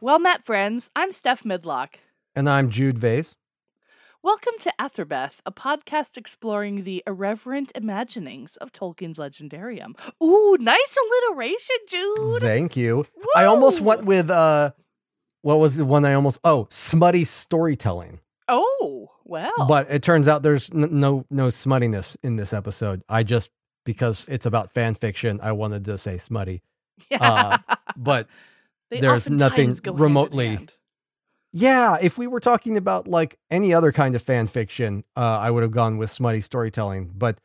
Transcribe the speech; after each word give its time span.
Well 0.00 0.18
met, 0.18 0.44
friends. 0.44 0.90
I'm 0.96 1.12
Steph 1.12 1.42
Midlock. 1.42 1.96
And 2.34 2.48
I'm 2.48 2.70
Jude 2.70 2.98
Vase. 2.98 3.36
Welcome 4.22 4.54
to 4.60 4.72
Athrabeth, 4.78 5.40
a 5.46 5.52
podcast 5.52 6.16
exploring 6.16 6.84
the 6.84 7.02
irreverent 7.06 7.72
imaginings 7.74 8.56
of 8.56 8.72
Tolkien's 8.72 9.18
Legendarium. 9.18 9.94
Ooh, 10.22 10.56
nice 10.60 10.96
alliteration, 11.30 11.76
Jude. 11.88 12.40
Thank 12.42 12.76
you. 12.76 13.06
I 13.36 13.44
almost 13.44 13.80
went 13.80 14.04
with 14.04 14.30
uh 14.30 14.72
what 15.42 15.58
was 15.58 15.76
the 15.76 15.84
one 15.86 16.04
I 16.04 16.14
almost 16.14 16.38
oh, 16.44 16.66
smutty 16.70 17.24
storytelling. 17.24 18.20
Oh, 18.48 19.10
well. 19.24 19.50
But 19.68 19.90
it 19.90 20.02
turns 20.02 20.28
out 20.28 20.42
there's 20.42 20.70
n- 20.70 20.98
no 21.00 21.24
no 21.30 21.48
smuttiness 21.48 22.16
in 22.22 22.36
this 22.36 22.52
episode. 22.52 23.02
I 23.08 23.22
just 23.22 23.50
because 23.84 24.28
it's 24.28 24.46
about 24.46 24.70
fan 24.70 24.94
fiction, 24.94 25.40
I 25.42 25.52
wanted 25.52 25.84
to 25.86 25.96
say 25.98 26.18
smutty. 26.18 26.62
yeah. 27.10 27.58
uh, 27.66 27.74
But 27.96 28.28
They 28.90 29.00
there's 29.00 29.28
nothing 29.28 29.76
remotely- 29.84 30.68
yeah, 31.52 31.96
if 32.00 32.16
we 32.16 32.26
were 32.26 32.40
talking 32.40 32.76
about 32.76 33.08
like 33.08 33.36
any 33.50 33.74
other 33.74 33.90
kind 33.92 34.14
of 34.14 34.22
fan 34.22 34.46
fiction, 34.46 35.02
uh, 35.16 35.20
I 35.40 35.50
would 35.50 35.62
have 35.62 35.72
gone 35.72 35.96
with 35.96 36.10
smutty 36.10 36.40
storytelling. 36.40 37.12
But 37.14 37.40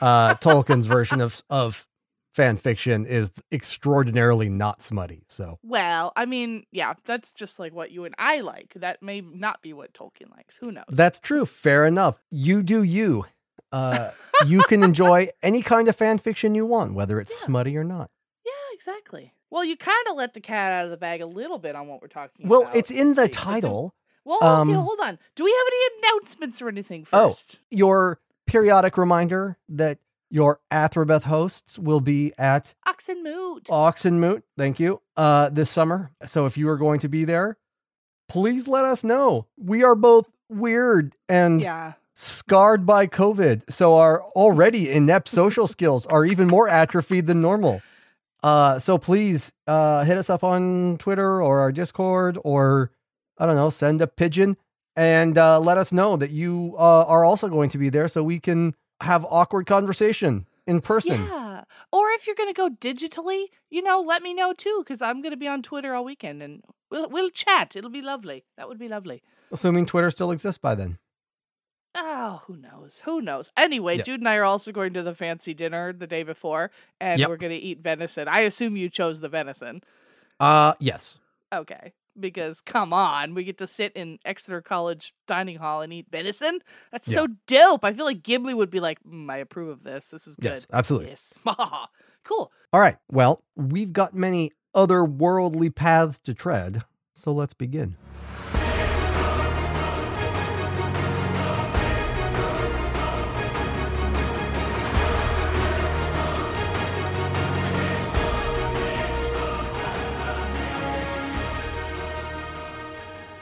uh, 0.00 0.34
Tolkien's 0.36 0.86
version 0.86 1.20
of 1.22 1.42
of 1.50 1.86
fan 2.34 2.58
fiction 2.58 3.06
is 3.06 3.30
extraordinarily 3.50 4.50
not 4.50 4.82
smutty. 4.82 5.24
So 5.28 5.58
Well, 5.62 6.12
I 6.16 6.26
mean, 6.26 6.64
yeah, 6.70 6.92
that's 7.06 7.32
just 7.32 7.58
like 7.58 7.72
what 7.74 7.90
you 7.92 8.04
and 8.04 8.14
I 8.18 8.40
like. 8.42 8.74
That 8.76 9.02
may 9.02 9.22
not 9.22 9.62
be 9.62 9.72
what 9.72 9.94
Tolkien 9.94 10.30
likes. 10.36 10.58
Who 10.58 10.70
knows? 10.70 10.84
That's 10.90 11.18
true. 11.18 11.46
Fair 11.46 11.86
enough. 11.86 12.20
You 12.30 12.62
do 12.62 12.82
you. 12.82 13.24
Uh, 13.72 14.10
you 14.46 14.62
can 14.64 14.82
enjoy 14.82 15.28
any 15.42 15.62
kind 15.62 15.88
of 15.88 15.96
fan 15.96 16.18
fiction 16.18 16.54
you 16.54 16.66
want, 16.66 16.92
whether 16.92 17.18
it's 17.18 17.40
Yeah. 17.40 17.46
smutty 17.46 17.76
or 17.78 17.84
not. 17.84 18.10
yeah, 18.44 18.52
exactly. 18.74 19.32
Well, 19.50 19.64
you 19.64 19.76
kind 19.76 20.06
of 20.10 20.16
let 20.16 20.34
the 20.34 20.40
cat 20.40 20.72
out 20.72 20.84
of 20.84 20.90
the 20.90 20.96
bag 20.96 21.20
a 21.20 21.26
little 21.26 21.58
bit 21.58 21.74
on 21.76 21.86
what 21.86 22.02
we're 22.02 22.08
talking 22.08 22.48
Well, 22.48 22.62
about. 22.62 22.72
Well, 22.72 22.78
it's 22.78 22.90
in 22.90 23.14
the 23.14 23.28
title. 23.28 23.94
Well, 24.24 24.42
Um, 24.42 24.68
okay, 24.70 24.78
hold 24.78 24.98
on. 25.00 25.18
Do 25.36 25.44
we 25.44 25.50
have 25.52 25.66
any 25.72 25.98
announcements 26.02 26.60
or 26.60 26.68
anything 26.68 27.04
first? 27.04 27.14
Oh. 27.14 27.28
first? 27.28 27.58
Your 27.70 28.20
periodic 28.46 28.98
reminder 28.98 29.56
that 29.68 29.98
your 30.30 30.60
Athrabeth 30.72 31.22
hosts 31.22 31.78
will 31.78 32.00
be 32.00 32.32
at 32.36 32.74
Oxen 32.84 33.22
Moot. 33.22 33.64
Oxonmoot. 33.66 34.42
Thank 34.58 34.80
you. 34.80 35.00
Uh, 35.16 35.48
this 35.50 35.70
summer. 35.70 36.10
So 36.24 36.46
if 36.46 36.58
you 36.58 36.68
are 36.68 36.76
going 36.76 36.98
to 37.00 37.08
be 37.08 37.24
there, 37.24 37.56
please 38.28 38.66
let 38.66 38.84
us 38.84 39.04
know. 39.04 39.46
We 39.56 39.84
are 39.84 39.94
both 39.94 40.26
weird 40.48 41.14
and 41.28 41.62
yeah. 41.62 41.92
scarred 42.14 42.84
by 42.84 43.06
COVID, 43.06 43.70
so 43.70 43.96
our 43.96 44.22
already 44.34 44.90
inept 44.90 45.28
social 45.28 45.68
skills 45.68 46.06
are 46.06 46.24
even 46.24 46.48
more 46.48 46.68
atrophied 46.68 47.26
than 47.26 47.40
normal. 47.40 47.80
Uh, 48.46 48.78
so 48.78 48.96
please 48.96 49.52
uh, 49.66 50.04
hit 50.04 50.16
us 50.16 50.30
up 50.30 50.44
on 50.44 50.96
Twitter 50.98 51.42
or 51.42 51.58
our 51.58 51.72
Discord, 51.72 52.38
or 52.44 52.92
I 53.38 53.44
don't 53.44 53.56
know, 53.56 53.70
send 53.70 54.00
a 54.00 54.06
pigeon 54.06 54.56
and 54.94 55.36
uh, 55.36 55.58
let 55.58 55.78
us 55.78 55.90
know 55.90 56.16
that 56.16 56.30
you 56.30 56.76
uh, 56.78 57.02
are 57.06 57.24
also 57.24 57.48
going 57.48 57.70
to 57.70 57.78
be 57.78 57.88
there, 57.88 58.06
so 58.06 58.22
we 58.22 58.38
can 58.38 58.76
have 59.02 59.26
awkward 59.28 59.66
conversation 59.66 60.46
in 60.64 60.80
person. 60.80 61.24
Yeah. 61.24 61.64
Or 61.90 62.10
if 62.10 62.28
you're 62.28 62.36
going 62.36 62.54
to 62.54 62.56
go 62.56 62.70
digitally, 62.70 63.46
you 63.68 63.82
know, 63.82 64.00
let 64.00 64.22
me 64.22 64.32
know 64.32 64.52
too, 64.52 64.80
because 64.84 65.02
I'm 65.02 65.22
going 65.22 65.32
to 65.32 65.36
be 65.36 65.48
on 65.48 65.62
Twitter 65.62 65.92
all 65.92 66.04
weekend 66.04 66.40
and 66.40 66.62
we'll, 66.88 67.08
we'll 67.08 67.30
chat. 67.30 67.74
It'll 67.74 67.90
be 67.90 68.02
lovely. 68.02 68.44
That 68.56 68.68
would 68.68 68.78
be 68.78 68.88
lovely. 68.88 69.24
Assuming 69.50 69.86
Twitter 69.86 70.12
still 70.12 70.30
exists 70.30 70.58
by 70.58 70.76
then. 70.76 70.98
Oh, 71.98 72.42
who 72.46 72.56
knows? 72.56 73.00
Who 73.06 73.20
knows? 73.22 73.50
Anyway, 73.56 73.96
Yeah. 73.96 74.02
Jude 74.04 74.20
and 74.20 74.28
I 74.28 74.36
are 74.36 74.44
also 74.44 74.70
going 74.72 74.92
to 74.92 75.02
the 75.02 75.14
fancy 75.14 75.54
dinner 75.54 75.92
the 75.92 76.06
day 76.06 76.22
before, 76.22 76.70
and 77.00 77.18
Yep. 77.18 77.28
we're 77.28 77.36
going 77.38 77.52
to 77.52 77.58
eat 77.58 77.80
venison. 77.80 78.28
I 78.28 78.40
assume 78.40 78.76
you 78.76 78.88
chose 78.90 79.20
the 79.20 79.28
venison. 79.28 79.82
Uh, 80.38 80.74
yes. 80.78 81.18
Okay. 81.52 81.92
Because 82.18 82.60
come 82.60 82.92
on, 82.92 83.34
we 83.34 83.44
get 83.44 83.58
to 83.58 83.66
sit 83.66 83.92
in 83.94 84.18
Exeter 84.24 84.62
College 84.62 85.14
dining 85.26 85.56
hall 85.58 85.82
and 85.82 85.92
eat 85.92 86.06
venison. 86.10 86.60
That's 86.90 87.08
Yeah. 87.08 87.14
so 87.14 87.26
dope. 87.46 87.84
I 87.84 87.92
feel 87.92 88.04
like 88.06 88.22
Ghibli 88.22 88.54
would 88.54 88.70
be 88.70 88.80
like, 88.80 88.98
mm, 89.04 89.30
I 89.30 89.36
approve 89.38 89.68
of 89.68 89.82
this. 89.82 90.10
This 90.10 90.26
is 90.26 90.36
good. 90.36 90.52
Yes, 90.52 90.66
absolutely. 90.72 91.08
Yes. 91.08 91.38
cool. 92.24 92.50
All 92.72 92.80
right. 92.80 92.96
Well, 93.10 93.42
we've 93.54 93.92
got 93.92 94.14
many 94.14 94.52
otherworldly 94.74 95.74
paths 95.74 96.18
to 96.20 96.32
tread, 96.34 96.82
so 97.14 97.32
let's 97.32 97.54
begin. 97.54 97.96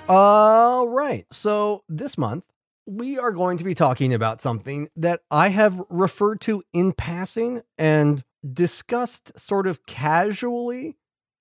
All 0.08 0.86
right. 0.88 1.26
So 1.32 1.82
this 1.88 2.18
month, 2.18 2.44
we 2.86 3.18
are 3.18 3.32
going 3.32 3.56
to 3.58 3.64
be 3.64 3.74
talking 3.74 4.12
about 4.12 4.42
something 4.42 4.90
that 4.96 5.20
I 5.30 5.48
have 5.48 5.80
referred 5.88 6.42
to 6.42 6.62
in 6.74 6.92
passing 6.92 7.62
and 7.78 8.22
discussed 8.52 9.38
sort 9.38 9.66
of 9.66 9.86
casually 9.86 10.98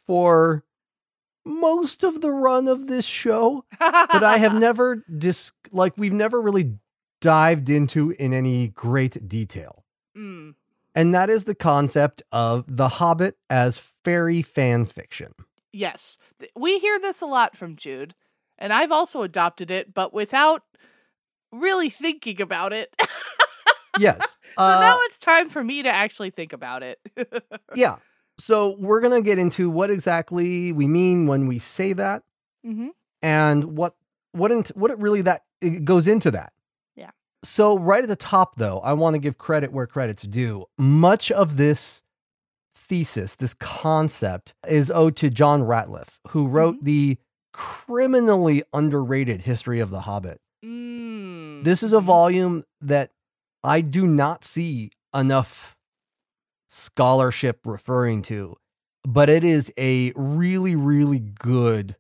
for 0.08 0.64
most 1.46 2.04
of 2.04 2.22
the 2.22 2.32
run 2.32 2.70
of 2.70 2.88
this 2.88 3.04
show, 3.06 3.66
but 3.80 4.24
I 4.24 4.38
have 4.38 4.54
never 4.60 5.04
dis 5.18 5.52
like 5.74 5.94
we've 5.98 6.14
never 6.14 6.42
really 6.42 6.78
dived 7.20 7.70
into 7.70 8.12
in 8.12 8.34
any 8.34 8.70
great 8.70 9.28
detail. 9.28 9.84
Mm, 10.18 10.56
And 10.96 11.14
that 11.14 11.30
is 11.30 11.44
the 11.44 11.56
concept 11.56 12.22
of 12.32 12.64
The 12.70 12.88
Hobbit 12.88 13.36
as 13.50 13.78
fairy 14.06 14.42
fan 14.42 14.86
fiction. 14.86 15.34
yes. 15.74 16.18
We 16.56 16.80
hear 16.80 17.00
this 17.00 17.20
a 17.22 17.26
lot 17.26 17.58
from 17.58 17.76
Jude, 17.76 18.16
and 18.64 18.72
I've 18.74 18.92
also 18.92 19.22
adopted 19.24 19.70
it, 19.70 19.94
but 19.94 20.14
without 20.14 20.64
really 21.52 21.90
thinking 21.90 22.42
about 22.42 22.74
it. 22.74 22.96
Yes. 24.00 24.38
So 24.58 24.64
now 24.80 24.96
Uh, 24.96 24.98
it's 25.04 25.20
time 25.20 25.50
for 25.50 25.64
me 25.64 25.84
to 25.84 25.90
actually 25.90 26.32
think 26.32 26.52
about 26.52 26.82
it. 26.82 27.00
yeah. 27.76 27.98
So 28.40 28.76
we're 28.80 29.02
going 29.02 29.14
to 29.14 29.24
get 29.24 29.38
into 29.38 29.70
what 29.70 29.92
exactly 29.92 30.72
we 30.74 30.88
mean 30.88 31.28
when 31.28 31.46
we 31.46 31.60
say 31.60 31.94
that 31.94 32.24
hmm 32.66 32.88
and 33.22 33.78
what 33.78 33.94
what 34.32 34.52
int- 34.52 34.76
what 34.76 34.90
it 34.90 34.98
really 34.98 35.22
that 35.22 35.42
it 35.62 35.86
goes 35.86 36.08
into 36.08 36.32
that. 36.32 36.54
Yeah. 36.96 37.12
So 37.44 37.78
right 37.78 38.02
at 38.02 38.10
the 38.10 38.16
top 38.16 38.56
though, 38.56 38.80
I 38.80 38.94
want 38.94 39.14
to 39.14 39.20
give 39.20 39.38
credit 39.38 39.72
where 39.72 39.86
credit's 39.86 40.24
due. 40.24 40.66
Much 40.80 41.32
of 41.32 41.58
this 41.58 42.02
thesis, 42.74 43.36
this 43.36 43.54
concept 43.54 44.56
is 44.68 44.90
owed 44.90 45.16
to 45.18 45.30
John 45.30 45.62
Rateliff, 45.62 46.18
who 46.30 46.48
wrote 46.48 46.78
Mm-hmm. 46.78 46.86
the 46.86 47.18
criminally 47.54 48.64
underrated 48.74 49.44
History 49.44 49.80
of 49.80 49.90
the 49.90 50.02
Hobbit. 50.02 50.40
Mm. 50.66 51.64
This 51.64 51.84
is 51.84 51.94
a 51.94 52.02
volume 52.02 52.64
that 52.82 53.12
I 53.64 53.82
do 53.82 54.06
not 54.06 54.44
see 54.44 54.92
enough 55.16 55.78
scholarship 56.68 57.60
referring 57.66 58.24
to, 58.24 58.58
but 59.04 59.30
it 59.30 59.44
is 59.44 59.72
a 59.78 60.12
really, 60.16 60.76
really 60.76 61.20
good 61.20 61.96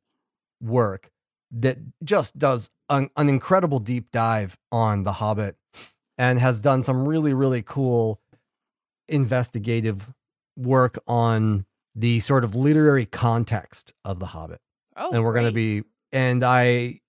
work 0.61 1.11
that 1.51 1.77
just 2.03 2.37
does 2.37 2.69
an, 2.89 3.09
an 3.15 3.29
incredible 3.29 3.79
deep 3.79 4.11
dive 4.11 4.57
on 4.71 5.03
The 5.03 5.13
Hobbit 5.13 5.55
and 6.17 6.39
has 6.39 6.59
done 6.59 6.83
some 6.83 7.07
really, 7.07 7.33
really 7.33 7.61
cool 7.61 8.19
investigative 9.07 10.11
work 10.57 10.97
on 11.07 11.65
the 11.95 12.19
sort 12.21 12.43
of 12.43 12.55
literary 12.55 13.05
context 13.05 13.93
of 14.03 14.19
The 14.19 14.27
Hobbit 14.27 14.59
Oh, 14.95 15.11
and 15.11 15.23
we're 15.23 15.33
going 15.33 15.45
to 15.47 15.51
be 15.51 15.83
and 16.11 16.43
i 16.43 16.99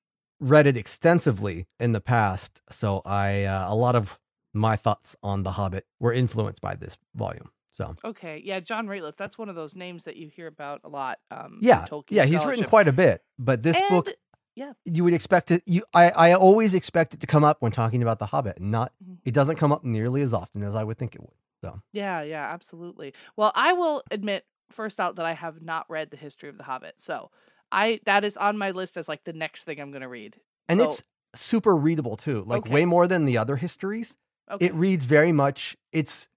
read 0.41 0.67
it 0.67 0.77
extensively 0.77 1.67
in 1.79 1.93
the 1.93 2.01
past 2.01 2.61
so 2.71 3.03
i 3.05 3.45
uh, 3.45 3.73
a 3.73 3.75
lot 3.75 3.95
of 3.95 4.19
my 4.53 4.77
thoughts 4.77 5.17
on 5.23 5.43
the 5.43 5.51
hobbit 5.53 5.85
were 6.01 6.13
influenced 6.13 6.61
by 6.61 6.75
this 6.75 6.97
volume 7.15 7.51
so 7.73 7.97
Okay, 8.05 8.41
yeah, 8.45 8.61
John 8.61 8.87
Rateliff. 8.87 9.17
That's 9.17 9.37
one 9.37 9.49
of 9.49 9.57
those 9.57 9.75
names 9.75 10.05
that 10.05 10.15
you 10.15 10.29
hear 10.29 10.47
about 10.47 10.83
a 10.85 10.89
lot. 10.89 11.19
Um, 11.33 11.59
yeah 11.61 11.87
Tolkien 11.91 12.13
yeah 12.13 12.25
he's 12.25 12.45
written 12.47 12.65
quite 12.67 12.87
a 12.87 12.93
bit 12.93 13.23
but 13.39 13.63
this 13.65 13.81
book 13.91 14.11
yeah, 14.55 14.75
you 14.85 15.03
would 15.03 15.13
expect 15.15 15.51
it 15.51 15.63
you 15.67 15.83
i 15.93 16.11
i 16.11 16.33
always 16.35 16.75
expect 16.75 17.15
it 17.15 17.21
to 17.21 17.27
come 17.27 17.43
up 17.43 17.57
when 17.61 17.73
talking 17.73 18.01
about 18.03 18.21
the 18.21 18.27
hobbit 18.27 18.59
and 18.59 18.71
not 18.71 18.93
Mhm. 19.05 19.19
it 19.25 19.35
doesn't 19.35 19.57
come 19.57 19.73
up 19.73 19.83
nearly 19.83 20.23
as 20.23 20.33
often 20.33 20.63
as 20.63 20.77
i 20.77 20.85
would 20.85 20.97
think 20.99 21.17
it 21.17 21.21
would 21.21 21.35
so 21.61 21.81
Yeah, 21.93 22.23
yeah, 22.23 22.45
absolutely. 22.53 23.13
Well, 23.37 23.51
I 23.57 23.73
will 23.73 24.03
admit 24.11 24.45
first 24.71 25.01
out 25.01 25.17
that 25.17 25.27
I 25.27 25.33
have 25.33 25.61
not 25.63 25.87
read 25.89 26.11
the 26.11 26.17
history 26.17 26.49
of 26.51 26.59
the 26.59 26.65
Hobbit, 26.65 26.95
so 27.01 27.31
I 27.75 28.01
that 28.07 28.25
is 28.25 28.37
on 28.37 28.57
my 28.59 28.71
list 28.71 28.97
as 28.97 29.09
like 29.09 29.25
the 29.25 29.33
next 29.33 29.65
thing 29.65 29.81
I'm 29.81 29.91
going 29.91 30.03
to 30.03 30.09
read. 30.09 30.39
and 30.69 30.79
So- 30.81 30.87
it's 30.87 31.05
super 31.35 31.77
readable 31.77 32.17
too 32.17 32.45
like 32.47 32.61
Okay. 32.67 32.73
way 32.73 32.85
more 32.85 33.07
than 33.09 33.25
the 33.25 33.37
other 33.39 33.57
histories 33.57 34.17
Okay. 34.51 34.67
it 34.67 34.75
reads 34.75 35.05
very 35.05 35.33
much 35.33 35.77
it's 35.93 36.29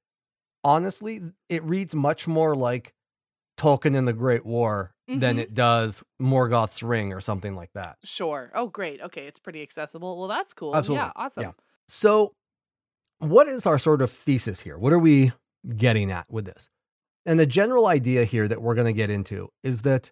honestly 0.63 1.21
it 1.49 1.63
reads 1.63 1.93
much 1.95 2.27
more 2.27 2.55
like 2.55 2.93
tolkien 3.57 3.95
and 3.95 4.07
the 4.07 4.13
great 4.13 4.45
war 4.45 4.93
than 5.07 5.37
Mhm. 5.37 5.39
it 5.39 5.53
does 5.53 6.03
morgoth's 6.19 6.83
ring 6.83 7.13
or 7.13 7.21
something 7.21 7.55
like 7.55 7.71
that 7.73 7.97
Sure. 8.03 8.51
Oh, 8.53 8.67
great. 8.67 8.99
Okay, 9.01 9.25
it's 9.27 9.39
pretty 9.39 9.61
accessible. 9.61 10.17
Well, 10.19 10.27
that's 10.27 10.53
cool. 10.53 10.75
Absolutely. 10.75 11.05
Yeah, 11.05 11.11
awesome. 11.15 11.43
Yeah. 11.43 11.51
so 11.87 12.33
what 13.19 13.47
is 13.47 13.65
our 13.65 13.79
sort 13.79 14.01
of 14.01 14.11
thesis 14.11 14.59
here 14.61 14.77
what 14.77 14.91
are 14.93 14.99
we 14.99 15.31
getting 15.75 16.11
at 16.11 16.29
with 16.29 16.45
this 16.45 16.69
and 17.25 17.39
the 17.39 17.45
general 17.45 17.87
idea 17.87 18.23
here 18.25 18.47
that 18.47 18.61
we're 18.61 18.75
going 18.75 18.87
to 18.87 18.93
get 18.93 19.09
into 19.09 19.49
is 19.63 19.81
that 19.83 20.11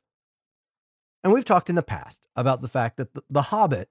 And 1.25 1.33
we've 1.33 1.43
talked 1.43 1.69
in 1.69 1.75
the 1.75 1.81
past 1.81 2.27
about 2.35 2.61
the 2.61 2.67
fact 2.67 2.97
that 2.97 3.09
the, 3.31 3.41
Hobbit, 3.41 3.89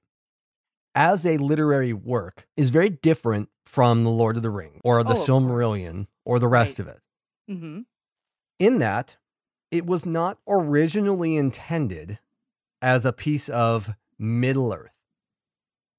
as 0.95 1.27
a 1.27 1.37
literary 1.37 1.93
work, 1.93 2.47
is 2.57 2.71
very 2.71 2.89
different 2.91 3.49
from 3.65 4.05
The 4.05 4.11
Lord 4.11 4.37
of 4.37 4.45
the 4.45 4.51
Rings 4.51 4.81
or 4.85 5.03
the 5.03 5.11
Oh. 5.11 5.15
Silmarillion 5.15 6.07
or 6.25 6.39
the 6.39 6.47
rest 6.47 6.79
Right. 6.79 6.89
of 6.89 6.95
it. 6.95 7.01
Mm-hmm. 7.51 7.81
In 8.61 8.79
that, 8.79 9.17
it 9.73 9.85
was 9.85 10.07
not 10.07 10.39
originally 10.49 11.37
intended 11.37 12.21
as 12.81 13.05
a 13.05 13.13
piece 13.13 13.49
of 13.49 13.91
Middle 14.17 14.73
Earth. 14.73 14.93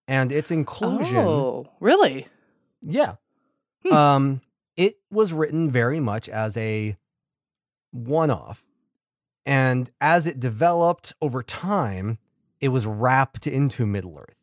And 0.07 0.31
its 0.31 0.51
inclusion 0.51 1.17
Oh, 1.17 1.67
really? 1.81 2.27
Yeah. 2.81 3.15
Hmm. 3.85 3.93
Um, 3.93 4.41
it 4.77 4.95
was 5.11 5.33
written 5.33 5.69
very 5.69 5.99
much 5.99 6.29
as 6.29 6.55
a 6.55 6.95
one 7.91 8.31
off. 8.31 8.63
And 9.45 9.91
as 10.01 10.25
it 10.27 10.39
developed 10.39 11.13
over 11.21 11.43
time, 11.43 12.17
it 12.61 12.69
was 12.69 12.85
wrapped 12.85 13.47
into 13.47 13.85
Middle 13.85 14.17
Earth. 14.17 14.35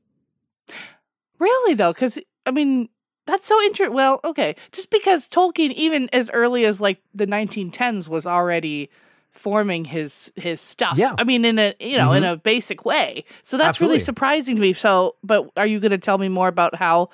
Really 1.38 1.75
though, 1.75 1.93
because 1.93 2.19
I 2.46 2.52
mean 2.52 2.88
that's 3.26 3.46
so 3.46 3.60
interesting. 3.62 3.94
Well, 3.94 4.20
okay, 4.25 4.56
just 4.72 4.90
because 4.90 5.28
Tolkien, 5.28 5.72
even 5.72 6.08
as 6.12 6.31
early 6.32 6.64
as 6.64 6.81
like 6.81 7.00
the 7.14 7.26
1910s, 7.26 8.08
was 8.08 8.26
already 8.26 8.90
forming 9.32 9.84
his 9.84 10.32
his 10.37 10.60
stuff. 10.60 10.96
Yeah. 10.96 11.14
I 11.19 11.25
mean, 11.25 11.44
in 11.44 11.58
a 11.58 11.75
you 11.81 11.99
know 11.99 12.12
in 12.12 12.22
mm-hmm. 12.22 12.32
a 12.32 12.37
basic 12.37 12.84
way. 12.84 13.25
So 13.43 13.56
that's 13.56 13.70
Absolutely. 13.70 13.94
really 13.94 14.00
surprising 14.00 14.56
to 14.56 14.62
me. 14.62 14.72
So, 14.72 15.16
but 15.25 15.50
are 15.56 15.66
you 15.66 15.81
going 15.81 15.90
to 15.90 15.99
tell 15.99 16.19
me 16.19 16.28
more 16.28 16.49
about 16.49 16.75
how 16.76 17.10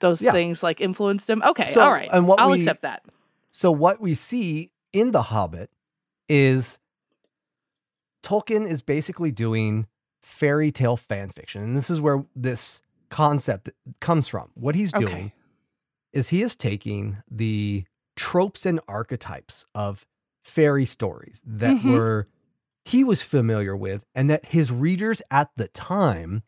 those 0.00 0.22
Yeah. 0.22 0.32
things 0.32 0.62
like 0.62 0.80
influenced 0.80 1.28
him? 1.28 1.42
Okay, 1.42 1.72
So, 1.72 1.80
all 1.80 1.92
right, 1.92 2.08
and 2.12 2.28
what 2.28 2.38
I'll 2.38 2.50
we- 2.50 2.58
accept 2.58 2.82
that. 2.82 3.04
So, 3.50 3.72
what 3.72 4.00
we 4.00 4.14
see 4.14 4.70
in 4.92 5.10
The 5.10 5.22
Hobbit 5.22 5.70
is 6.28 6.78
Tolkien 8.22 8.66
is 8.68 8.82
basically 8.82 9.30
doing 9.32 9.86
fairy 10.22 10.70
tale 10.70 10.96
fan 10.96 11.28
fiction. 11.30 11.62
And 11.62 11.76
this 11.76 11.90
is 11.90 12.00
where 12.00 12.24
this 12.34 12.82
concept 13.10 13.70
comes 14.00 14.28
from. 14.28 14.50
What 14.54 14.74
he's 14.74 14.92
doing 14.92 15.26
Okay. 15.26 15.32
is 16.12 16.28
he 16.30 16.42
is 16.42 16.56
taking 16.56 17.18
the 17.30 17.84
tropes 18.16 18.66
and 18.66 18.80
archetypes 18.88 19.66
of 19.74 20.06
fairy 20.44 20.84
stories 20.84 21.42
that 21.46 21.82
Mhm. 21.82 21.84
were 21.84 22.28
he 22.84 23.04
was 23.04 23.22
familiar 23.22 23.76
with 23.76 24.04
and 24.14 24.30
that 24.30 24.46
his 24.46 24.72
readers 24.72 25.20
at 25.30 25.50
the 25.56 25.68
time 25.68 26.42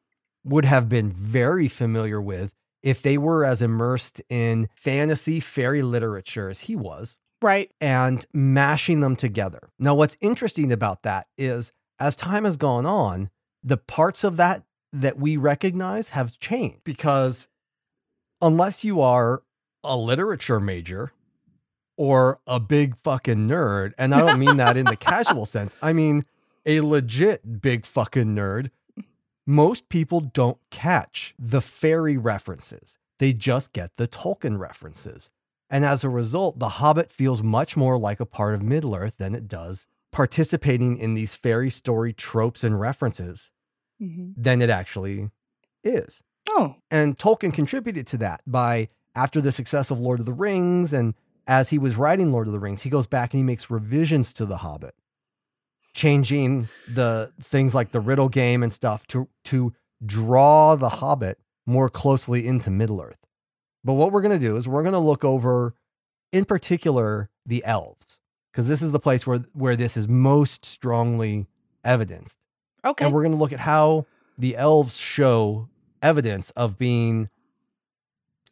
would 0.44 0.64
have 0.64 0.88
been 0.88 1.12
very 1.12 1.68
familiar 1.68 2.20
with 2.20 2.54
if 2.82 3.02
they 3.02 3.18
were 3.18 3.44
as 3.44 3.60
immersed 3.60 4.22
in 4.30 4.68
fantasy 4.74 5.38
fairy 5.40 5.82
literature 5.82 6.48
as 6.48 6.60
he 6.60 6.74
was 6.74 7.18
Right. 7.42 7.70
and 7.80 8.26
mashing 8.34 9.00
them 9.00 9.16
together. 9.16 9.70
Now, 9.78 9.94
what's 9.94 10.16
interesting 10.20 10.72
about 10.72 11.02
that 11.04 11.26
is 11.38 11.72
as 11.98 12.16
time 12.16 12.44
has 12.44 12.56
gone 12.56 12.86
on, 12.86 13.30
the 13.62 13.76
parts 13.76 14.24
of 14.24 14.36
that 14.36 14.64
that 14.92 15.18
we 15.18 15.36
recognize 15.36 16.10
have 16.10 16.38
changed 16.38 16.82
because 16.84 17.48
unless 18.42 18.84
you 18.84 19.00
are 19.00 19.42
a 19.84 19.96
literature 19.96 20.60
major 20.60 21.12
or 21.96 22.40
a 22.46 22.58
big 22.58 22.96
fucking 22.96 23.48
nerd, 23.48 23.92
and 23.98 24.14
I 24.14 24.20
don't 24.20 24.38
mean 24.38 24.56
that 24.56 24.76
in 24.76 24.86
the 24.86 24.96
casual 25.10 25.46
sense, 25.46 25.72
I 25.82 25.92
mean 25.92 26.24
a 26.66 26.80
legit 26.80 27.60
big 27.60 27.86
fucking 27.86 28.34
nerd, 28.34 28.70
most 29.46 29.88
people 29.88 30.20
don't 30.20 30.58
catch 30.70 31.34
the 31.38 31.60
fairy 31.60 32.16
references. 32.16 32.98
They 33.18 33.32
just 33.32 33.72
get 33.72 33.96
the 33.96 34.08
Tolkien 34.08 34.58
references. 34.58 35.30
And 35.70 35.84
as 35.84 36.02
a 36.02 36.08
result, 36.08 36.58
The 36.58 36.68
Hobbit 36.68 37.12
feels 37.12 37.42
much 37.42 37.76
more 37.76 37.96
like 37.96 38.18
a 38.20 38.26
part 38.26 38.54
of 38.54 38.62
Middle 38.62 38.94
Earth 38.96 39.16
than 39.18 39.34
it 39.34 39.46
does 39.48 39.86
participating 40.12 40.96
in 40.98 41.14
these 41.14 41.36
fairy 41.36 41.70
story 41.70 42.12
tropes 42.12 42.64
and 42.64 42.80
references 42.80 43.52
Mhm. 44.02 44.34
than 44.36 44.60
it 44.60 44.68
actually 44.70 45.30
is. 45.84 46.22
Oh, 46.48 46.74
And 46.90 47.16
Tolkien 47.16 47.52
contributed 47.54 48.08
to 48.08 48.18
that 48.18 48.40
by, 48.46 48.88
after 49.14 49.40
the 49.40 49.52
success 49.52 49.90
of 49.92 50.00
Lord 50.00 50.18
of 50.18 50.26
the 50.26 50.32
Rings, 50.32 50.92
and 50.92 51.14
as 51.46 51.70
he 51.70 51.78
was 51.78 51.96
writing 51.96 52.30
Lord 52.30 52.48
of 52.48 52.52
the 52.52 52.58
Rings, 52.58 52.82
he 52.82 52.90
goes 52.90 53.06
back 53.06 53.32
and 53.32 53.38
he 53.38 53.44
makes 53.44 53.70
revisions 53.70 54.32
to 54.34 54.46
The 54.46 54.56
Hobbit, 54.58 54.94
changing 55.94 56.68
the 56.88 57.32
things 57.40 57.74
like 57.74 57.92
the 57.92 58.00
riddle 58.00 58.28
game 58.28 58.62
and 58.64 58.72
stuff 58.72 59.06
to, 59.08 59.28
to 59.44 59.72
draw 60.04 60.74
The 60.74 60.88
Hobbit 60.88 61.38
more 61.66 61.88
closely 61.88 62.46
into 62.46 62.70
Middle 62.70 63.00
Earth. 63.00 63.19
But 63.84 63.94
what 63.94 64.12
we're 64.12 64.22
going 64.22 64.38
to 64.38 64.46
do 64.46 64.56
is 64.56 64.68
we're 64.68 64.82
going 64.82 64.92
to 64.92 64.98
look 64.98 65.24
over, 65.24 65.74
in 66.32 66.44
particular, 66.44 67.30
the 67.46 67.64
elves, 67.64 68.18
because 68.52 68.68
this 68.68 68.82
is 68.82 68.92
the 68.92 69.00
place 69.00 69.26
where, 69.26 69.38
where 69.52 69.76
this 69.76 69.96
is 69.96 70.08
most 70.08 70.64
strongly 70.64 71.46
evidenced. 71.84 72.38
okay. 72.84 73.04
And 73.04 73.14
we're 73.14 73.22
going 73.22 73.32
to 73.32 73.38
look 73.38 73.52
at 73.52 73.60
how 73.60 74.06
the 74.36 74.56
elves 74.56 74.96
show 74.98 75.68
evidence 76.02 76.50
of 76.50 76.78
being 76.78 77.28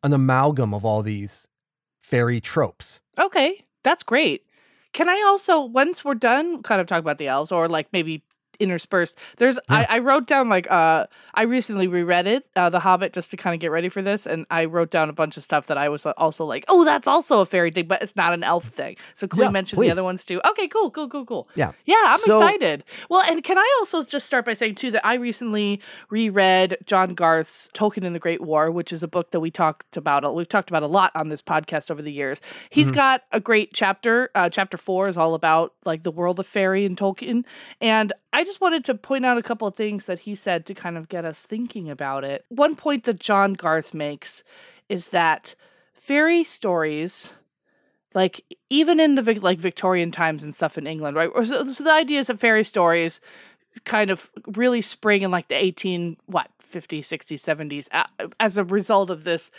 an 0.02 0.12
amalgam 0.12 0.72
of 0.74 0.84
all 0.84 1.02
these 1.02 1.48
fairy 2.00 2.40
tropes. 2.40 3.00
Okay, 3.18 3.64
that's 3.82 4.02
great. 4.02 4.44
Can 4.92 5.08
I 5.08 5.22
also, 5.26 5.64
once 5.64 6.04
we're 6.04 6.14
done, 6.14 6.62
kind 6.62 6.80
of 6.80 6.86
talk 6.86 7.00
about 7.00 7.18
the 7.18 7.28
elves, 7.28 7.52
or 7.52 7.68
like 7.68 7.88
maybe 7.92 8.22
interspersed? 8.60 9.18
There's, 9.36 9.58
I, 9.68 9.80
Yeah. 9.80 9.86
I 9.90 9.98
wrote 9.98 10.26
down 10.26 10.48
like, 10.48 10.70
uh, 10.70 11.06
I 11.34 11.42
recently 11.42 11.86
reread 11.86 12.26
it, 12.26 12.46
uh, 12.56 12.70
The 12.70 12.80
Hobbit, 12.80 13.12
just 13.12 13.30
to 13.30 13.36
kind 13.36 13.54
of 13.54 13.60
get 13.60 13.70
ready 13.70 13.88
for 13.88 14.02
this, 14.02 14.26
and 14.26 14.46
I 14.50 14.64
wrote 14.64 14.90
down 14.90 15.08
a 15.08 15.12
bunch 15.12 15.36
of 15.36 15.42
stuff 15.42 15.66
that 15.68 15.78
I 15.78 15.88
was 15.88 16.04
also 16.06 16.44
like, 16.44 16.64
oh, 16.68 16.84
that's 16.84 17.06
also 17.08 17.40
a 17.40 17.46
fairy 17.46 17.70
thing, 17.70 17.86
but 17.86 18.02
it's 18.02 18.16
not 18.16 18.32
an 18.32 18.42
elf 18.42 18.64
thing. 18.64 18.96
So 19.14 19.26
Clea 19.28 19.44
Yeah, 19.44 19.50
mentioned 19.50 19.78
please. 19.78 19.86
the 19.88 19.92
other 19.92 20.04
ones 20.04 20.24
too. 20.24 20.40
Okay, 20.50 20.68
cool, 20.68 20.90
cool, 20.90 21.08
cool, 21.08 21.24
cool. 21.24 21.48
Yeah. 21.54 21.72
Yeah, 21.84 21.96
I'm 22.06 22.18
So- 22.18 22.36
excited. 22.36 22.84
Well, 23.08 23.22
and 23.28 23.42
can 23.44 23.58
I 23.58 23.76
also 23.80 24.02
just 24.02 24.26
start 24.26 24.44
by 24.44 24.54
saying 24.54 24.74
too 24.76 24.90
that 24.92 25.06
I 25.06 25.14
recently 25.14 25.80
reread 26.10 26.78
John 26.86 27.14
Garth's 27.14 27.68
Tolkien 27.74 28.04
and 28.06 28.14
the 28.14 28.18
Great 28.18 28.40
War, 28.40 28.70
which 28.70 28.92
is 28.92 29.02
a 29.02 29.08
book 29.08 29.30
that 29.30 29.40
we 29.40 29.50
talked 29.50 29.96
about. 29.96 30.34
We've 30.34 30.48
talked 30.48 30.70
about 30.70 30.82
a 30.82 30.86
lot 30.86 31.12
on 31.14 31.28
this 31.28 31.42
podcast 31.42 31.90
over 31.90 32.02
the 32.02 32.12
years. 32.12 32.40
He's 32.70 32.90
Mhm. 32.90 32.94
got 32.96 33.22
a 33.32 33.40
great 33.40 33.72
chapter. 33.72 34.30
Uh, 34.34 34.48
chapter 34.48 34.76
four 34.76 35.08
is 35.08 35.16
all 35.16 35.34
about 35.34 35.74
like 35.84 36.02
the 36.02 36.10
world 36.10 36.40
of 36.40 36.46
fairy 36.46 36.84
and 36.84 36.96
Tolkien, 36.96 37.44
and 37.80 38.12
I 38.32 38.44
just 38.44 38.60
wanted 38.60 38.84
to 38.84 38.94
point 38.94 39.24
out 39.24 39.38
a 39.38 39.42
couple 39.42 39.66
of 39.66 39.74
things 39.74 40.06
that 40.06 40.20
he 40.20 40.34
said 40.34 40.66
to 40.66 40.74
kind 40.74 40.98
of 40.98 41.08
get 41.08 41.24
us 41.24 41.46
thinking 41.46 41.88
about 41.88 42.24
it. 42.24 42.44
One 42.48 42.76
point 42.76 43.04
that 43.04 43.18
John 43.18 43.54
Garth 43.54 43.94
makes 43.94 44.44
is 44.88 45.08
that 45.08 45.54
fairy 45.94 46.44
stories 46.44 47.30
like 48.14 48.44
even 48.70 49.00
in 49.00 49.14
the 49.14 49.40
like 49.40 49.58
Victorian 49.58 50.10
times 50.10 50.42
and 50.42 50.54
stuff 50.54 50.78
in 50.78 50.86
England, 50.86 51.16
right? 51.16 51.30
So, 51.44 51.70
so 51.70 51.84
the 51.84 51.92
idea 51.92 52.18
is 52.18 52.28
that 52.28 52.40
fairy 52.40 52.64
stories 52.64 53.20
kind 53.84 54.10
of 54.10 54.30
really 54.46 54.80
spring 54.80 55.22
in 55.22 55.30
like 55.30 55.48
the 55.48 55.54
18 55.54 56.16
what 56.26 56.50
50s 56.68 57.00
60s 57.00 57.40
70s 57.42 57.88
uh, 57.92 58.04
as 58.38 58.58
a 58.58 58.64
result 58.64 59.10
of 59.10 59.24
this 59.24 59.50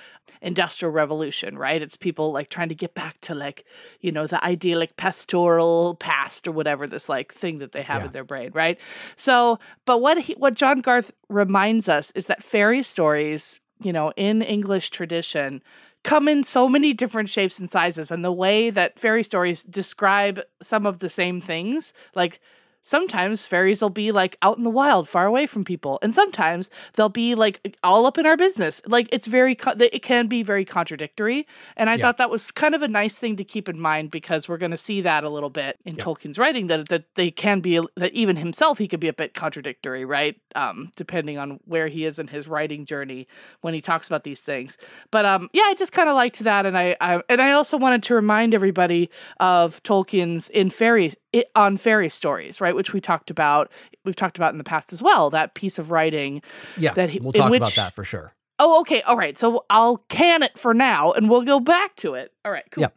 industrial 0.41 0.91
revolution 0.91 1.57
right 1.57 1.81
it's 1.81 1.97
people 1.97 2.31
like 2.31 2.49
trying 2.49 2.69
to 2.69 2.75
get 2.75 2.93
back 2.93 3.19
to 3.21 3.33
like 3.35 3.65
you 3.99 4.11
know 4.11 4.27
the 4.27 4.43
idyllic 4.45 4.95
pastoral 4.97 5.95
past 5.95 6.47
or 6.47 6.51
whatever 6.51 6.87
this 6.87 7.09
like 7.09 7.33
thing 7.33 7.57
that 7.59 7.71
they 7.71 7.81
have 7.81 8.01
Yeah. 8.01 8.05
in 8.07 8.11
their 8.13 8.23
brain 8.23 8.51
right 8.53 8.79
so 9.15 9.59
but 9.85 10.01
what 10.01 10.19
he, 10.19 10.33
what 10.33 10.53
john 10.53 10.81
garth 10.81 11.11
reminds 11.29 11.89
us 11.89 12.11
is 12.11 12.27
that 12.27 12.43
fairy 12.43 12.81
stories 12.83 13.59
you 13.81 13.91
know 13.93 14.11
in 14.15 14.41
english 14.41 14.89
tradition 14.89 15.61
come 16.03 16.29
in 16.29 16.43
so 16.45 16.69
many 16.69 16.93
different 16.93 17.27
shapes 17.27 17.59
and 17.59 17.69
sizes 17.69 18.09
and 18.09 18.23
the 18.23 18.31
way 18.31 18.69
that 18.69 18.97
fairy 18.97 19.23
stories 19.23 19.63
describe 19.63 20.39
some 20.61 20.85
of 20.85 20.99
the 20.99 21.09
same 21.09 21.41
things 21.41 21.93
like 22.15 22.39
sometimes 22.81 23.45
fairies 23.45 23.81
will 23.81 23.89
be 23.89 24.11
like 24.11 24.37
out 24.41 24.57
in 24.57 24.63
the 24.63 24.69
wild 24.69 25.07
far 25.07 25.25
away 25.25 25.45
from 25.45 25.63
people 25.63 25.99
and 26.01 26.13
sometimes 26.15 26.69
they'll 26.95 27.09
be 27.09 27.35
like 27.35 27.75
all 27.83 28.05
up 28.05 28.17
in 28.17 28.25
our 28.25 28.37
business 28.37 28.81
like 28.87 29.07
it's 29.11 29.27
very 29.27 29.53
co- 29.55 29.73
it 29.79 30.01
can 30.01 30.27
be 30.27 30.41
very 30.43 30.63
contradictory 30.65 31.45
and 31.75 31.89
i 31.89 31.93
Yeah. 31.95 32.01
thought 32.03 32.17
that 32.17 32.29
was 32.29 32.51
kind 32.51 32.73
of 32.73 32.81
a 32.81 32.87
nice 32.87 33.19
thing 33.19 33.35
to 33.35 33.43
keep 33.43 33.67
in 33.69 33.79
mind 33.79 34.11
because 34.11 34.47
we're 34.47 34.57
going 34.57 34.71
to 34.71 34.77
see 34.77 35.01
that 35.01 35.23
a 35.23 35.29
little 35.29 35.49
bit 35.49 35.77
in 35.85 35.95
Yeah. 35.95 36.03
tolkien's 36.03 36.39
writing 36.39 36.67
that 36.67 36.89
that 36.89 37.03
they 37.15 37.31
can 37.31 37.59
be 37.59 37.79
that 37.95 38.13
even 38.13 38.37
himself 38.37 38.77
he 38.77 38.87
could 38.87 38.99
be 38.99 39.07
a 39.09 39.13
bit 39.13 39.33
contradictory 39.33 40.05
right 40.05 40.37
um 40.55 40.89
depending 40.95 41.37
on 41.37 41.59
where 41.65 41.87
he 41.87 42.05
is 42.05 42.17
in 42.19 42.27
his 42.27 42.47
writing 42.47 42.85
journey 42.85 43.27
when 43.61 43.73
he 43.73 43.81
talks 43.81 44.07
about 44.07 44.23
these 44.23 44.41
things 44.41 44.77
but 45.11 45.25
um 45.25 45.49
yeah 45.53 45.63
i 45.65 45.73
just 45.75 45.91
kind 45.91 46.09
of 46.09 46.15
liked 46.15 46.39
that 46.39 46.65
and 46.65 46.77
I, 46.77 46.95
I 47.01 47.21
and 47.29 47.41
i 47.41 47.51
also 47.51 47.77
wanted 47.77 48.03
to 48.03 48.15
remind 48.15 48.53
everybody 48.53 49.09
of 49.39 49.83
tolkien's 49.83 50.49
in 50.49 50.69
fairy 50.69 51.11
it, 51.33 51.47
on 51.55 51.77
fairy 51.77 52.09
stories 52.09 52.59
right 52.61 52.68
which 52.75 52.93
we 52.93 53.01
talked 53.01 53.29
about 53.29 53.71
we've 54.05 54.15
talked 54.15 54.37
about 54.37 54.51
in 54.53 54.57
the 54.57 54.63
past 54.63 54.91
as 54.93 55.01
well 55.01 55.29
that 55.29 55.53
piece 55.53 55.77
of 55.79 55.91
writing 55.91 56.41
Yeah, 56.77 56.93
That 56.93 57.09
he- 57.09 57.19
we'll 57.19 57.31
talk 57.33 57.49
about 57.49 57.61
which- 57.67 57.75
that 57.75 57.93
for 57.93 58.03
sure. 58.03 58.33
oh 58.59 58.81
okay 58.81 59.01
all 59.03 59.15
right 59.17 59.37
so 59.37 59.65
i'll 59.69 59.97
can 60.09 60.43
it 60.43 60.57
for 60.57 60.73
now 60.73 61.11
and 61.13 61.29
we'll 61.29 61.43
go 61.43 61.59
back 61.59 61.95
to 61.97 62.13
it 62.15 62.31
all 62.45 62.51
right 62.51 62.65
cool 62.71 62.81
Yeah. 62.83 62.89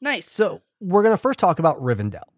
nice 0.00 0.30
So 0.30 0.62
we're 0.80 1.02
going 1.02 1.14
to 1.14 1.20
first 1.20 1.38
talk 1.38 1.58
about 1.58 1.78
Rivendell. 1.78 2.28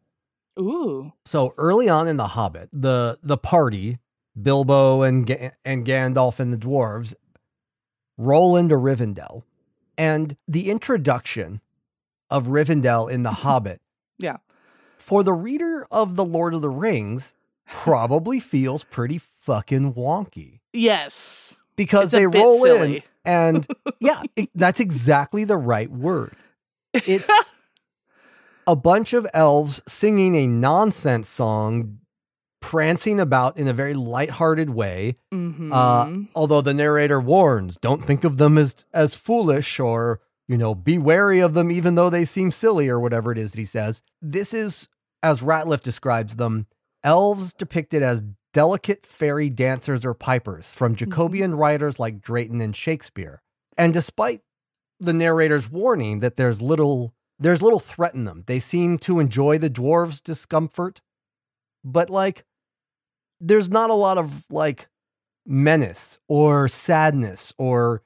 ooh 0.61 1.13
So 1.25 1.55
early 1.59 1.89
on 1.89 2.07
in 2.09 2.17
The 2.17 2.29
Hobbit, 2.29 2.69
the 2.73 3.19
the 3.23 3.37
party, 3.39 3.99
Bilbo 4.41 5.03
and 5.03 5.27
Ga- 5.27 5.51
and 5.65 5.85
Gandalf 5.87 6.39
and 6.41 6.53
the 6.53 6.59
dwarves, 6.59 7.15
roll 8.17 8.57
into 8.57 8.75
Rivendell, 8.77 9.43
and 9.97 10.37
the 10.47 10.71
introduction 10.71 11.61
of 12.31 12.47
Rivendell 12.47 13.11
in 13.11 13.23
The 13.25 13.31
Hobbit. 13.43 13.81
Yeah. 14.19 14.37
For 15.09 15.23
the 15.23 15.33
reader 15.33 15.87
of 15.91 16.17
The 16.17 16.25
Lord 16.25 16.53
of 16.53 16.61
the 16.61 16.69
Rings, 16.69 17.35
probably 17.67 18.41
feels 18.55 18.85
pretty 18.85 19.17
fucking 19.17 19.95
wonky 19.95 20.61
Yes. 20.75 21.59
because 21.77 22.11
they 22.11 22.27
roll 22.27 22.63
in 22.67 22.77
silly. 22.77 23.05
and 23.25 23.67
yeah, 24.01 24.21
it- 24.37 24.51
that's 24.55 24.81
exactly 24.81 25.45
the 25.45 25.57
right 25.57 25.91
word. 25.91 26.37
It's 26.93 27.53
a 28.67 28.77
bunch 28.77 29.15
of 29.15 29.27
elves 29.33 29.83
singing 29.89 30.35
a 30.35 30.47
nonsense 30.47 31.31
song, 31.31 32.01
prancing 32.61 33.19
about 33.19 33.57
in 33.57 33.67
a 33.67 33.73
very 33.73 33.95
lighthearted 33.95 34.69
way. 34.69 35.17
Mhm. 35.33 35.71
Uh, 35.73 36.27
although 36.35 36.61
the 36.61 36.75
narrator 36.75 37.19
warns, 37.19 37.79
don't 37.79 38.05
think 38.05 38.25
of 38.25 38.37
them 38.37 38.59
as 38.59 38.85
as 38.93 39.15
foolish 39.15 39.81
or 39.81 40.21
you 40.49 40.57
know, 40.59 40.75
be 40.75 40.97
wary 40.99 41.41
of 41.41 41.53
them 41.55 41.71
even 41.71 41.95
though 41.95 42.09
they 42.11 42.25
seem 42.27 42.51
silly 42.51 42.89
or 42.89 42.99
whatever 43.01 43.33
it 43.33 43.39
is 43.39 43.53
that 43.53 43.59
he 43.59 43.65
says. 43.67 44.03
This 44.23 44.53
is, 44.55 44.89
as 45.23 45.43
Rateliff 45.43 45.83
describes 45.83 46.37
them, 46.37 46.67
elves 47.05 47.53
depicted 47.53 48.03
as 48.03 48.25
delicate 48.53 49.05
fairy 49.05 49.51
dancers 49.51 50.05
or 50.05 50.15
pipers 50.15 50.73
from 50.73 50.95
mm-hmm. 50.95 51.11
Jacobean 51.11 51.55
writers 51.55 51.99
like 51.99 52.21
Drayton 52.21 52.61
and 52.61 52.75
Shakespeare. 52.75 53.43
And 53.77 53.93
despite 53.93 54.41
the 55.01 55.13
narrator's 55.13 55.71
warning 55.71 56.21
that 56.21 56.37
there's 56.37 56.61
little 56.61 57.15
there's 57.41 57.63
little 57.63 57.79
threat 57.79 58.15
in 58.15 58.25
them, 58.25 58.43
they 58.49 58.59
seem 58.59 58.99
to 58.99 59.21
enjoy 59.21 59.59
the 59.59 59.71
dwarves' 59.71 60.21
discomfort, 60.21 61.01
but 61.85 62.11
like 62.11 62.45
there's 63.41 63.71
not 63.71 63.91
a 63.91 63.95
lot 63.95 64.19
of 64.19 64.45
like 64.51 64.89
menace 65.47 66.19
or 66.27 66.67
sadness 66.69 67.55
or 67.57 68.03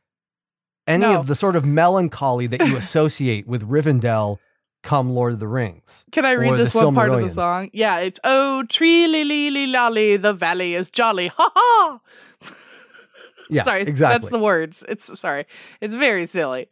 any 0.86 1.06
No. 1.06 1.18
of 1.18 1.26
the 1.28 1.34
sort 1.34 1.56
of 1.56 1.64
melancholy 1.64 2.46
that 2.46 2.66
you 2.66 2.76
associate 2.84 3.46
with 3.46 3.68
Rivendell 3.68 4.38
come 4.82 5.10
Lord 5.10 5.34
of 5.34 5.40
the 5.40 5.48
Rings. 5.48 6.04
Can 6.12 6.24
I 6.24 6.32
read 6.32 6.54
this 6.54 6.74
one 6.74 6.94
part 6.94 7.10
of 7.10 7.20
the 7.20 7.28
song? 7.28 7.70
Yeah, 7.72 7.98
it's 7.98 8.20
Oh 8.24 8.64
tree 8.64 9.06
lily 9.06 9.50
lily 9.50 9.66
lolly, 9.66 10.16
the 10.16 10.32
valley 10.32 10.74
is 10.74 10.90
jolly. 10.90 11.28
Ha 11.28 11.50
ha. 11.54 12.00
Yeah, 13.50 13.62
sorry, 13.64 13.82
exactly. 13.82 14.20
that's 14.20 14.30
the 14.30 14.38
words. 14.38 14.84
It's 14.88 15.18
sorry. 15.18 15.46
It's 15.80 15.94
very 15.94 16.26
silly. 16.26 16.68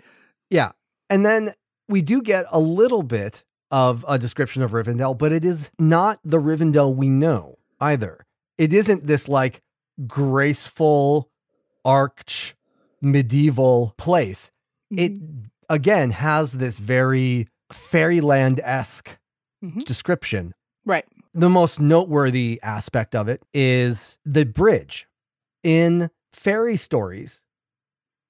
Yeah. 0.51 0.73
And 1.09 1.25
then 1.25 1.53
we 1.89 2.03
do 2.03 2.23
get 2.23 2.47
a 2.51 2.61
little 2.61 3.03
bit 3.03 3.45
of 3.71 4.05
a 4.09 4.19
description 4.19 4.63
of 4.63 4.73
Rivendell, 4.73 5.17
but 5.17 5.33
it 5.33 5.45
is 5.45 5.71
not 5.79 6.19
the 6.25 6.39
Rivendell 6.39 6.95
we 6.95 7.09
know 7.09 7.59
either. 7.81 8.27
It 8.59 8.73
isn't 8.73 9.07
this 9.07 9.29
like 9.29 9.63
graceful, 10.07 11.31
arch, 11.85 12.55
medieval 13.01 13.95
place. 13.97 14.51
It 14.91 15.15
mm-hmm. 15.15 15.45
again 15.69 16.11
has 16.11 16.53
this 16.53 16.79
very 16.79 17.49
fairyland 17.73 18.61
esque 18.63 19.19
Mhm. 19.65 19.85
description. 19.85 20.55
Right. 20.85 21.05
The 21.35 21.51
most 21.51 21.81
noteworthy 21.81 22.59
aspect 22.63 23.15
of 23.15 23.29
it 23.29 23.43
is 23.53 24.19
the 24.25 24.45
bridge. 24.45 25.07
In 25.63 26.11
fairy 26.33 26.77
stories 26.77 27.43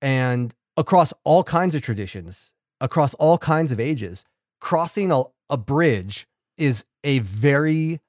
and 0.03 0.55
across 0.77 1.13
all 1.25 1.45
kinds 1.45 1.75
of 1.75 1.83
traditions, 1.83 2.53
across 2.81 3.15
all 3.15 3.39
kinds 3.39 3.71
of 3.73 3.79
ages, 3.81 4.25
crossing 4.61 5.13
a, 5.13 5.23
a 5.49 5.57
bridge 5.57 6.27
is 6.59 6.85
a 7.05 7.21
very 7.21 8.01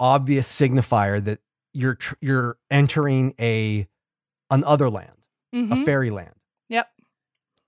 obvious 0.00 0.48
signifier 0.50 1.22
that 1.22 1.40
you're 1.74 1.94
tr- 1.96 2.14
you're 2.20 2.56
entering 2.70 3.34
a 3.38 3.86
an 4.50 4.64
other 4.64 4.88
land, 4.88 5.26
Mhm. 5.54 5.72
a 5.72 5.84
fairyland. 5.84 6.34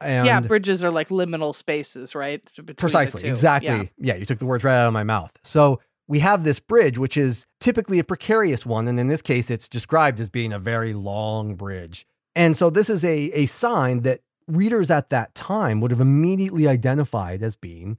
And 0.01 0.27
yeah, 0.27 0.41
bridges 0.41 0.83
are 0.85 0.91
like 0.91 1.09
liminal 1.09 1.55
spaces, 1.55 2.15
right? 2.15 2.43
precisely 2.77 3.29
exactly 3.29 3.69
Yeah. 3.69 3.85
yeah. 3.99 4.15
you 4.17 4.25
took 4.27 4.39
the 4.39 4.47
words 4.47 4.65
right 4.65 4.77
out 4.77 4.87
of 4.87 4.93
my 4.93 5.05
mouth 5.05 5.33
so 5.43 5.81
we 6.09 6.19
have 6.21 6.43
this 6.45 6.59
bridge 6.61 6.99
which 6.99 7.17
is 7.17 7.47
typically 7.61 7.99
a 7.99 8.05
precarious 8.05 8.65
one 8.67 8.89
and 8.89 8.99
in 8.99 9.09
this 9.09 9.23
case 9.23 9.51
it's 9.51 9.69
described 9.69 10.21
as 10.21 10.29
being 10.29 10.53
a 10.53 10.59
very 10.59 10.93
long 10.95 11.55
bridge 11.55 12.07
and 12.35 12.57
so 12.57 12.71
this 12.71 12.89
is 12.91 13.05
a, 13.05 13.31
a 13.33 13.47
sign 13.47 14.01
that 14.03 14.21
readers 14.47 14.91
at 14.91 15.11
that 15.11 15.35
time 15.35 15.81
would 15.81 15.91
have 15.91 16.01
immediately 16.01 16.67
identified 16.67 17.43
as 17.43 17.57
being 17.57 17.99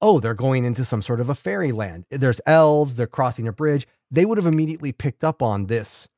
oh 0.00 0.20
they're 0.20 0.34
going 0.34 0.64
into 0.64 0.84
some 0.84 1.02
sort 1.02 1.20
of 1.20 1.28
a 1.28 1.34
fairyland 1.34 2.04
there's 2.10 2.40
elves 2.46 2.94
they're 2.94 3.06
crossing 3.06 3.46
a 3.48 3.52
bridge 3.52 3.86
they 4.10 4.24
would 4.24 4.38
have 4.38 4.46
immediately 4.46 4.92
picked 4.92 5.24
up 5.24 5.42
on 5.42 5.66
this 5.66 6.08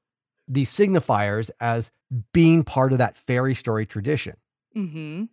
these 0.47 0.71
signifiers 0.71 1.51
as 1.61 1.91
being 2.33 2.63
part 2.63 2.93
of 2.93 2.99
that 2.99 3.17
fairy 3.17 3.55
story 3.55 3.87
tradition 3.87 4.37
Mm-hmm. 4.77 5.25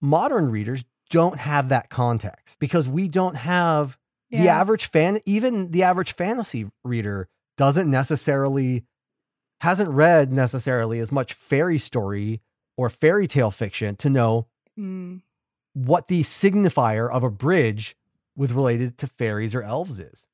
modern 0.00 0.50
readers 0.50 0.84
don't 1.10 1.38
have 1.38 1.68
that 1.70 1.90
context 1.90 2.58
because 2.58 2.88
we 2.88 3.08
don't 3.08 3.36
have 3.36 3.98
the 4.30 4.48
average 4.48 4.86
fan 4.86 5.20
even 5.26 5.70
the 5.70 5.82
average 5.84 6.12
fantasy 6.12 6.66
reader 6.82 7.28
doesn't 7.56 7.88
necessarily 7.90 8.84
hasn't 9.60 9.90
read 9.90 10.32
necessarily 10.32 10.98
as 10.98 11.12
much 11.12 11.32
fairy 11.34 11.78
story 11.78 12.40
or 12.76 12.90
fairy 12.90 13.26
tale 13.28 13.50
fiction 13.52 13.94
to 13.96 14.10
know 14.10 14.46
Mm. 14.78 15.22
what 15.74 16.08
the 16.08 16.22
signifier 16.22 17.08
of 17.08 17.22
a 17.22 17.30
bridge 17.30 17.96
with 18.36 18.50
related 18.50 18.98
to 18.98 19.06
fairies 19.06 19.54
or 19.54 19.62
elves 19.62 20.00
is 20.00 20.26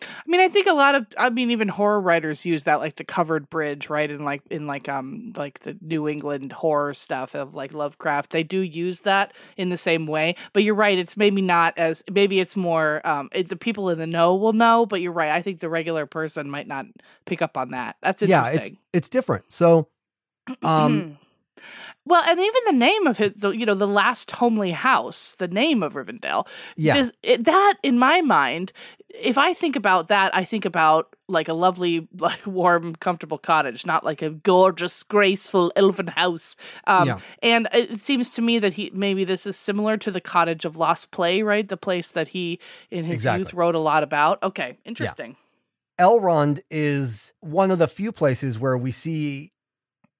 I 0.00 0.22
mean, 0.26 0.40
I 0.40 0.48
think 0.48 0.66
a 0.66 0.72
lot 0.72 0.94
of, 0.94 1.06
I 1.16 1.30
mean, 1.30 1.50
even 1.50 1.68
horror 1.68 2.00
writers 2.00 2.46
use 2.46 2.64
that, 2.64 2.76
like 2.76 2.94
the 2.96 3.04
covered 3.04 3.50
bridge, 3.50 3.90
right? 3.90 4.08
In 4.08 4.24
like, 4.24 4.42
in 4.48 4.66
like, 4.66 4.88
um, 4.88 5.32
like 5.36 5.60
the 5.60 5.76
New 5.80 6.08
England 6.08 6.52
horror 6.52 6.94
stuff 6.94 7.34
of 7.34 7.54
like 7.54 7.72
Lovecraft, 7.72 8.30
they 8.30 8.44
do 8.44 8.60
use 8.60 9.00
that 9.02 9.32
in 9.56 9.70
the 9.70 9.76
same 9.76 10.06
way. 10.06 10.36
But 10.52 10.62
you're 10.62 10.74
right; 10.74 10.98
it's 10.98 11.16
maybe 11.16 11.42
not 11.42 11.76
as, 11.76 12.04
maybe 12.10 12.38
it's 12.38 12.56
more, 12.56 13.04
um, 13.06 13.28
it, 13.32 13.48
the 13.48 13.56
people 13.56 13.90
in 13.90 13.98
the 13.98 14.06
know 14.06 14.36
will 14.36 14.52
know. 14.52 14.86
But 14.86 15.00
you're 15.00 15.12
right; 15.12 15.30
I 15.30 15.42
think 15.42 15.60
the 15.60 15.68
regular 15.68 16.06
person 16.06 16.48
might 16.48 16.68
not 16.68 16.86
pick 17.26 17.42
up 17.42 17.56
on 17.56 17.70
that. 17.70 17.96
That's 18.00 18.22
yeah 18.22 18.48
it's 18.50 18.70
it's 18.92 19.08
different 19.08 19.50
so 19.52 19.88
um 20.62 21.18
well, 22.04 22.22
and 22.26 22.38
even 22.38 22.62
the 22.66 22.72
name 22.72 23.06
of 23.06 23.18
his, 23.18 23.34
the, 23.34 23.50
you 23.50 23.66
know, 23.66 23.74
the 23.74 23.86
last 23.86 24.30
homely 24.32 24.70
house, 24.70 25.34
the 25.34 25.48
name 25.48 25.82
of 25.82 25.94
Rivendell, 25.94 26.46
yeah 26.76 26.94
does 26.94 27.12
it, 27.22 27.44
that 27.44 27.74
in 27.82 27.98
my 27.98 28.20
mind 28.20 28.72
if 29.20 29.38
i 29.38 29.52
think 29.52 29.76
about 29.76 30.08
that 30.08 30.34
i 30.34 30.44
think 30.44 30.64
about 30.64 31.14
like 31.28 31.48
a 31.48 31.52
lovely 31.52 32.08
like 32.18 32.46
warm 32.46 32.94
comfortable 32.94 33.38
cottage 33.38 33.84
not 33.84 34.04
like 34.04 34.22
a 34.22 34.30
gorgeous 34.30 35.02
graceful 35.02 35.72
elven 35.76 36.08
house. 36.08 36.56
Um 36.86 37.08
Yeah. 37.08 37.20
and 37.42 37.68
it 37.72 38.00
seems 38.00 38.30
to 38.34 38.42
me 38.42 38.58
that 38.58 38.74
he 38.74 38.90
maybe 38.94 39.24
this 39.24 39.46
is 39.46 39.56
similar 39.56 39.96
to 39.98 40.10
the 40.10 40.20
cottage 40.20 40.64
of 40.64 40.76
lost 40.76 41.10
play 41.10 41.42
right? 41.42 41.66
The 41.68 41.76
place 41.76 42.10
that 42.12 42.28
he 42.28 42.58
in 42.90 43.04
his 43.04 43.24
youth 43.24 43.52
wrote 43.52 43.74
a 43.74 43.78
lot 43.80 44.02
about. 44.02 44.42
Okay 44.42 44.78
interesting. 44.84 45.36
Elrond 46.00 46.60
is 46.70 47.32
one 47.40 47.70
of 47.70 47.78
the 47.78 47.88
few 47.88 48.12
places 48.12 48.58
where 48.58 48.78
we 48.78 48.92
see, 48.92 49.52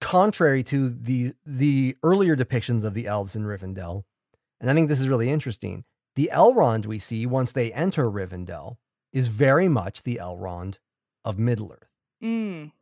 contrary 0.01 0.63
to 0.65 0.89
the 0.89 1.33
the 1.47 1.97
earlier 2.03 2.35
depictions 2.37 2.85
of 2.85 2.95
the 2.95 3.07
elves 3.07 3.37
in 3.37 3.45
Rivendell, 3.45 4.03
and 4.61 4.69
I 4.69 4.75
think 4.75 4.89
this 4.89 5.01
is 5.01 5.09
really 5.09 5.31
interesting. 5.31 5.85
The 6.17 6.31
Elrond 6.33 6.87
we 6.87 6.99
see 6.99 7.27
once 7.27 7.53
they 7.53 7.73
enter 7.73 8.11
Rivendell 8.11 8.77
is 9.19 9.29
very 9.29 9.69
much 9.69 10.03
the 10.05 10.19
Elrond 10.23 10.79
of 11.25 11.39
Middle 11.39 11.73
Earth. 11.73 11.91
mm. 12.23 12.73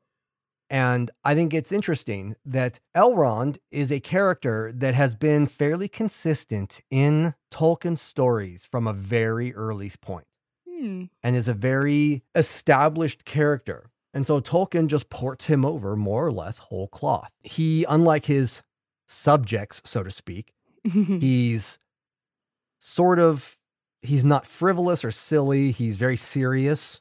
And 0.69 1.11
I 1.25 1.35
think 1.37 1.55
it's 1.55 1.71
interesting 1.71 2.35
that 2.45 2.81
Elrond 2.97 3.59
is 3.71 3.93
a 3.93 4.01
character 4.01 4.73
that 4.75 4.95
has 4.95 5.15
been 5.15 5.47
fairly 5.47 5.87
consistent 5.89 6.81
in 6.91 7.35
Tolkien's 7.53 8.01
stories 8.01 8.67
from 8.67 8.89
a 8.89 8.93
very 8.93 9.55
early 9.55 9.91
point 10.01 10.27
Hmm. 10.69 11.05
and 11.23 11.37
is 11.37 11.47
a 11.49 11.55
very 11.55 12.25
established 12.35 13.25
character. 13.25 13.91
And 14.13 14.27
so 14.27 14.41
Tolkien 14.41 14.89
just 14.89 15.09
ports 15.09 15.47
him 15.47 15.65
over 15.65 15.95
more 15.95 16.27
or 16.27 16.33
less 16.33 16.59
whole 16.59 16.89
cloth. 16.89 17.31
He, 17.43 17.85
unlike 17.89 18.25
his 18.25 18.63
subjects, 19.07 19.83
so 19.85 20.03
to 20.03 20.11
speak, 20.11 20.53
he's 20.85 21.79
sort 22.81 23.19
of 23.21 23.57
he's 24.07 24.25
not 24.25 24.47
frivolous 24.47 25.05
or 25.05 25.11
silly. 25.11 25.71
He's 25.73 25.97
very 25.97 26.17
serious 26.17 27.01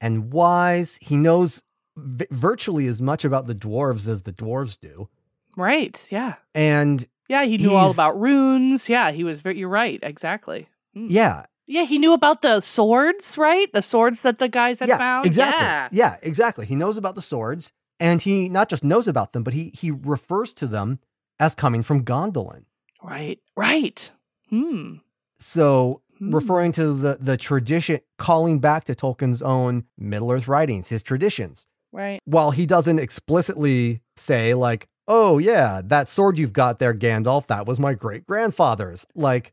and 0.00 0.32
wise. 0.32 0.98
He 1.00 1.16
knows 1.16 1.62
v- 1.96 2.26
virtually 2.30 2.86
as 2.86 3.00
much 3.00 3.24
about 3.24 3.46
the 3.46 3.54
dwarves 3.54 4.08
as 4.08 4.22
the 4.22 4.32
dwarves 4.32 4.78
do. 4.78 5.08
right 5.56 6.06
yeah 6.10 6.34
And 6.54 7.06
yeah 7.28 7.44
he 7.44 7.56
knew 7.56 7.72
all 7.74 7.90
about 7.90 8.18
runes 8.20 8.88
yeah 8.88 9.10
he 9.12 9.24
was 9.24 9.40
very 9.40 9.58
you're 9.58 9.68
right 9.68 9.98
exactly 10.02 10.68
yeah, 10.94 11.46
yeah 11.66 11.84
he 11.84 11.98
knew 11.98 12.12
about 12.12 12.42
the 12.42 12.60
swords 12.60 13.36
right 13.38 13.72
the 13.72 13.82
swords 13.82 14.20
that 14.22 14.38
the 14.38 14.48
guys 14.48 14.80
had 14.80 14.88
yeah, 14.88 14.98
found 14.98 15.26
exactly. 15.26 15.64
yeah 15.64 15.88
Yeah, 15.92 16.16
exactly. 16.22 16.66
He 16.66 16.76
knows 16.76 16.96
about 16.98 17.14
the 17.14 17.22
swords 17.22 17.72
and 18.00 18.20
he 18.22 18.48
not 18.48 18.68
just 18.68 18.82
knows 18.84 19.06
about 19.08 19.32
them, 19.32 19.42
but 19.44 19.54
he 19.54 19.70
he 19.74 19.90
refers 19.90 20.52
to 20.54 20.66
them 20.66 20.98
as 21.40 21.54
coming 21.54 21.82
from 21.82 22.04
Gondolin. 22.04 22.64
right 23.02 23.38
right 23.56 24.10
hmm 24.50 24.96
So 25.38 26.02
Hmm. 26.28 26.34
referring 26.34 26.72
to 26.72 26.92
the 26.94 27.18
the 27.20 27.36
tradition, 27.36 28.00
calling 28.18 28.58
back 28.58 28.84
to 28.84 28.94
Tolkien's 28.94 29.42
own 29.42 29.84
Middle 29.98 30.30
Earth 30.32 30.48
writings, 30.48 30.88
his 30.88 31.02
traditions. 31.02 31.66
right 31.92 32.20
While 32.24 32.50
he 32.52 32.66
doesn't 32.66 32.98
explicitly 32.98 34.00
say 34.16 34.54
like, 34.54 34.86
"Oh 35.08 35.38
yeah, 35.38 35.80
that 35.84 36.08
sword 36.08 36.38
you've 36.38 36.52
got 36.52 36.78
there, 36.78 36.94
Gandalf, 36.94 37.46
that 37.48 37.66
was 37.66 37.78
my 37.80 37.94
great 37.94 38.26
grandfather's." 38.26 39.06
Like, 39.14 39.52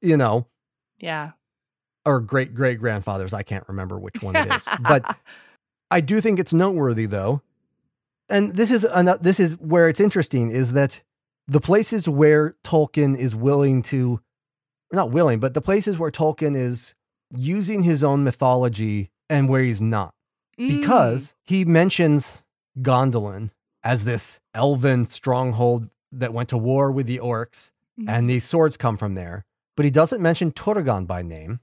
you 0.00 0.16
know, 0.16 0.46
Yeah. 0.98 1.32
or 2.04 2.20
great 2.20 2.54
great 2.54 2.78
grandfathers. 2.78 3.32
I 3.32 3.42
can't 3.42 3.64
remember 3.68 3.98
which 3.98 4.22
one 4.22 4.36
it 4.36 4.50
is, 4.52 4.68
but 4.80 5.16
I 5.90 6.00
do 6.00 6.20
think 6.20 6.38
it's 6.38 6.52
noteworthy 6.52 7.06
though. 7.06 7.42
And 8.28 8.54
this 8.56 8.70
is 8.70 8.84
an, 8.84 9.08
this 9.20 9.38
is 9.38 9.58
where 9.58 9.88
it's 9.88 10.00
interesting 10.00 10.50
is 10.50 10.72
that 10.72 11.02
the 11.48 11.60
places 11.60 12.08
where 12.08 12.54
Tolkien 12.64 13.16
is 13.16 13.34
willing 13.36 13.82
to, 13.82 14.20
not 14.96 15.10
willing, 15.10 15.40
but 15.40 15.54
the 15.54 15.60
places 15.60 15.98
where 15.98 16.10
Tolkien 16.10 16.56
is 16.56 16.94
using 17.34 17.82
his 17.82 18.04
own 18.04 18.24
mythology 18.24 19.10
and 19.30 19.48
where 19.48 19.62
he's 19.62 19.80
not, 19.80 20.14
Mm. 20.58 20.68
because 20.68 21.34
he 21.44 21.64
mentions 21.64 22.44
Gondolin 22.78 23.50
as 23.82 24.04
this 24.04 24.40
elven 24.54 25.08
stronghold 25.08 25.88
that 26.10 26.32
went 26.34 26.48
to 26.50 26.58
war 26.58 26.92
with 26.92 27.06
the 27.06 27.18
orcs, 27.18 27.70
Mm. 27.98 28.08
and 28.08 28.28
these 28.30 28.44
swords 28.44 28.76
come 28.76 28.96
from 28.98 29.14
there. 29.14 29.44
But 29.76 29.84
he 29.86 29.90
doesn't 29.90 30.20
mention 30.20 30.52
Turgon 30.52 31.06
by 31.06 31.22
name. 31.22 31.60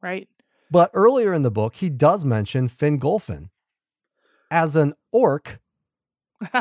right. 0.00 0.28
But 0.70 0.90
earlier 0.94 1.32
in 1.34 1.42
the 1.42 1.50
book, 1.50 1.76
he 1.76 1.88
does 1.90 2.24
mention 2.24 2.68
Fingolfin 2.68 3.48
as 4.50 4.76
an 4.76 4.94
orc 5.12 5.60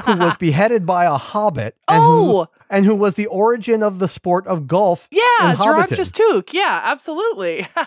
who 0.05 0.17
was 0.17 0.35
beheaded 0.39 0.85
by 0.85 1.05
a 1.05 1.13
hobbit 1.17 1.75
and, 1.87 2.01
who, 2.03 2.37
oh, 2.37 2.47
and 2.69 2.85
who 2.85 2.95
was 2.95 3.15
the 3.15 3.27
origin 3.27 3.83
of 3.83 3.99
the 3.99 4.07
sport 4.07 4.45
of 4.47 4.67
golf. 4.67 5.07
yeah, 5.11 5.21
in 5.51 5.57
Gerontius 5.57 6.11
Hobbiton. 6.11 6.13
Took. 6.13 6.53
Yeah, 6.53 6.81
absolutely. 6.83 7.67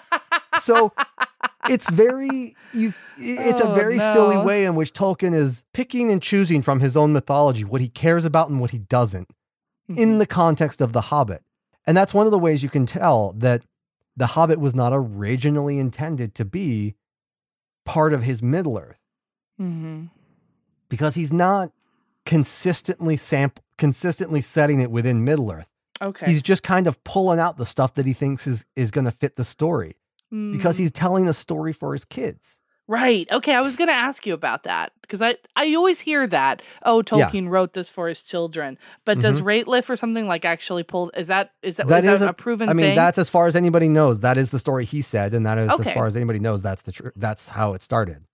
So 0.58 0.92
it's 1.70 1.88
very 1.88 2.54
you 2.74 2.92
it's 3.16 3.60
a 3.60 3.68
Oh, 3.70 3.72
very 3.74 3.98
silly 3.98 4.36
way 4.36 4.64
in 4.66 4.74
which 4.74 4.92
Tolkien 4.92 5.32
is 5.32 5.64
picking 5.72 6.10
and 6.10 6.20
choosing 6.20 6.60
from 6.60 6.80
his 6.80 6.96
own 6.98 7.12
mythology 7.14 7.64
what 7.64 7.80
he 7.80 7.88
cares 7.88 8.24
about 8.26 8.50
and 8.50 8.60
what 8.60 8.70
he 8.70 8.78
doesn't 8.78 9.28
Mm-hmm. 9.90 9.98
in 10.02 10.18
the 10.18 10.26
context 10.26 10.80
of 10.82 10.92
the 10.92 11.00
Hobbit. 11.00 11.42
And 11.86 11.96
that's 11.96 12.12
one 12.12 12.26
of 12.26 12.32
the 12.32 12.38
ways 12.38 12.62
you 12.62 12.68
can 12.68 12.84
tell 12.84 13.32
that 13.38 13.62
the 14.16 14.26
Hobbit 14.26 14.60
was 14.60 14.74
not 14.74 14.92
originally 14.94 15.78
intended 15.78 16.34
to 16.34 16.44
be 16.44 16.94
part 17.86 18.12
of 18.12 18.22
his 18.22 18.42
Middle 18.42 18.76
Earth. 18.78 18.98
hmm 19.56 20.06
because 20.90 21.14
he's 21.14 21.32
not 21.32 21.70
consistently 22.30 23.16
sample 23.16 23.62
consistently 23.76 24.40
setting 24.40 24.80
it 24.80 24.90
within 24.90 25.24
Middle 25.24 25.50
Earth. 25.52 25.68
Okay. 26.02 26.26
He's 26.26 26.42
just 26.42 26.62
kind 26.62 26.86
of 26.86 27.02
pulling 27.04 27.38
out 27.40 27.56
the 27.56 27.66
stuff 27.66 27.94
that 27.94 28.06
he 28.06 28.12
thinks 28.12 28.46
is 28.46 28.64
is 28.76 28.90
going 28.90 29.04
to 29.06 29.10
fit 29.10 29.36
the 29.36 29.44
story 29.44 29.96
because 30.30 30.76
Mm. 30.76 30.80
he's 30.80 30.90
telling 30.92 31.28
a 31.28 31.32
story 31.32 31.72
for 31.72 31.92
his 31.92 32.04
kids. 32.04 32.60
Right. 32.86 33.26
Okay. 33.32 33.54
I 33.54 33.60
was 33.60 33.76
going 33.76 33.88
to 33.88 33.94
ask 33.94 34.26
you 34.26 34.34
about 34.34 34.62
that 34.64 34.92
because 35.02 35.22
I, 35.22 35.36
I 35.56 35.74
always 35.74 36.00
hear 36.00 36.26
that. 36.28 36.60
Oh, 36.84 36.98
Yeah. 36.98 37.28
Tolkien 37.30 37.48
wrote 37.48 37.72
this 37.72 37.88
for 37.90 38.08
his 38.08 38.20
children. 38.22 38.78
But 39.04 39.20
does 39.20 39.40
Rateliff 39.40 39.88
or 39.88 39.96
something 39.96 40.26
like 40.26 40.44
actually 40.44 40.82
pull? 40.82 41.10
Is 41.16 41.28
that 41.28 41.52
is 41.62 41.76
that, 41.78 41.88
That 41.88 42.04
is 42.04 42.10
is 42.14 42.20
that 42.20 42.26
a- 42.26 42.30
a, 42.30 42.32
proven 42.34 42.68
I 42.68 42.72
mean, 42.72 42.86
thing? 42.86 42.96
that's 42.96 43.18
as 43.18 43.30
far 43.30 43.46
as 43.46 43.54
anybody 43.56 43.88
knows. 43.88 44.20
That 44.20 44.36
is 44.36 44.50
the 44.50 44.58
story 44.58 44.84
he 44.84 45.02
said, 45.02 45.34
and 45.34 45.44
that 45.46 45.58
is 45.58 45.70
as 45.80 45.90
far 45.90 46.06
as 46.06 46.16
anybody 46.16 46.38
knows. 46.38 46.62
That's 46.62 46.82
the 46.82 46.92
tr- 46.92 47.08
that's 47.16 47.48
how 47.48 47.74
it 47.74 47.82
started. 47.82 48.24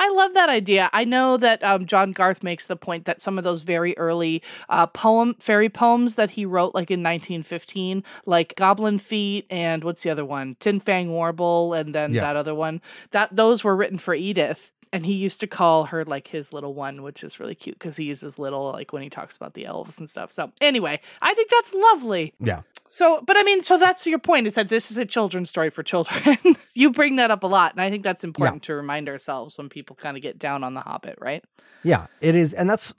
I 0.00 0.10
love 0.10 0.34
that 0.34 0.48
idea. 0.48 0.88
I 0.92 1.04
know 1.04 1.36
that 1.36 1.62
um, 1.62 1.86
John 1.86 2.12
Garth 2.12 2.42
makes 2.42 2.66
the 2.66 2.76
point 2.76 3.04
that 3.04 3.20
some 3.20 3.38
of 3.38 3.44
those 3.44 3.62
very 3.62 3.96
early 3.98 4.42
uh, 4.68 4.86
poem 4.86 5.34
fairy 5.38 5.68
poems 5.68 6.14
that 6.14 6.30
he 6.30 6.44
wrote, 6.46 6.74
like 6.74 6.90
in 6.90 7.00
1915, 7.02 8.02
like 8.26 8.54
Goblin 8.56 8.98
Feet 8.98 9.46
and 9.50 9.84
what's 9.84 10.02
the 10.02 10.10
other 10.10 10.24
one, 10.24 10.54
Tinfang 10.56 11.08
Warble, 11.08 11.74
and 11.74 11.94
then 11.94 12.14
Yeah. 12.14 12.22
that 12.22 12.36
other 12.36 12.54
one, 12.54 12.80
that 13.10 13.34
those 13.34 13.64
were 13.64 13.76
written 13.76 13.98
for 13.98 14.14
Edith. 14.14 14.72
And 14.96 15.04
he 15.04 15.12
used 15.12 15.40
to 15.40 15.46
call 15.46 15.84
her 15.84 16.06
like 16.06 16.28
his 16.28 16.54
little 16.54 16.72
one, 16.72 17.02
which 17.02 17.22
is 17.22 17.38
really 17.38 17.54
cute 17.54 17.78
because 17.78 17.98
he 17.98 18.04
uses 18.04 18.38
little 18.38 18.72
like 18.72 18.94
when 18.94 19.02
he 19.02 19.10
talks 19.10 19.36
about 19.36 19.52
the 19.52 19.66
elves 19.66 19.98
and 19.98 20.08
stuff. 20.08 20.32
So 20.32 20.52
anyway, 20.58 21.00
I 21.20 21.34
think 21.34 21.50
that's 21.50 21.74
lovely. 21.74 22.32
Yeah, 22.40 22.62
So, 22.88 23.20
but 23.26 23.36
I 23.36 23.42
mean, 23.42 23.62
so 23.62 23.76
that's 23.76 24.06
your 24.06 24.18
point 24.18 24.46
is 24.46 24.54
that 24.54 24.70
this 24.70 24.90
is 24.90 24.96
a 24.96 25.04
children's 25.04 25.50
story 25.50 25.68
for 25.68 25.82
children. 25.82 26.38
you 26.74 26.90
bring 26.90 27.16
that 27.16 27.30
up 27.30 27.42
a 27.42 27.46
lot, 27.46 27.72
and 27.72 27.82
I 27.82 27.90
think 27.90 28.04
that's 28.04 28.24
important 28.24 28.62
to 28.62 28.74
remind 28.74 29.10
ourselves 29.10 29.58
when 29.58 29.68
people 29.68 29.96
kind 29.96 30.16
of 30.16 30.22
get 30.22 30.38
down 30.38 30.64
on 30.64 30.72
the 30.72 30.80
Hobbit, 30.80 31.18
right? 31.20 31.44
yeah, 31.82 32.06
it 32.22 32.34
is, 32.34 32.54
and 32.54 32.70
that's 32.70 32.94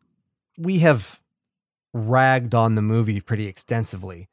we 0.55 0.77
have 0.79 1.19
ragged 1.93 2.53
on 2.53 2.75
the 2.75 2.83
movie 2.83 3.21
pretty 3.21 3.47
extensively, 3.47 4.29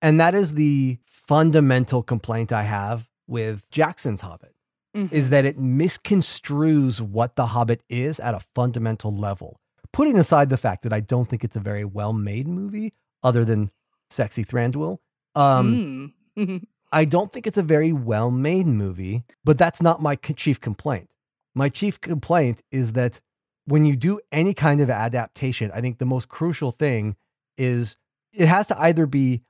and 0.00 0.18
that 0.18 0.34
is 0.34 0.54
the 0.54 0.96
fundamental 1.04 2.02
complaint 2.02 2.54
I 2.54 2.62
have 2.62 3.10
with 3.26 3.68
Jackson's 3.70 4.22
Hobbit. 4.22 4.51
Is 4.94 5.30
that 5.30 5.44
it 5.44 5.58
misconstrues 5.58 7.00
what 7.00 7.36
The 7.36 7.46
Hobbit 7.46 7.82
is 7.88 8.20
at 8.20 8.34
a 8.34 8.40
fundamental 8.54 9.12
level. 9.12 9.58
Putting 9.92 10.18
aside 10.18 10.50
the 10.50 10.56
fact 10.58 10.82
that 10.82 10.92
I 10.92 11.00
don't 11.00 11.28
think 11.28 11.44
it's 11.44 11.56
a 11.56 11.60
very 11.60 11.84
well 11.84 12.12
made 12.12 12.46
movie, 12.48 12.92
other 13.22 13.44
than 13.44 13.70
Sexy 14.10 14.44
Thranduil, 14.44 14.98
um, 15.34 16.12
Mm. 16.38 16.66
I 16.92 17.06
don't 17.06 17.32
think 17.32 17.46
it's 17.46 17.58
a 17.58 17.62
very 17.62 17.92
well 17.92 18.30
made 18.30 18.66
movie, 18.66 19.24
but 19.44 19.56
that's 19.56 19.80
not 19.80 20.02
my 20.02 20.14
chief 20.16 20.60
complaint. 20.60 21.14
My 21.54 21.70
chief 21.70 22.00
complaint 22.00 22.62
is 22.70 22.92
that 22.92 23.20
when 23.64 23.84
you 23.86 23.96
do 23.96 24.20
any 24.30 24.52
kind 24.52 24.80
of 24.80 24.90
adaptation, 24.90 25.70
I 25.74 25.80
think 25.80 25.98
the 25.98 26.04
most 26.06 26.28
crucial 26.28 26.70
thing 26.72 27.16
is 27.56 27.96
it 28.34 28.48
has 28.48 28.66
to 28.68 28.80
either 28.80 29.06
be 29.06 29.42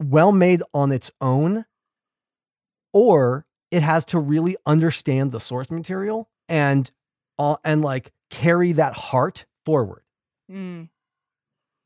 well 0.00 0.30
made 0.32 0.62
on 0.72 0.92
its 0.92 1.10
own 1.20 1.64
or 2.92 3.46
it 3.74 3.82
has 3.82 4.04
to 4.06 4.18
really 4.18 4.56
understand 4.66 5.32
the 5.32 5.40
source 5.40 5.70
material 5.70 6.28
and 6.48 6.90
uh, 7.38 7.56
and 7.64 7.82
like 7.82 8.12
carry 8.30 8.72
that 8.72 8.94
heart 8.94 9.46
forward. 9.66 10.02
Mm. 10.50 10.88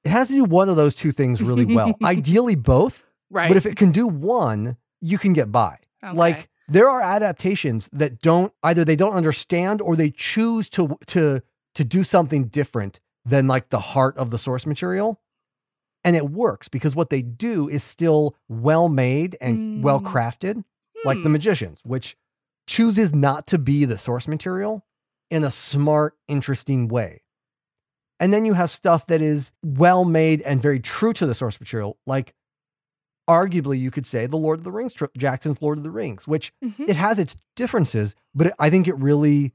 It 0.05 0.11
has 0.11 0.29
to 0.29 0.35
do 0.35 0.45
one 0.45 0.69
of 0.69 0.77
those 0.77 0.95
two 0.95 1.13
things 1.13 1.43
really 1.43 1.65
well. 1.65 1.95
Ideally 2.05 2.55
both, 2.55 3.05
Right. 3.31 3.49
but 3.49 3.57
if 3.57 3.67
it 3.67 3.77
can 3.77 3.91
do 3.91 4.07
one, 4.07 4.77
you 5.01 5.19
can 5.19 5.33
get 5.33 5.51
by. 5.53 5.79
Okay. 6.05 6.17
Like 6.17 6.49
there 6.69 6.89
are 6.89 7.01
adaptations 7.03 7.89
that 7.93 8.21
don't 8.21 8.53
either 8.63 8.85
they 8.85 8.97
don't 8.97 9.15
understand 9.15 9.81
or 9.81 9.97
they 9.97 10.11
choose 10.11 10.69
to 10.71 10.97
to 11.07 11.41
to 11.75 11.85
do 11.85 12.05
something 12.05 12.45
different 12.49 13.01
than 13.25 13.47
like 13.47 13.69
the 13.71 13.79
heart 13.81 14.17
of 14.17 14.31
the 14.31 14.39
source 14.39 14.67
material. 14.67 15.21
And 16.05 16.15
it 16.17 16.31
works 16.31 16.69
because 16.69 16.95
what 16.97 17.11
they 17.11 17.23
do 17.23 17.69
is 17.69 17.83
still 17.83 18.37
well 18.49 18.89
made 18.89 19.37
and 19.41 19.59
Mm. 19.59 19.83
well 19.83 20.01
crafted, 20.01 20.65
like 21.05 21.19
the 21.19 21.25
Hmm. 21.29 21.33
magicians, 21.33 21.81
which 21.85 22.17
chooses 22.67 23.15
not 23.15 23.47
to 23.49 23.59
be 23.59 23.85
the 23.85 23.99
source 23.99 24.29
material 24.29 24.85
in 25.31 25.45
a 25.45 25.51
smart, 25.51 26.17
interesting 26.29 26.89
way. 26.89 27.23
And 28.21 28.33
then 28.33 28.45
you 28.45 28.55
have 28.55 28.71
stuff 28.71 29.07
that 29.07 29.23
is 29.23 29.53
well 29.63 30.05
made 30.05 30.43
and 30.43 30.61
very 30.61 30.81
true 30.81 31.13
to 31.15 31.27
the 31.27 31.35
source 31.35 31.61
material, 31.61 31.99
like 32.07 32.35
arguably 33.29 33.79
you 33.79 33.91
could 33.91 34.07
say 34.07 34.27
the 34.27 34.37
Lord 34.39 34.59
of 34.59 34.65
the 34.65 34.73
Rings, 34.73 34.95
Jackson's 35.17 35.61
Lord 35.63 35.79
of 35.79 35.85
the 35.85 35.91
Rings, 35.91 36.27
which 36.27 36.53
Mhm. 36.65 36.89
it 36.89 36.97
has 36.97 37.19
its 37.19 37.37
differences, 37.57 38.17
but 38.35 38.55
I 38.59 38.71
think 38.71 38.89
it 38.89 38.97
really, 38.97 39.53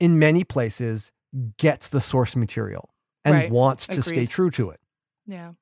in 0.00 0.18
many 0.18 0.44
places, 0.44 1.12
gets 1.58 1.88
the 1.88 2.00
source 2.00 2.36
material 2.36 2.94
and 3.24 3.34
Right. 3.34 3.50
wants 3.50 3.86
to 3.88 4.02
stay 4.02 4.26
true 4.26 4.50
to 4.52 4.70
it. 4.70 4.80
yeah. 5.26 5.52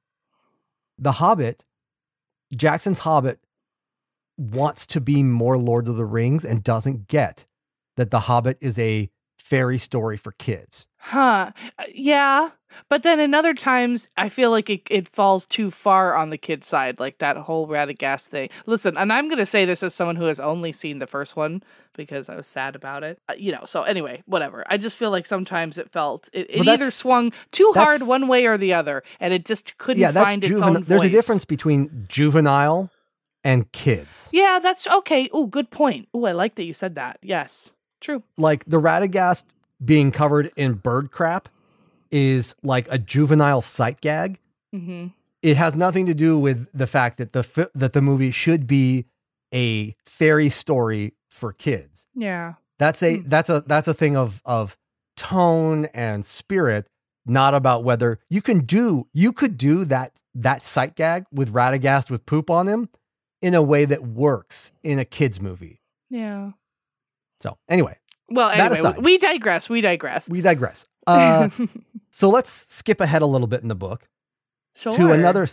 The 0.98 1.12
Hobbit, 1.12 1.64
Jackson's 2.54 3.00
Hobbit, 3.00 3.40
wants 4.36 4.86
to 4.88 5.00
be 5.00 5.22
more 5.22 5.58
Lord 5.58 5.88
of 5.88 5.96
the 5.96 6.04
Rings 6.04 6.44
and 6.44 6.62
doesn't 6.62 7.08
get 7.08 7.46
that 7.96 8.10
The 8.10 8.20
Hobbit 8.20 8.58
is 8.60 8.78
a 8.78 9.10
fairy 9.38 9.78
story 9.78 10.16
for 10.16 10.32
kids. 10.32 10.86
Huh. 10.98 11.52
Uh, 11.78 11.84
Yeah. 11.92 12.50
But 12.88 13.02
then 13.02 13.20
in 13.20 13.34
other 13.34 13.54
times, 13.54 14.10
I 14.16 14.28
feel 14.28 14.50
like 14.50 14.68
it, 14.68 14.82
it 14.90 15.08
falls 15.08 15.46
too 15.46 15.70
far 15.70 16.14
on 16.14 16.30
the 16.30 16.36
kid 16.36 16.64
side, 16.64 17.00
like 17.00 17.18
that 17.18 17.36
whole 17.36 17.66
Radagast 17.66 18.28
thing. 18.28 18.50
Listen, 18.66 18.96
and 18.96 19.12
I'm 19.12 19.28
going 19.28 19.38
to 19.38 19.46
say 19.46 19.64
this 19.64 19.82
as 19.82 19.94
someone 19.94 20.16
who 20.16 20.24
has 20.24 20.40
only 20.40 20.72
seen 20.72 20.98
the 20.98 21.06
first 21.06 21.36
one 21.36 21.62
because 21.94 22.28
I 22.28 22.36
was 22.36 22.46
sad 22.46 22.76
about 22.76 23.02
it. 23.02 23.18
Uh, 23.28 23.34
you 23.38 23.52
know, 23.52 23.64
so 23.64 23.82
anyway, 23.84 24.22
whatever. 24.26 24.64
I 24.68 24.76
just 24.76 24.96
feel 24.96 25.10
like 25.10 25.26
sometimes 25.26 25.78
it 25.78 25.90
felt, 25.90 26.28
it, 26.32 26.46
it 26.50 26.68
either 26.68 26.90
swung 26.90 27.32
too 27.50 27.72
hard 27.74 28.02
one 28.02 28.28
way 28.28 28.46
or 28.46 28.58
the 28.58 28.74
other, 28.74 29.02
and 29.20 29.32
it 29.32 29.46
just 29.46 29.78
couldn't 29.78 30.00
yeah, 30.00 30.12
find 30.12 30.44
its 30.44 30.50
juvenile. 30.50 30.76
own 30.76 30.82
There's 30.82 31.04
a 31.04 31.08
difference 31.08 31.44
between 31.44 32.06
juvenile 32.08 32.90
and 33.46 33.70
kids. 33.72 34.28
Yeah, 34.32 34.58
that's 34.62 34.86
okay. 34.88 35.28
Oh, 35.32 35.46
good 35.46 35.70
point. 35.70 36.08
Oh, 36.12 36.24
I 36.26 36.32
like 36.32 36.56
that 36.56 36.64
you 36.64 36.72
said 36.74 36.96
that. 36.96 37.18
Yes. 37.22 37.72
True. 38.00 38.22
like 38.36 38.64
the 38.66 38.80
Radagast 38.80 39.44
being 39.84 40.10
covered 40.12 40.52
in 40.56 40.74
bird 40.74 41.10
crap 41.10 41.48
is 42.10 42.54
like 42.62 42.86
a 42.90 42.98
juvenile 42.98 43.62
sight 43.62 44.00
gag. 44.00 44.38
hmm 44.72 45.06
It 45.42 45.56
has 45.56 45.74
nothing 45.74 46.06
to 46.06 46.14
do 46.14 46.38
with 46.38 46.66
the 46.74 46.86
fact 46.86 47.16
that 47.18 47.32
the 47.32 47.42
fi- 47.42 47.68
that 47.74 47.92
the 47.94 48.02
movie 48.02 48.30
should 48.32 48.66
be 48.66 49.06
a 49.54 49.94
fairy 50.04 50.48
story 50.50 51.14
for 51.30 51.52
kids. 51.52 52.06
Yeah. 52.14 52.54
That's 52.78 53.02
a 53.02 53.16
Hmm. 53.18 53.28
that's 53.28 53.48
a 53.48 53.62
that's 53.66 53.88
a 53.88 53.94
thing 53.94 54.16
of 54.16 54.42
of 54.44 54.76
tone 55.16 55.86
and 55.94 56.26
spirit, 56.26 56.86
not 57.24 57.54
about 57.54 57.82
whether 57.84 58.18
you 58.28 58.42
can 58.42 58.60
do 58.60 59.08
you 59.14 59.32
could 59.32 59.56
do 59.56 59.84
that 59.86 60.20
that 60.34 60.64
sight 60.64 60.94
gag 60.96 61.24
with 61.32 61.52
Radagast 61.52 62.10
with 62.10 62.26
poop 62.26 62.50
on 62.50 62.66
him 62.68 62.88
in 63.46 63.54
a 63.54 63.62
way 63.62 63.84
that 63.84 64.02
works 64.02 64.72
in 64.82 64.98
a 64.98 65.04
kids 65.04 65.40
movie. 65.40 65.80
Yeah. 66.10 66.52
So 67.40 67.58
anyway, 67.68 67.96
Well, 68.28 68.50
anyway, 68.50 68.70
aside. 68.78 68.98
we 68.98 69.18
digress. 69.18 69.68
We 69.68 69.80
digress. 69.80 70.28
we 70.28 70.40
digress. 70.40 70.86
Uh, 71.06 71.48
So 72.10 72.30
let's 72.30 72.50
skip 72.50 73.00
ahead 73.00 73.20
a 73.22 73.26
little 73.26 73.46
bit 73.46 73.60
in 73.62 73.68
the 73.68 73.74
book 73.74 74.08
sure. 74.74 74.92
to 74.94 75.12
another 75.12 75.46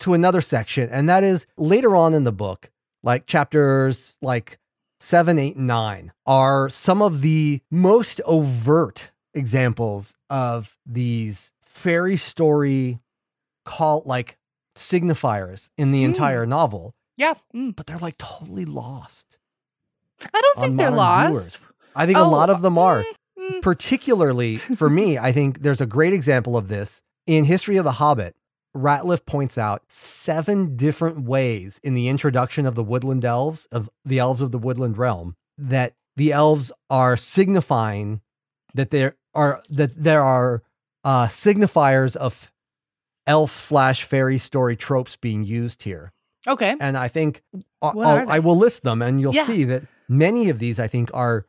to 0.00 0.14
another 0.14 0.40
section, 0.40 0.88
and 0.90 1.08
that 1.08 1.22
is 1.24 1.46
later 1.56 1.94
on 1.96 2.12
in 2.14 2.24
the 2.24 2.32
book. 2.32 2.70
like 3.04 3.26
chapters 3.26 4.18
like 4.20 4.58
seven, 5.00 5.38
eight, 5.38 5.56
nine, 5.56 6.12
are 6.26 6.68
some 6.68 7.00
of 7.00 7.20
the 7.22 7.60
most 7.70 8.20
overt 8.26 9.12
examples 9.32 10.16
of 10.28 10.76
these 10.84 11.52
fairy 11.62 12.16
story 12.16 12.98
call 13.64 14.02
like 14.04 14.36
signifiers 14.74 15.70
in 15.78 15.92
the 15.92 16.02
Mm. 16.02 16.06
entire 16.06 16.44
novel, 16.46 16.94
Yeah. 17.18 17.34
Mm. 17.54 17.76
but 17.76 17.86
they're 17.86 17.98
like 17.98 18.16
totally 18.16 18.64
lost. 18.64 19.36
I 20.32 20.40
don't 20.40 20.58
think 20.60 20.76
they're 20.78 20.90
lost. 20.90 21.58
viewers. 21.58 21.66
I 21.94 22.06
think 22.06 22.16
a 22.16 22.22
Oh, 22.22 22.30
lot 22.30 22.48
of 22.48 22.62
them 22.62 22.78
are. 22.78 23.04
Mm. 23.38 23.60
Particularly 23.62 24.56
for 24.56 24.88
me, 24.88 25.18
I 25.28 25.32
think 25.32 25.60
there's 25.62 25.80
a 25.80 25.86
great 25.86 26.12
example 26.14 26.56
of 26.56 26.68
this 26.68 27.02
in 27.26 27.44
History 27.44 27.76
of 27.76 27.84
the 27.84 27.92
Hobbit. 27.92 28.34
Rateliff 28.76 29.26
points 29.26 29.58
out 29.58 29.82
seven 29.90 30.76
different 30.76 31.24
ways 31.24 31.80
in 31.82 31.94
the 31.94 32.08
introduction 32.08 32.66
of 32.66 32.74
the 32.76 32.84
woodland 32.84 33.24
elves, 33.24 33.66
of 33.72 33.90
the 34.04 34.18
elves 34.20 34.40
of 34.40 34.52
the 34.52 34.58
woodland 34.58 34.96
realm, 34.96 35.34
that 35.56 35.94
the 36.16 36.32
elves 36.32 36.70
are 36.88 37.16
signifying 37.16 38.20
that 38.74 38.90
there 38.90 39.16
are 39.34 39.62
that 39.70 39.96
there 39.96 40.22
are 40.22 40.62
uh, 41.02 41.26
signifiers 41.26 42.14
of 42.16 42.52
elf 43.26 43.52
slash 43.52 44.04
fairy 44.04 44.38
story 44.38 44.76
tropes 44.76 45.16
being 45.16 45.42
used 45.44 45.82
here. 45.82 46.12
Okay. 46.46 46.76
And 46.80 46.96
I 46.96 47.08
think 47.08 47.42
uh, 47.54 47.60
I'll, 47.82 48.00
I'll- 48.30 48.56
list 48.56 48.82
them, 48.82 49.02
and 49.02 49.20
you'll 49.20 49.34
Yeah. 49.34 49.44
see 49.44 49.64
that 49.64 49.82
many 50.08 50.48
of 50.50 50.58
these 50.58 50.78
I 50.80 50.86
think 50.86 51.10
are 51.12 51.46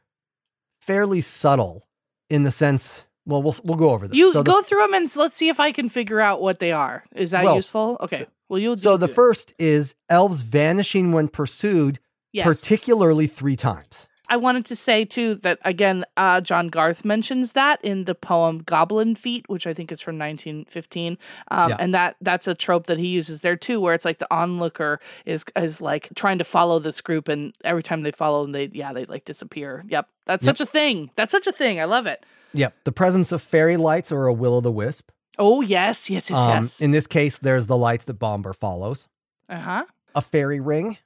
fairly 0.81 1.21
subtle 1.21 1.87
in 2.29 2.43
the 2.43 2.51
sense. 2.51 3.07
Well, 3.25 3.43
we'll 3.43 3.55
we'll 3.63 3.77
go 3.77 3.91
over 3.91 4.07
them. 4.07 4.15
You 4.17 4.31
so 4.31 4.41
the 4.41 4.51
go 4.51 4.61
through 4.61 4.79
them 4.79 4.93
and 4.95 5.15
let's 5.15 5.35
see 5.35 5.49
if 5.49 5.59
I 5.59 5.71
can 5.71 5.87
figure 5.89 6.19
out 6.19 6.41
what 6.41 6.59
they 6.59 6.71
are. 6.71 7.03
Is 7.15 7.31
that 7.31 7.43
Well, 7.43 7.55
useful? 7.55 7.97
Okay. 7.99 8.23
Uh, 8.23 8.25
well, 8.47 8.59
you'll 8.59 8.77
So 8.77 8.97
the 8.97 9.05
it. 9.05 9.11
first 9.13 9.53
is 9.59 9.95
elves 10.09 10.41
vanishing 10.41 11.11
when 11.11 11.27
pursued, 11.27 11.99
yes. 12.33 12.45
particularly 12.47 13.27
three 13.27 13.55
times. 13.55 14.09
I 14.29 14.37
wanted 14.37 14.65
to 14.67 14.75
say 14.75 15.05
too 15.05 15.35
that 15.35 15.57
again, 15.65 16.05
uh, 16.15 16.39
John 16.41 16.67
Garth 16.67 17.03
mentions 17.03 17.53
that 17.53 17.83
in 17.83 18.05
the 18.05 18.13
poem 18.15 18.59
"Goblin 18.59 19.15
Feet," 19.15 19.45
which 19.49 19.65
I 19.67 19.73
think 19.73 19.91
is 19.91 20.01
from 20.01 20.17
1915, 20.17 21.17
um, 21.49 21.69
Yeah. 21.71 21.75
and 21.79 21.93
that 21.93 22.15
that's 22.21 22.47
a 22.47 22.53
trope 22.55 22.85
that 22.87 22.99
he 22.99 23.07
uses 23.07 23.41
there 23.41 23.55
too, 23.55 23.81
where 23.81 23.93
it's 23.93 24.05
like 24.05 24.19
the 24.19 24.27
onlooker 24.33 24.99
is 25.25 25.43
is 25.55 25.81
like 25.81 26.09
trying 26.15 26.37
to 26.37 26.43
follow 26.43 26.79
this 26.79 27.01
group, 27.01 27.27
and 27.27 27.53
every 27.63 27.83
time 27.83 28.03
they 28.03 28.11
follow 28.11 28.43
them, 28.43 28.51
they 28.51 28.69
yeah 28.71 28.93
they 28.93 29.05
like 29.05 29.25
disappear. 29.25 29.83
Yep, 29.87 30.07
that's 30.25 30.45
Yep. 30.45 30.57
such 30.57 30.67
a 30.67 30.71
thing. 30.71 31.09
That's 31.15 31.31
such 31.31 31.47
a 31.47 31.51
thing. 31.51 31.79
I 31.81 31.85
love 31.85 32.05
it. 32.07 32.23
Yep. 32.53 32.73
The 32.83 32.91
presence 32.91 33.31
of 33.31 33.41
fairy 33.41 33.77
lights 33.77 34.11
or 34.11 34.27
a 34.27 34.33
will 34.33 34.55
o' 34.55 34.61
the 34.61 34.71
wisp. 34.71 35.09
Oh 35.37 35.61
yes, 35.61 36.09
yes, 36.09 36.29
yes, 36.29 36.39
Um, 36.39 36.49
yes. 36.63 36.81
In 36.81 36.91
this 36.91 37.07
case, 37.07 37.37
there's 37.37 37.67
the 37.67 37.77
lights 37.77 38.05
that 38.05 38.19
Bombur 38.19 38.53
follows. 38.53 39.07
Uh 39.49 39.59
huh. 39.59 39.85
A 40.15 40.21
fairy 40.21 40.59
ring, 40.59 40.97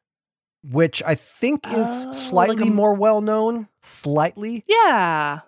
which 0.69 1.03
I 1.03 1.15
think 1.15 1.65
is 1.67 1.73
Oh, 1.75 2.05
like 2.05 2.13
slightly 2.15 2.67
a- 2.69 2.71
more 2.71 2.93
well 2.93 3.21
known. 3.21 3.67
Slightly. 3.81 4.63
Yeah, 4.67 5.39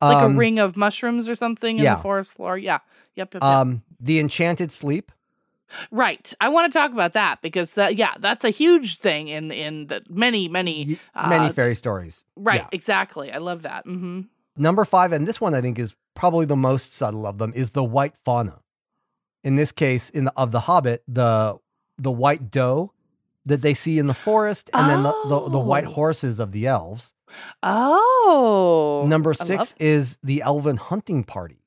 like 0.00 0.22
Um, 0.24 0.34
a 0.34 0.38
ring 0.38 0.58
of 0.58 0.76
mushrooms 0.76 1.28
or 1.28 1.34
something 1.34 1.78
in 1.78 1.84
yeah. 1.84 1.96
the 1.96 2.02
forest 2.02 2.30
floor. 2.32 2.56
Yeah. 2.56 2.78
Yep. 3.16 3.34
yep, 3.34 3.34
yep. 3.34 3.42
Um, 3.42 3.82
the 3.98 4.18
enchanted 4.20 4.70
sleep. 4.72 5.10
Right. 5.90 6.32
I 6.40 6.48
want 6.48 6.72
to 6.72 6.76
talk 6.78 6.92
about 6.92 7.12
that 7.12 7.42
because 7.42 7.74
that 7.74 7.96
yeah, 7.96 8.14
that's 8.18 8.44
a 8.44 8.50
huge 8.50 8.98
thing 8.98 9.28
in 9.28 9.50
in 9.52 9.86
the 9.86 10.02
many 10.08 10.48
many 10.48 10.98
y- 11.14 11.28
many 11.28 11.46
uh, 11.46 11.52
fairy 11.52 11.74
stories. 11.76 12.24
right, 12.36 12.60
Yeah. 12.62 12.66
exactly. 12.72 13.30
I 13.32 13.38
love 13.38 13.62
that. 13.62 13.86
Mhm. 13.86 14.28
Number 14.56 14.84
five, 14.84 15.12
and 15.12 15.28
this 15.28 15.40
one 15.40 15.54
I 15.54 15.60
think 15.60 15.78
is 15.78 15.94
probably 16.14 16.44
the 16.46 16.56
most 16.56 16.92
subtle 16.94 17.24
of 17.26 17.38
them, 17.38 17.52
is 17.54 17.70
the 17.70 17.84
white 17.84 18.16
fauna. 18.24 18.60
In 19.44 19.54
this 19.56 19.70
case, 19.72 20.10
in 20.10 20.24
the, 20.24 20.32
of 20.36 20.50
the 20.50 20.60
Hobbit, 20.60 21.02
the 21.06 21.56
the 21.98 22.10
white 22.10 22.50
doe 22.50 22.92
that 23.50 23.62
they 23.62 23.74
see 23.74 23.98
in 23.98 24.06
the 24.06 24.14
forest, 24.14 24.70
and 24.74 24.88
then 24.88 25.02
the, 25.02 25.12
the, 25.28 25.48
the 25.50 25.58
white 25.60 25.86
Oh. 25.86 25.90
horses 25.90 26.38
of 26.40 26.52
the 26.52 26.66
elves. 26.66 27.12
Oh. 27.62 29.04
Number 29.06 29.34
six 29.34 29.74
is 29.78 30.18
the 30.22 30.42
elven 30.42 30.76
hunting 30.76 31.24
party, 31.24 31.62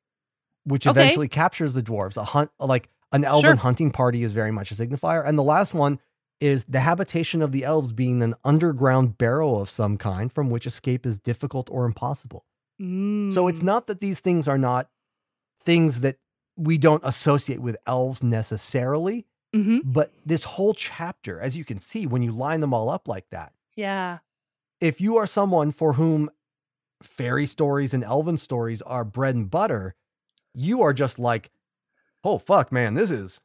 which 0.65 0.87
Okay. 0.87 0.99
eventually 1.01 1.27
captures 1.27 1.73
the 1.73 1.83
dwarves. 1.83 2.17
A 2.17 2.23
hunt 2.23 2.51
like 2.59 2.89
an 3.11 3.23
elven 3.23 3.51
Sure. 3.51 3.55
hunting 3.55 3.91
party 3.91 4.23
is 4.23 4.31
very 4.31 4.51
much 4.51 4.71
a 4.71 4.75
signifier. 4.75 5.25
And 5.25 5.37
the 5.37 5.43
last 5.43 5.73
one 5.73 5.99
is 6.39 6.65
the 6.65 6.79
habitation 6.79 7.41
of 7.41 7.51
the 7.51 7.63
elves 7.63 7.93
being 7.93 8.21
an 8.23 8.35
underground 8.43 9.17
barrow 9.17 9.55
of 9.57 9.69
some 9.69 9.97
kind 9.97 10.31
from 10.33 10.49
which 10.49 10.65
escape 10.67 11.05
is 11.05 11.19
difficult 11.19 11.69
or 11.71 11.85
impossible. 11.85 12.43
So 12.79 13.47
it's 13.47 13.59
Mm. 13.61 13.63
not 13.63 13.87
that 13.87 13.99
these 13.99 14.19
things 14.19 14.47
are 14.47 14.57
not 14.57 14.89
things 15.61 15.99
that 16.01 16.17
we 16.57 16.77
don't 16.77 17.03
associate 17.05 17.59
with 17.61 17.77
elves 17.87 18.21
necessarily, 18.23 19.25
Mhm. 19.53 19.81
but 19.85 20.11
this 20.25 20.43
whole 20.43 20.73
chapter, 20.73 21.39
as 21.39 21.55
you 21.55 21.63
can 21.63 21.79
see, 21.79 22.07
when 22.07 22.23
you 22.23 22.31
line 22.31 22.59
them 22.61 22.73
all 22.73 22.89
up 22.89 23.07
like 23.07 23.29
that, 23.29 23.53
Yeah. 23.75 24.19
if 24.81 24.99
you 24.99 25.17
are 25.17 25.27
someone 25.27 25.71
for 25.71 25.93
whom 25.93 26.29
fairy 27.01 27.45
stories 27.45 27.93
and 27.93 28.03
elven 28.03 28.37
stories 28.37 28.81
are 28.81 29.03
bread 29.03 29.35
and 29.35 29.49
butter, 29.51 29.95
you 30.53 30.81
are 30.81 30.93
just 30.93 31.19
like, 31.19 31.51
oh 32.23 32.37
fuck, 32.37 32.71
man, 32.71 32.93
this 32.95 33.11
is 33.11 33.41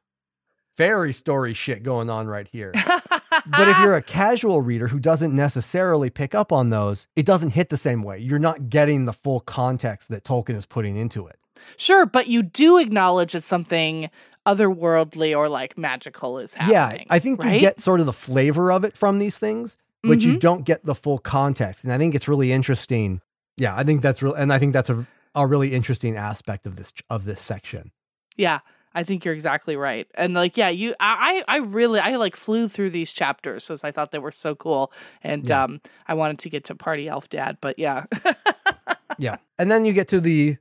fairy 0.77 1.13
story 1.13 1.53
shit 1.55 1.83
going 1.83 2.09
on 2.09 2.27
right 2.29 2.47
here. 2.49 2.73
But 2.73 3.69
if 3.69 3.79
you're 3.81 3.97
a 3.97 4.03
casual 4.21 4.63
reader 4.63 4.89
who 4.89 5.01
doesn't 5.01 5.35
necessarily 5.35 6.09
pick 6.11 6.35
up 6.35 6.53
on 6.53 6.71
those, 6.71 7.07
it 7.17 7.27
doesn't 7.27 7.51
hit 7.51 7.69
the 7.69 7.77
same 7.77 8.03
way. 8.03 8.19
You're 8.19 8.39
not 8.39 8.69
getting 8.71 9.05
the 9.05 9.13
full 9.13 9.41
context 9.41 10.09
that 10.11 10.23
Tolkien 10.25 10.55
is 10.57 10.67
putting 10.67 10.97
into 10.97 11.27
it. 11.27 11.37
sure, 11.77 12.07
but 12.07 12.29
you 12.29 12.43
do 12.43 12.79
acknowledge 12.79 13.33
that 13.33 13.43
something 13.43 14.09
otherworldly 14.55 15.37
or 15.37 15.49
like 15.49 15.77
magical 15.79 16.39
is 16.39 16.55
happening. 16.55 16.73
Yeah. 17.01 17.05
I 17.11 17.19
think 17.19 17.43
you 17.45 17.61
get 17.61 17.81
sort 17.81 18.01
of 18.01 18.07
the 18.07 18.13
flavor 18.13 18.73
of 18.73 18.85
it 18.85 18.97
from 18.97 19.19
these 19.19 19.39
things, 19.39 19.77
but 20.03 20.23
you 20.23 20.35
Mhm. 20.35 20.41
don't 20.41 20.65
get 20.65 20.85
the 20.85 20.95
full 20.95 21.19
context. 21.19 21.85
And 21.85 21.93
I 21.93 21.99
think 21.99 22.15
it's 22.15 22.29
really 22.29 22.53
interesting. 22.53 23.21
Yeah, 23.57 23.75
I 23.77 23.83
think 23.85 24.03
that's 24.03 24.23
real, 24.23 24.35
and 24.35 24.53
I 24.53 24.59
think 24.59 24.73
that's 24.73 24.91
a 24.91 25.07
a 25.35 25.47
really 25.47 25.73
interesting 25.75 26.17
aspect 26.17 26.67
of 26.67 26.77
this 26.77 26.93
of 27.11 27.25
this 27.25 27.41
section. 27.41 27.93
Yeah, 28.37 28.61
I 28.95 29.05
think 29.05 29.25
you're 29.25 29.35
exactly 29.35 29.77
right. 29.77 30.07
And 30.15 30.33
like, 30.35 30.57
yeah, 30.57 30.69
you, 30.71 30.95
I, 31.01 31.43
I 31.49 31.57
I 31.57 31.59
really, 31.59 32.01
I 32.01 32.17
like 32.17 32.35
flew 32.37 32.69
through 32.69 32.91
these 32.91 33.13
chapters 33.13 33.67
because 33.67 33.85
I 33.85 33.91
thought 33.93 34.11
they 34.11 34.19
were 34.19 34.33
so 34.33 34.55
cool, 34.55 34.93
and 35.23 35.47
Yeah. 35.49 35.65
um, 35.65 35.81
I 36.07 36.15
wanted 36.15 36.39
to 36.41 36.51
get 36.51 36.65
to 36.65 36.75
Party 36.75 37.09
Elf 37.09 37.29
Dad, 37.29 37.59
but 37.61 37.79
yeah, 37.79 38.05
Yeah, 39.19 39.37
and 39.59 39.69
then 39.71 39.85
you 39.85 39.93
get 39.93 40.09
to 40.09 40.21
the 40.21 40.57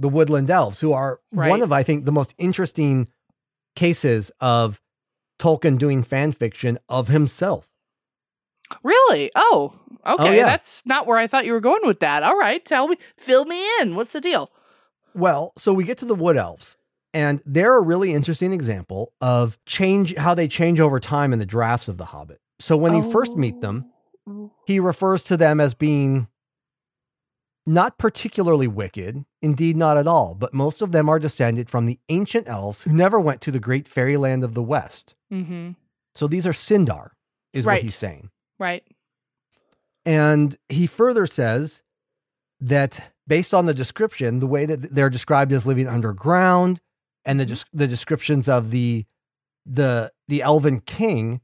the 0.00 0.08
woodland 0.08 0.50
elves, 0.50 0.80
who 0.80 0.92
are 0.92 1.20
Right. 1.32 1.50
one 1.50 1.62
of 1.62 1.72
I 1.72 1.82
think 1.82 2.04
the 2.04 2.12
most 2.12 2.34
interesting 2.38 3.08
cases 3.76 4.30
of 4.40 4.80
Tolkien 5.38 5.78
doing 5.78 6.02
fan 6.02 6.32
fiction 6.32 6.78
of 6.88 7.08
himself. 7.08 7.66
really, 8.84 9.30
oh, 9.34 9.74
oh, 10.04 10.14
okay, 10.14 10.36
yeah. 10.36 10.44
that's 10.44 10.82
not 10.86 11.06
where 11.06 11.18
I 11.18 11.26
thought 11.26 11.44
you 11.44 11.52
were 11.52 11.60
going 11.60 11.86
with 11.86 12.00
that. 12.00 12.22
All 12.22 12.38
right, 12.38 12.64
tell 12.64 12.86
me, 12.88 12.96
fill 13.16 13.44
me 13.44 13.64
in. 13.80 13.96
What's 13.96 14.12
the 14.12 14.20
deal? 14.20 14.50
Well, 15.14 15.52
so 15.58 15.72
we 15.72 15.82
get 15.84 15.98
to 15.98 16.04
the 16.04 16.14
wood 16.14 16.36
elves, 16.36 16.76
and 17.12 17.42
they're 17.44 17.76
a 17.76 17.80
really 17.82 18.12
interesting 18.12 18.52
example 18.52 19.12
of 19.20 19.58
change 19.66 20.14
how 20.16 20.34
they 20.34 20.46
change 20.46 20.78
over 20.78 21.00
time 21.00 21.32
in 21.32 21.40
the 21.40 21.46
drafts 21.46 21.88
of 21.88 21.96
The 21.98 22.04
Hobbit. 22.04 22.38
So 22.60 22.76
when 22.76 22.94
you 22.94 23.02
first 23.02 23.36
meet 23.36 23.60
them, 23.60 23.90
Oh. 24.28 24.52
he 24.66 24.78
refers 24.78 25.24
to 25.24 25.36
them 25.36 25.58
as 25.60 25.74
being 25.74 26.28
not 27.66 27.98
particularly 27.98 28.66
wicked, 28.66 29.24
indeed 29.42 29.76
not 29.76 29.96
at 29.96 30.06
all, 30.06 30.34
but 30.34 30.54
most 30.54 30.82
of 30.82 30.92
them 30.92 31.08
are 31.08 31.18
descended 31.18 31.68
from 31.68 31.86
the 31.86 31.98
ancient 32.08 32.48
elves 32.48 32.82
who 32.82 32.92
never 32.92 33.20
went 33.20 33.40
to 33.42 33.50
the 33.50 33.60
great 33.60 33.86
fairyland 33.86 34.42
of 34.42 34.54
the 34.54 34.62
west. 34.62 35.14
Mm-hmm. 35.32 35.72
So 36.14 36.26
these 36.26 36.46
are 36.46 36.52
Sindar, 36.52 37.10
is 37.52 37.66
what 37.66 37.82
he's 37.82 37.94
saying. 37.94 38.30
Right. 38.58 38.84
And 40.04 40.56
he 40.68 40.86
further 40.86 41.26
says 41.26 41.82
that 42.60 43.12
based 43.26 43.54
on 43.54 43.66
the 43.66 43.74
description, 43.74 44.38
the 44.38 44.46
way 44.46 44.66
that 44.66 44.94
they're 44.94 45.10
described 45.10 45.52
as 45.52 45.66
living 45.66 45.88
underground 45.88 46.80
and 47.24 47.38
the 47.38 47.46
des- 47.46 47.64
the 47.72 47.86
descriptions 47.86 48.48
of 48.48 48.70
the 48.70 49.04
the 49.66 50.10
the 50.28 50.42
elven 50.42 50.80
king, 50.80 51.40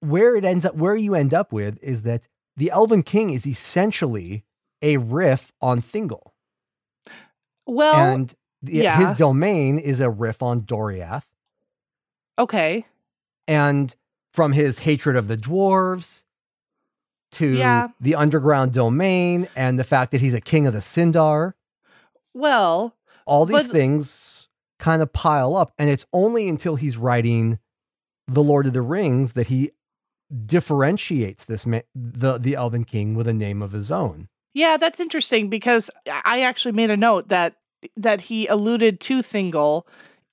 where 0.00 0.34
it 0.34 0.44
ends 0.44 0.64
up 0.64 0.74
where 0.74 0.96
you 0.96 1.14
end 1.14 1.34
up 1.34 1.52
with 1.52 1.78
is 1.82 2.02
that 2.02 2.26
the 2.56 2.70
elven 2.70 3.02
king 3.02 3.30
is 3.30 3.46
essentially 3.46 4.44
a 4.84 4.98
riff 4.98 5.52
on 5.60 5.80
Thingol. 5.80 6.20
Well, 7.66 7.94
and 7.94 8.32
yeah. 8.62 8.96
his 8.98 9.14
domain 9.16 9.78
is 9.78 10.00
a 10.00 10.10
riff 10.10 10.42
on 10.42 10.62
Doriath. 10.62 11.24
okay. 12.38 12.84
And 13.46 13.94
from 14.32 14.52
his 14.52 14.80
hatred 14.80 15.16
of 15.16 15.28
the 15.28 15.36
dwarves 15.36 16.22
to 17.32 17.46
Yeah. 17.56 17.88
the 18.00 18.14
underground 18.14 18.72
domain 18.72 19.48
and 19.54 19.78
the 19.78 19.84
fact 19.84 20.12
that 20.12 20.20
he's 20.20 20.34
a 20.34 20.40
king 20.40 20.66
of 20.66 20.72
the 20.72 20.80
Sindar, 20.80 21.52
Well, 22.34 22.96
all 23.26 23.46
these 23.46 23.66
But- 23.68 23.72
things 23.72 24.48
kind 24.78 25.00
of 25.02 25.12
pile 25.12 25.54
up. 25.56 25.72
And 25.78 25.88
it's 25.88 26.04
only 26.12 26.48
until 26.48 26.76
he's 26.76 26.96
writing 26.96 27.58
The 28.26 28.42
Lord 28.42 28.66
of 28.66 28.72
the 28.72 28.82
Rings 28.82 29.34
that 29.34 29.46
he 29.48 29.70
differentiates 30.46 31.44
this 31.44 31.64
ma- 31.66 31.80
the 31.94 32.38
the 32.38 32.54
Elven 32.54 32.84
King 32.84 33.14
with 33.14 33.28
a 33.28 33.34
name 33.34 33.62
of 33.62 33.72
his 33.72 33.92
own. 33.92 34.28
Yeah, 34.54 34.76
that's 34.76 35.00
interesting 35.00 35.48
because 35.50 35.90
I 36.24 36.42
actually 36.42 36.72
made 36.72 36.90
a 36.90 36.96
note 36.96 37.28
that 37.28 37.56
that 37.96 38.22
he 38.22 38.46
alluded 38.46 38.98
to 39.00 39.18
Thingol 39.18 39.82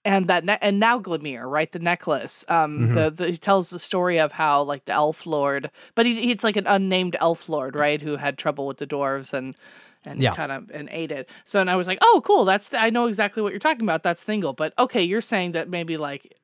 and 0.05 0.27
that 0.27 0.45
ne- 0.45 0.57
and 0.61 0.81
Nauglamír, 0.81 1.43
right? 1.49 1.71
The 1.71 1.79
necklace. 1.79 2.45
Um, 2.47 2.87
Mhm. 2.89 2.93
the, 2.93 3.09
the 3.11 3.31
he 3.31 3.37
tells 3.37 3.69
the 3.71 3.79
story 3.79 4.19
of 4.19 4.31
how 4.33 4.61
like 4.63 4.85
the 4.85 4.93
elf 4.93 5.25
lord, 5.25 5.69
but 5.95 6.05
he, 6.05 6.31
it's 6.31 6.43
like 6.43 6.55
an 6.55 6.65
unnamed 6.67 7.15
elf 7.19 7.49
lord, 7.49 7.75
right? 7.75 8.01
Who 8.01 8.15
had 8.15 8.37
trouble 8.37 8.65
with 8.67 8.77
the 8.77 8.87
dwarves 8.87 9.33
and 9.33 9.55
and 10.05 10.21
Yeah. 10.21 10.33
kind 10.33 10.51
of 10.51 10.69
and 10.71 10.87
ate 10.91 11.11
it. 11.11 11.29
So 11.45 11.59
and 11.59 11.69
I 11.69 11.75
was 11.75 11.87
like, 11.87 11.99
oh, 12.01 12.21
cool. 12.23 12.45
That's 12.45 12.69
the, 12.69 12.79
I 12.79 12.89
know 12.89 13.07
exactly 13.07 13.43
what 13.43 13.51
you're 13.53 13.59
talking 13.59 13.83
about. 13.83 14.01
That's 14.03 14.23
Thingol. 14.23 14.55
But 14.55 14.73
okay, 14.79 15.01
you're 15.03 15.21
saying 15.21 15.51
that 15.53 15.67
maybe 15.69 15.97
like. 15.97 16.37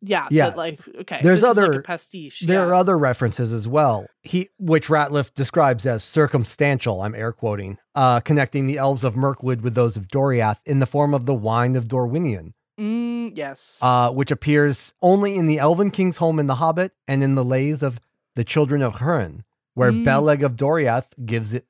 Yeah, 0.00 0.28
Yeah. 0.30 0.48
like 0.54 0.80
okay. 1.00 1.20
There's 1.22 1.42
like 1.42 1.50
other- 1.50 1.72
a 1.80 1.82
pastiche. 1.82 2.40
There 2.40 2.60
yeah. 2.60 2.66
are 2.66 2.74
other 2.74 2.96
references 2.96 3.52
as 3.52 3.66
well. 3.66 4.06
He, 4.22 4.48
which 4.58 4.86
Rateliff 4.88 5.34
describes 5.34 5.86
as 5.86 6.04
circumstantial. 6.04 7.02
I'm 7.02 7.14
air 7.16 7.32
quoting, 7.32 7.78
uh, 7.96 8.20
connecting 8.20 8.66
the 8.66 8.78
elves 8.78 9.02
of 9.02 9.16
Mirkwood 9.16 9.60
with 9.62 9.74
those 9.74 9.96
of 9.96 10.06
Doriath 10.08 10.58
in 10.64 10.78
the 10.78 10.86
form 10.86 11.14
of 11.14 11.26
the 11.26 11.34
wine 11.34 11.74
of 11.74 11.88
Dorwinion, 11.88 12.52
Mm, 12.78 13.32
yes. 13.34 13.80
uh, 13.82 14.10
which 14.12 14.30
appears 14.30 14.94
only 15.02 15.34
in 15.36 15.46
the 15.46 15.58
Elven 15.58 15.90
King's 15.90 16.18
home 16.18 16.38
in 16.38 16.46
The 16.46 16.56
Hobbit 16.56 16.92
and 17.08 17.24
in 17.24 17.34
the 17.34 17.42
lays 17.44 17.82
of 17.82 17.98
the 18.36 18.44
children 18.44 18.82
of 18.82 18.96
Hurin, 18.96 19.42
where 19.74 19.90
Mm. 19.90 20.04
Beleg 20.04 20.44
of 20.44 20.54
Doriath 20.56 21.08
gives 21.26 21.52
it 21.54 21.66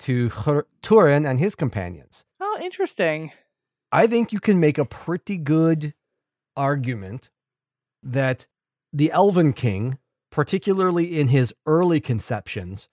to 0.00 0.28
Hur- 0.28 0.66
Turin 0.80 1.26
and 1.26 1.40
his 1.40 1.54
companions. 1.56 2.24
oh, 2.40 2.56
interesting. 2.62 3.32
I 3.90 4.06
think 4.06 4.32
you 4.32 4.38
can 4.38 4.60
make 4.60 4.78
a 4.78 4.84
pretty 4.84 5.38
good 5.38 5.94
argument 6.56 7.30
that 8.04 8.46
the 8.92 9.10
Elven 9.10 9.52
King, 9.52 9.98
particularly 10.30 11.18
in 11.18 11.28
his 11.28 11.52
early 11.66 12.00
conceptions, 12.00 12.88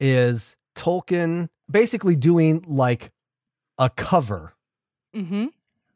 is 0.00 0.56
Tolkien 0.76 1.48
basically 1.70 2.16
doing 2.16 2.64
like 2.66 3.10
a 3.78 3.90
cover 3.90 4.52
hmm 5.14 5.46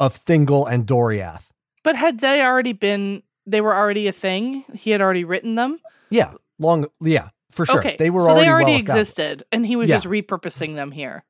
of 0.01 0.15
Thingol 0.25 0.71
and 0.71 0.87
Doriath. 0.87 1.49
But 1.83 1.97
had 1.97 2.21
they 2.21 2.41
already 2.43 2.73
been? 2.73 3.23
They 3.47 3.61
were 3.61 3.75
already 3.75 4.07
a 4.07 4.13
thing. 4.13 4.65
He 4.75 4.91
had 4.91 5.01
already 5.01 5.25
written 5.25 5.55
them. 5.57 5.81
Yeah, 6.11 6.35
long, 6.59 6.87
yeah, 7.01 7.31
for 7.51 7.67
sure. 7.67 7.79
Okay, 7.81 7.97
They 7.99 8.11
were 8.11 8.23
so 8.23 8.29
already, 8.31 8.45
they 8.45 8.51
already 8.51 8.71
well 8.73 8.81
existed, 8.81 9.43
and 9.51 9.67
he 9.67 9.75
was 9.75 9.89
Yeah. 9.91 9.97
just 9.97 10.07
repurposing 10.07 10.75
them 10.77 10.93
here. 10.93 11.25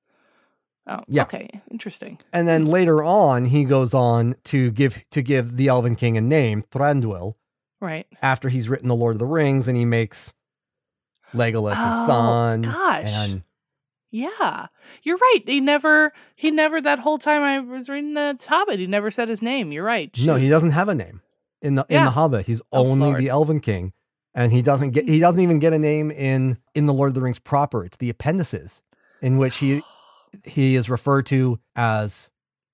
Oh, 0.89 1.01
Yeah. 1.07 1.23
okay, 1.23 1.49
interesting. 1.71 2.19
And 2.33 2.49
then 2.49 2.63
Hmm. 2.65 2.69
later 2.71 3.05
on, 3.05 3.45
he 3.47 3.65
goes 3.65 3.93
on 3.95 4.37
to 4.45 4.71
give 4.71 5.05
to 5.11 5.21
give 5.23 5.57
the 5.57 5.69
Elven 5.69 5.97
King 5.97 6.17
a 6.17 6.21
name, 6.23 6.63
Thranduil, 6.63 7.35
Right. 7.81 8.07
after 8.23 8.49
he's 8.49 8.69
written 8.69 8.89
the 8.89 8.97
Lord 8.97 9.15
of 9.15 9.19
the 9.19 9.27
Rings, 9.27 9.69
and 9.69 9.77
he 9.77 9.85
makes 9.85 10.33
Legolas 11.35 11.85
his 11.85 11.95
Oh, 11.95 12.07
son. 12.07 12.63
gosh. 12.63 13.05
And 13.05 13.43
Yeah, 14.11 14.69
you're 15.03 15.19
right. 15.19 15.41
He 15.47 15.61
never, 15.61 16.15
he 16.35 16.51
never. 16.51 16.81
That 16.81 17.01
whole 17.01 17.19
time 17.19 17.43
I 17.43 17.59
was 17.61 17.91
reading 17.91 18.15
the 18.15 18.39
Hobbit, 18.49 18.79
he 18.81 18.87
never 18.87 19.11
said 19.11 19.29
his 19.29 19.43
name. 19.43 19.71
You're 19.71 19.85
right. 19.85 20.11
No, 20.25 20.37
he 20.37 20.49
doesn't 20.49 20.71
have 20.71 20.89
a 20.89 20.95
name 20.95 21.21
in 21.61 21.75
the 21.75 21.85
in 21.91 22.05
the 22.05 22.11
Hobbit. 22.13 22.47
He's 22.47 22.63
Elf 22.73 22.89
only 22.89 23.09
Lord. 23.09 23.21
the 23.21 23.29
Elven 23.29 23.61
King, 23.61 23.93
and 24.35 24.51
he 24.51 24.63
doesn't 24.63 24.93
get 24.93 25.07
he 25.07 25.21
doesn't 25.21 25.43
even 25.43 25.59
get 25.59 25.75
a 25.75 25.79
name 25.79 26.11
in 26.11 26.57
in 26.75 26.87
the 26.87 26.95
Lord 26.95 27.09
of 27.09 27.15
the 27.15 27.21
Rings 27.21 27.39
proper. 27.39 27.85
It's 27.85 27.99
the 27.99 28.09
appendices 28.09 28.83
in 29.21 29.37
which 29.37 29.59
he 29.59 29.83
he 30.45 30.75
is 30.75 30.91
referred 30.91 31.27
to 31.27 31.59
as 31.77 32.31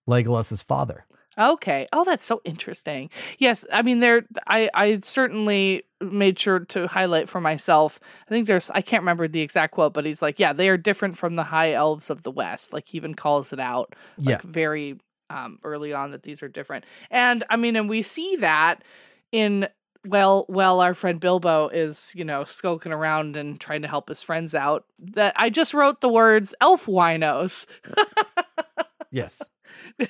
Legolas's 0.06 0.62
father. 0.62 1.04
Okay. 1.36 1.88
Oh, 1.92 2.04
that's 2.04 2.24
so 2.24 2.40
interesting. 2.44 3.10
Yes, 3.38 3.66
I 3.72 3.82
mean 3.82 3.98
there 3.98 4.24
I 4.46 4.70
I 4.72 5.00
certainly 5.00 5.82
made 6.00 6.38
sure 6.38 6.60
to 6.60 6.86
highlight 6.86 7.28
for 7.28 7.40
myself. 7.40 7.98
I 8.26 8.30
think 8.30 8.46
there's 8.46 8.70
I 8.70 8.82
can't 8.82 9.02
remember 9.02 9.26
the 9.26 9.40
exact 9.40 9.72
quote, 9.74 9.94
but 9.94 10.06
he's 10.06 10.22
like, 10.22 10.38
yeah, 10.38 10.52
they 10.52 10.68
are 10.68 10.76
different 10.76 11.18
from 11.18 11.34
the 11.34 11.42
high 11.42 11.72
elves 11.72 12.08
of 12.08 12.22
the 12.22 12.30
west. 12.30 12.72
Like 12.72 12.86
he 12.88 12.98
even 12.98 13.14
calls 13.14 13.52
it 13.52 13.58
out 13.58 13.96
Yeah, 14.16 14.34
like 14.34 14.42
very 14.42 15.00
um 15.28 15.58
early 15.64 15.92
on 15.92 16.12
that 16.12 16.22
these 16.22 16.40
are 16.42 16.48
different. 16.48 16.84
And 17.10 17.42
I 17.50 17.56
mean 17.56 17.74
and 17.74 17.88
we 17.88 18.02
see 18.02 18.36
that 18.36 18.84
in 19.32 19.66
well 20.06 20.46
well 20.48 20.80
our 20.80 20.94
friend 20.94 21.18
Bilbo 21.20 21.68
is, 21.68 22.12
you 22.14 22.24
know, 22.24 22.44
skulking 22.44 22.92
around 22.92 23.36
and 23.36 23.58
trying 23.60 23.82
to 23.82 23.88
help 23.88 24.08
his 24.08 24.22
friends 24.22 24.54
out. 24.54 24.84
That 24.98 25.32
I 25.36 25.50
just 25.50 25.74
wrote 25.74 26.00
the 26.00 26.08
words 26.08 26.54
elf 26.60 26.86
winos 26.86 27.66
yes, 29.10 29.42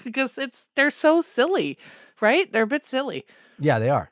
because 0.05 0.39
it's 0.39 0.69
they're 0.75 0.91
so 0.91 1.21
silly, 1.21 1.79
right? 2.21 2.51
They're 2.53 2.63
a 2.63 2.67
bit 2.67 2.87
silly. 2.87 3.25
yeah, 3.59 3.79
they 3.79 3.91
are. 3.91 4.11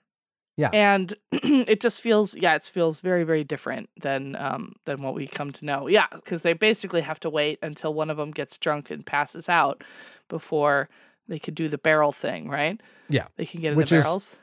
Yeah 0.59 0.68
and 0.75 1.14
it 1.33 1.81
just 1.81 2.03
feels 2.03 2.37
yeah 2.37 2.55
it 2.55 2.62
feels 2.64 3.01
very 3.01 3.25
very 3.25 3.42
different 3.42 3.88
than 3.99 4.37
um 4.37 4.75
than 4.85 5.01
what 5.01 5.14
we 5.14 5.27
come 5.27 5.51
to 5.51 5.64
know 5.64 5.87
yeah 5.88 6.09
because 6.14 6.42
they 6.42 6.53
basically 6.53 7.01
have 7.01 7.18
to 7.21 7.31
wait 7.31 7.59
until 7.62 7.95
one 7.95 8.11
of 8.11 8.18
them 8.18 8.31
gets 8.33 8.59
drunk 8.59 8.90
and 8.90 9.05
passes 9.07 9.49
out 9.49 9.83
before 10.29 10.90
they 11.27 11.38
could 11.38 11.55
do 11.55 11.68
the 11.68 11.79
barrel 11.79 12.12
thing 12.12 12.51
right 12.51 12.79
Yeah. 13.09 13.29
they 13.37 13.47
can 13.47 13.62
get 13.62 13.73
in 13.73 13.79
Which 13.79 13.88
the 13.88 14.01
barrels 14.01 14.37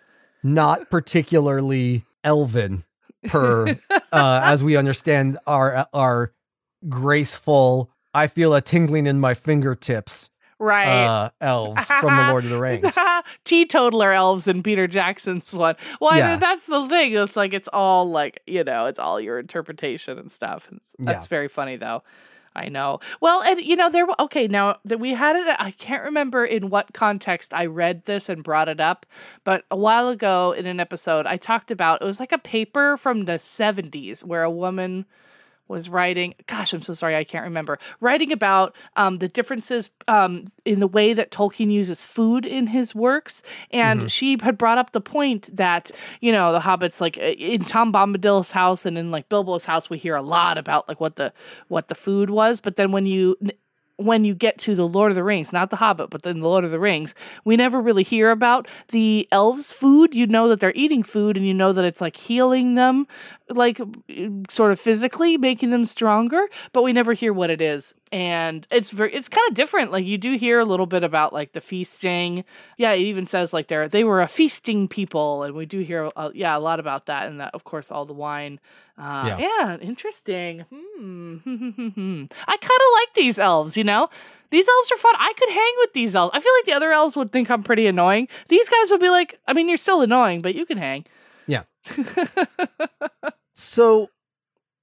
Not 0.44 0.90
particularly 0.92 2.06
Elven, 2.24 2.84
per 3.28 3.68
uh, 4.12 4.42
as 4.44 4.64
we 4.64 4.78
understand 4.78 5.38
our 5.48 5.88
our 5.94 6.34
graceful. 6.88 7.90
I 8.14 8.28
feel 8.28 8.54
a 8.56 8.62
tingling 8.62 9.06
in 9.08 9.20
my 9.20 9.34
fingertips. 9.36 10.30
right 10.58 10.88
Uh, 10.88 11.30
elves 11.40 11.86
from 11.86 12.16
the 12.18 12.32
Lord 12.32 12.44
of 12.44 12.50
the 12.50 12.60
Rings. 12.68 12.98
teetotaler 13.46 14.12
elves 14.12 14.46
in 14.48 14.62
peter 14.64 14.88
jackson's 14.88 15.54
one 15.54 15.76
well 16.02 16.12
I 16.12 16.32
mean, 16.32 16.40
that's 16.40 16.66
the 16.66 16.86
thing 16.90 17.14
it's 17.14 17.38
like 17.38 17.54
it's 17.54 17.70
all 17.72 18.10
like 18.10 18.42
you 18.46 18.64
know 18.66 18.88
it's 18.88 19.00
all 19.00 19.22
your 19.22 19.40
interpretation 19.40 20.18
and 20.18 20.30
stuff 20.32 20.68
It's- 20.68 20.96
that's 21.00 21.28
very 21.28 21.48
funny 21.48 21.78
though 21.78 22.04
I 22.56 22.70
know. 22.70 23.00
Well, 23.22 23.42
and 23.44 23.62
you 23.62 23.76
know, 23.76 23.90
there. 23.90 24.06
Were, 24.06 24.20
okay, 24.20 24.48
now 24.48 24.78
that 24.86 25.00
we 25.00 25.14
had 25.14 25.36
it, 25.36 25.56
I 25.60 25.72
can't 25.72 26.04
remember 26.04 26.44
in 26.46 26.70
what 26.70 26.94
context 26.94 27.54
I 27.54 27.66
read 27.66 28.04
this 28.04 28.30
and 28.30 28.44
brought 28.44 28.70
it 28.70 28.80
up, 28.80 29.06
but 29.44 29.66
a 29.70 29.78
while 29.78 30.10
ago 30.10 30.52
in 30.52 30.66
an 30.66 30.80
episode, 30.80 31.26
I 31.26 31.38
talked 31.38 31.72
about 31.72 32.02
it 32.02 32.06
was 32.06 32.20
like 32.20 32.32
a 32.32 32.38
paper 32.38 32.98
from 32.98 33.26
the 33.26 33.34
'70s 33.34 34.24
where 34.24 34.44
a 34.44 34.52
woman 34.52 35.06
was 35.70 35.88
writing. 35.88 36.34
Gosh, 36.48 36.74
I'm 36.74 36.82
so 36.82 36.94
sorry, 36.94 37.16
I 37.16 37.24
can't 37.24 37.46
remember. 37.46 37.80
Writing 38.02 38.32
about 38.32 38.76
um, 38.96 39.18
the 39.18 39.30
differences 39.30 39.92
um, 40.08 40.44
in 40.66 40.80
the 40.80 40.88
way 40.88 41.14
that 41.14 41.32
Tolkien 41.32 41.72
uses 41.72 42.04
food 42.04 42.46
in 42.46 42.68
his 42.68 42.94
works, 42.94 43.44
and 43.72 44.12
she 44.12 44.38
had 44.42 44.58
brought 44.58 44.78
up 44.78 44.92
the 44.92 45.02
point 45.02 45.56
that 45.56 45.92
you 46.20 46.32
know 46.32 46.52
the 46.52 46.60
hobbits, 46.60 47.00
like 47.00 47.18
in 47.18 47.64
Tom 47.64 47.94
Bombadil's 47.94 48.52
house 48.52 48.86
and 48.86 48.98
in 48.98 49.12
like 49.12 49.30
Bilbo's 49.30 49.66
house, 49.66 49.90
we 49.90 49.98
hear 49.98 50.16
a 50.16 50.22
lot 50.22 50.58
about 50.58 50.90
like 50.90 51.00
what 51.00 51.16
the 51.16 51.32
what 51.68 51.88
the 51.88 51.96
food 51.96 52.30
was, 52.30 52.60
but 52.60 52.76
then 52.76 52.92
when 52.92 53.06
you 53.06 53.38
when 54.00 54.24
you 54.24 54.34
get 54.34 54.58
to 54.58 54.76
the 54.76 54.88
Lord 54.88 55.12
of 55.12 55.16
the 55.16 55.24
Rings, 55.24 55.52
not 55.52 55.70
the 55.70 55.76
Hobbit, 55.76 56.10
but 56.10 56.22
then 56.22 56.40
the 56.40 56.48
Lord 56.48 56.64
of 56.64 56.72
the 56.72 56.80
Rings, 56.80 57.14
we 57.44 57.58
never 57.58 57.82
really 57.82 58.04
hear 58.04 58.32
about 58.32 58.68
the 58.90 59.28
elves' 59.30 59.74
food. 59.74 60.16
You 60.16 60.26
know 60.26 60.48
that 60.48 60.62
they're 60.62 60.74
eating 60.74 61.04
food, 61.04 61.36
and 61.36 61.46
you 61.46 61.54
know 61.54 61.74
that 61.74 61.84
it's 61.84 62.00
like 62.00 62.16
healing 62.16 62.76
them, 62.76 63.08
like 63.50 63.80
sort 64.50 64.72
of 64.72 64.80
physically, 64.80 65.38
making 65.38 65.70
them 65.72 65.86
stronger. 65.86 66.48
But 66.74 66.84
we 66.84 66.94
never 66.94 67.14
hear 67.14 67.34
what 67.34 67.50
it 67.50 67.62
is, 67.62 67.96
and 68.12 68.66
it's 68.72 68.92
very, 68.92 69.14
it's 69.14 69.30
kind 69.30 69.48
of 69.50 69.56
different. 69.56 69.92
Like 69.92 70.06
you 70.06 70.18
do 70.18 70.36
hear 70.38 70.60
a 70.60 70.66
little 70.66 70.86
bit 70.86 71.04
about 71.04 71.34
like 71.34 71.54
the 71.54 71.62
feasting. 71.62 72.46
Yeah, 72.78 72.92
it 72.94 73.02
even 73.02 73.26
says 73.26 73.54
like 73.54 73.68
they're 73.68 73.88
they 73.88 74.04
were 74.04 74.22
a 74.22 74.28
feasting 74.28 74.88
people, 74.88 75.44
and 75.44 75.56
we 75.56 75.66
do 75.66 75.80
hear, 75.80 76.10
uh, 76.16 76.32
yeah, 76.34 76.56
a 76.56 76.60
lot 76.60 76.80
about 76.80 77.08
that, 77.08 77.28
and 77.28 77.40
that 77.42 77.54
of 77.54 77.64
course 77.64 77.90
all 77.92 78.06
the 78.06 78.14
wine. 78.14 78.60
Uh, 78.98 79.24
Yeah. 79.26 79.38
yeah. 79.40 79.78
interesting. 79.78 80.66
Hmm. 80.70 81.38
I 81.46 82.58
kind 82.58 82.64
of 82.64 82.92
like 83.00 83.14
these 83.16 83.40
elves, 83.40 83.78
you 83.78 83.84
know? 83.86 84.10
These 84.52 84.68
elves 84.68 84.92
are 84.92 84.98
fun. 84.98 85.14
I 85.18 85.32
could 85.38 85.50
hang 85.50 85.74
with 85.78 85.94
these 85.94 86.16
elves. 86.16 86.32
I 86.34 86.40
feel 86.42 86.52
like 86.58 86.66
the 86.66 86.74
other 86.74 86.92
elves 86.92 87.16
would 87.16 87.32
think 87.32 87.50
I'm 87.50 87.64
pretty 87.64 87.86
annoying. 87.88 88.28
These 88.50 88.68
guys 88.68 88.92
would 88.92 89.00
be 89.00 89.10
like, 89.10 89.40
I 89.48 89.54
mean, 89.54 89.70
you're 89.70 89.78
still 89.78 90.02
annoying, 90.02 90.42
but 90.42 90.54
you 90.56 90.66
can 90.66 90.78
hang. 90.80 91.06
Yeah. 91.48 91.64
So 93.60 94.10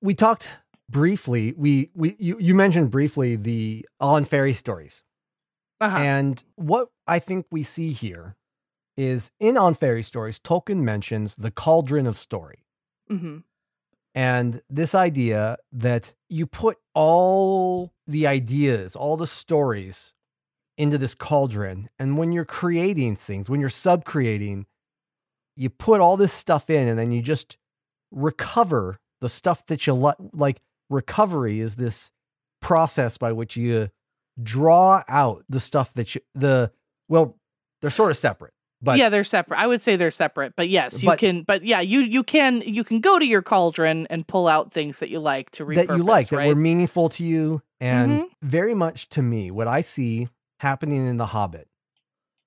we 0.02 0.14
talked 0.14 0.50
briefly. 0.90 1.54
We 1.56 1.90
we 1.94 2.14
you, 2.18 2.36
you 2.38 2.54
mentioned 2.54 2.90
briefly 2.90 3.34
the 3.36 3.86
on 4.00 4.24
fairy 4.26 4.52
stories, 4.52 5.02
Uh-huh. 5.80 5.96
and 5.96 6.44
what 6.56 6.90
I 7.06 7.18
think 7.18 7.46
we 7.50 7.62
see 7.62 7.92
here 7.92 8.36
is 8.96 9.32
in 9.40 9.56
on 9.56 9.74
fairy 9.74 10.02
stories. 10.02 10.38
Tolkien 10.38 10.82
mentions 10.82 11.36
the 11.36 11.50
cauldron 11.50 12.06
of 12.06 12.18
story, 12.18 12.66
hmm 13.08 13.38
and 14.14 14.62
this 14.70 14.94
idea 14.94 15.58
that 15.72 16.14
you 16.28 16.46
put 16.46 16.76
all 16.94 17.92
the 18.06 18.26
ideas, 18.26 18.96
all 18.96 19.16
the 19.16 19.26
stories 19.26 20.14
into 20.78 20.98
this 20.98 21.14
cauldron, 21.14 21.88
and 21.98 22.18
when 22.18 22.30
you're 22.32 22.44
creating 22.44 23.16
things, 23.16 23.48
when 23.48 23.60
you're 23.60 23.68
sub 23.70 24.04
creating, 24.04 24.66
you 25.56 25.70
put 25.70 26.00
all 26.02 26.16
this 26.18 26.32
stuff 26.32 26.68
in, 26.70 26.88
and 26.88 26.98
then 26.98 27.10
you 27.12 27.22
just 27.22 27.56
recover 28.16 28.98
the 29.20 29.28
stuff 29.28 29.64
that 29.66 29.86
you 29.86 29.92
li- 29.92 30.12
like. 30.32 30.60
Recovery 30.88 31.58
is 31.60 31.74
this 31.76 32.10
process 32.60 33.18
by 33.18 33.32
which 33.32 33.56
you 33.56 33.88
draw 34.42 35.02
out 35.08 35.44
the 35.48 35.58
stuff 35.60 35.92
that 35.94 36.14
you 36.14 36.20
the 36.34 36.70
well, 37.08 37.36
they're 37.80 37.90
sort 37.90 38.10
of 38.12 38.16
separate, 38.16 38.52
but 38.80 38.96
yeah, 38.98 39.08
they're 39.08 39.24
separate. 39.24 39.58
I 39.58 39.66
would 39.66 39.80
say 39.80 39.96
they're 39.96 40.10
separate, 40.12 40.54
but 40.56 40.68
yes, 40.68 41.02
you 41.02 41.08
But- 41.08 41.18
can. 41.18 41.42
But 41.42 41.64
yeah, 41.64 41.80
you 41.80 42.00
you 42.00 42.22
can 42.22 42.62
you 42.62 42.84
can 42.84 43.00
go 43.00 43.18
to 43.18 43.26
your 43.26 43.42
cauldron 43.42 44.06
and 44.10 44.26
pull 44.26 44.46
out 44.46 44.72
things 44.72 45.00
that 45.00 45.08
you 45.10 45.18
like 45.18 45.50
to 45.52 45.64
repurpose. 45.64 45.86
that 45.88 45.96
you 45.96 46.02
like 46.04 46.28
that 46.28 46.36
right? 46.36 46.48
were 46.48 46.54
meaningful 46.54 47.08
to 47.10 47.24
you 47.24 47.62
and 47.80 48.22
Mhm. 48.22 48.28
very 48.42 48.74
much 48.74 49.08
to 49.10 49.20
me 49.22 49.50
what 49.50 49.66
i 49.68 49.80
see 49.82 50.28
happening 50.60 51.06
in 51.06 51.16
the 51.18 51.26
hobbit 51.26 51.68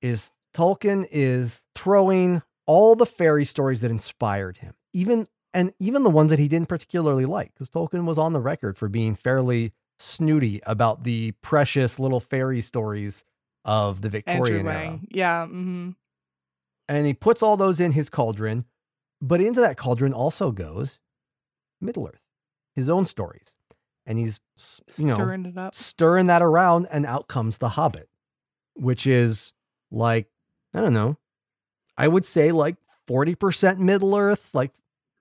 is 0.02 0.32
Tolkien 0.56 1.06
is 1.12 1.66
throwing 1.76 2.42
all 2.66 2.96
the 2.96 3.06
fairy 3.06 3.46
stories 3.46 3.82
that 3.82 3.92
inspired 3.92 4.58
him, 4.58 4.74
even 4.94 5.28
and 5.54 5.74
even 5.80 6.04
the 6.04 6.10
ones 6.10 6.30
that 6.30 6.40
he 6.40 6.48
didn't 6.48 6.70
particularly 6.70 7.26
like, 7.26 7.54
because 7.54 7.70
Tolkien 7.70 8.06
was 8.06 8.18
on 8.18 8.34
the 8.34 8.40
record 8.42 8.78
for 8.78 8.88
being 8.90 9.16
fairly 9.16 9.74
snooty 9.98 10.62
about 10.66 11.04
the 11.04 11.32
precious 11.42 12.00
little 12.00 12.20
fairy 12.20 12.62
stories 12.62 13.24
of 13.66 14.02
the 14.02 14.10
Victorian 14.10 14.68
era. 14.68 15.00
Yeah. 15.10 15.46
hmm 15.48 15.92
And 16.88 17.06
he 17.06 17.14
puts 17.14 17.44
all 17.44 17.58
those 17.58 17.80
in 17.80 17.92
his 17.92 18.10
cauldron, 18.10 18.66
but 19.22 19.42
into 19.42 19.60
that 19.62 19.78
cauldron 19.78 20.14
also 20.14 20.52
goes 20.52 21.00
Middle 21.82 22.08
Earth, 22.08 22.22
his 22.74 22.90
own 22.90 23.06
stories. 23.06 23.54
And 24.06 24.18
he's 24.18 24.40
you 24.98 25.06
know 25.06 25.14
Stirring 25.16 25.46
it 25.46 25.58
up. 25.58 25.76
stirring 25.76 26.28
that 26.28 26.42
around, 26.42 26.88
and 26.92 27.06
out 27.06 27.28
comes 27.28 27.58
The 27.60 27.70
Hobbit, 27.70 28.10
which 28.76 29.06
is 29.06 29.54
like, 29.92 30.28
I 30.74 30.82
don't 30.82 30.94
know, 30.94 31.18
I 31.98 32.08
would 32.08 32.26
say 32.26 32.52
like 32.52 32.78
40% 33.08 33.78
Middle 33.80 34.16
Earth, 34.16 34.50
like 34.54 34.72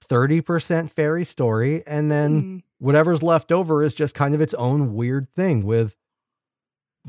30% 0.08 0.90
fairy 0.90 1.24
story. 1.24 1.82
And 1.86 2.10
then 2.10 2.42
Mm. 2.42 2.62
whatever's 2.78 3.22
left 3.22 3.52
over 3.52 3.82
is 3.82 3.94
just 3.94 4.14
kind 4.14 4.34
of 4.34 4.40
its 4.40 4.54
own 4.54 4.94
weird 4.94 5.28
thing 5.34 5.64
with 5.66 5.96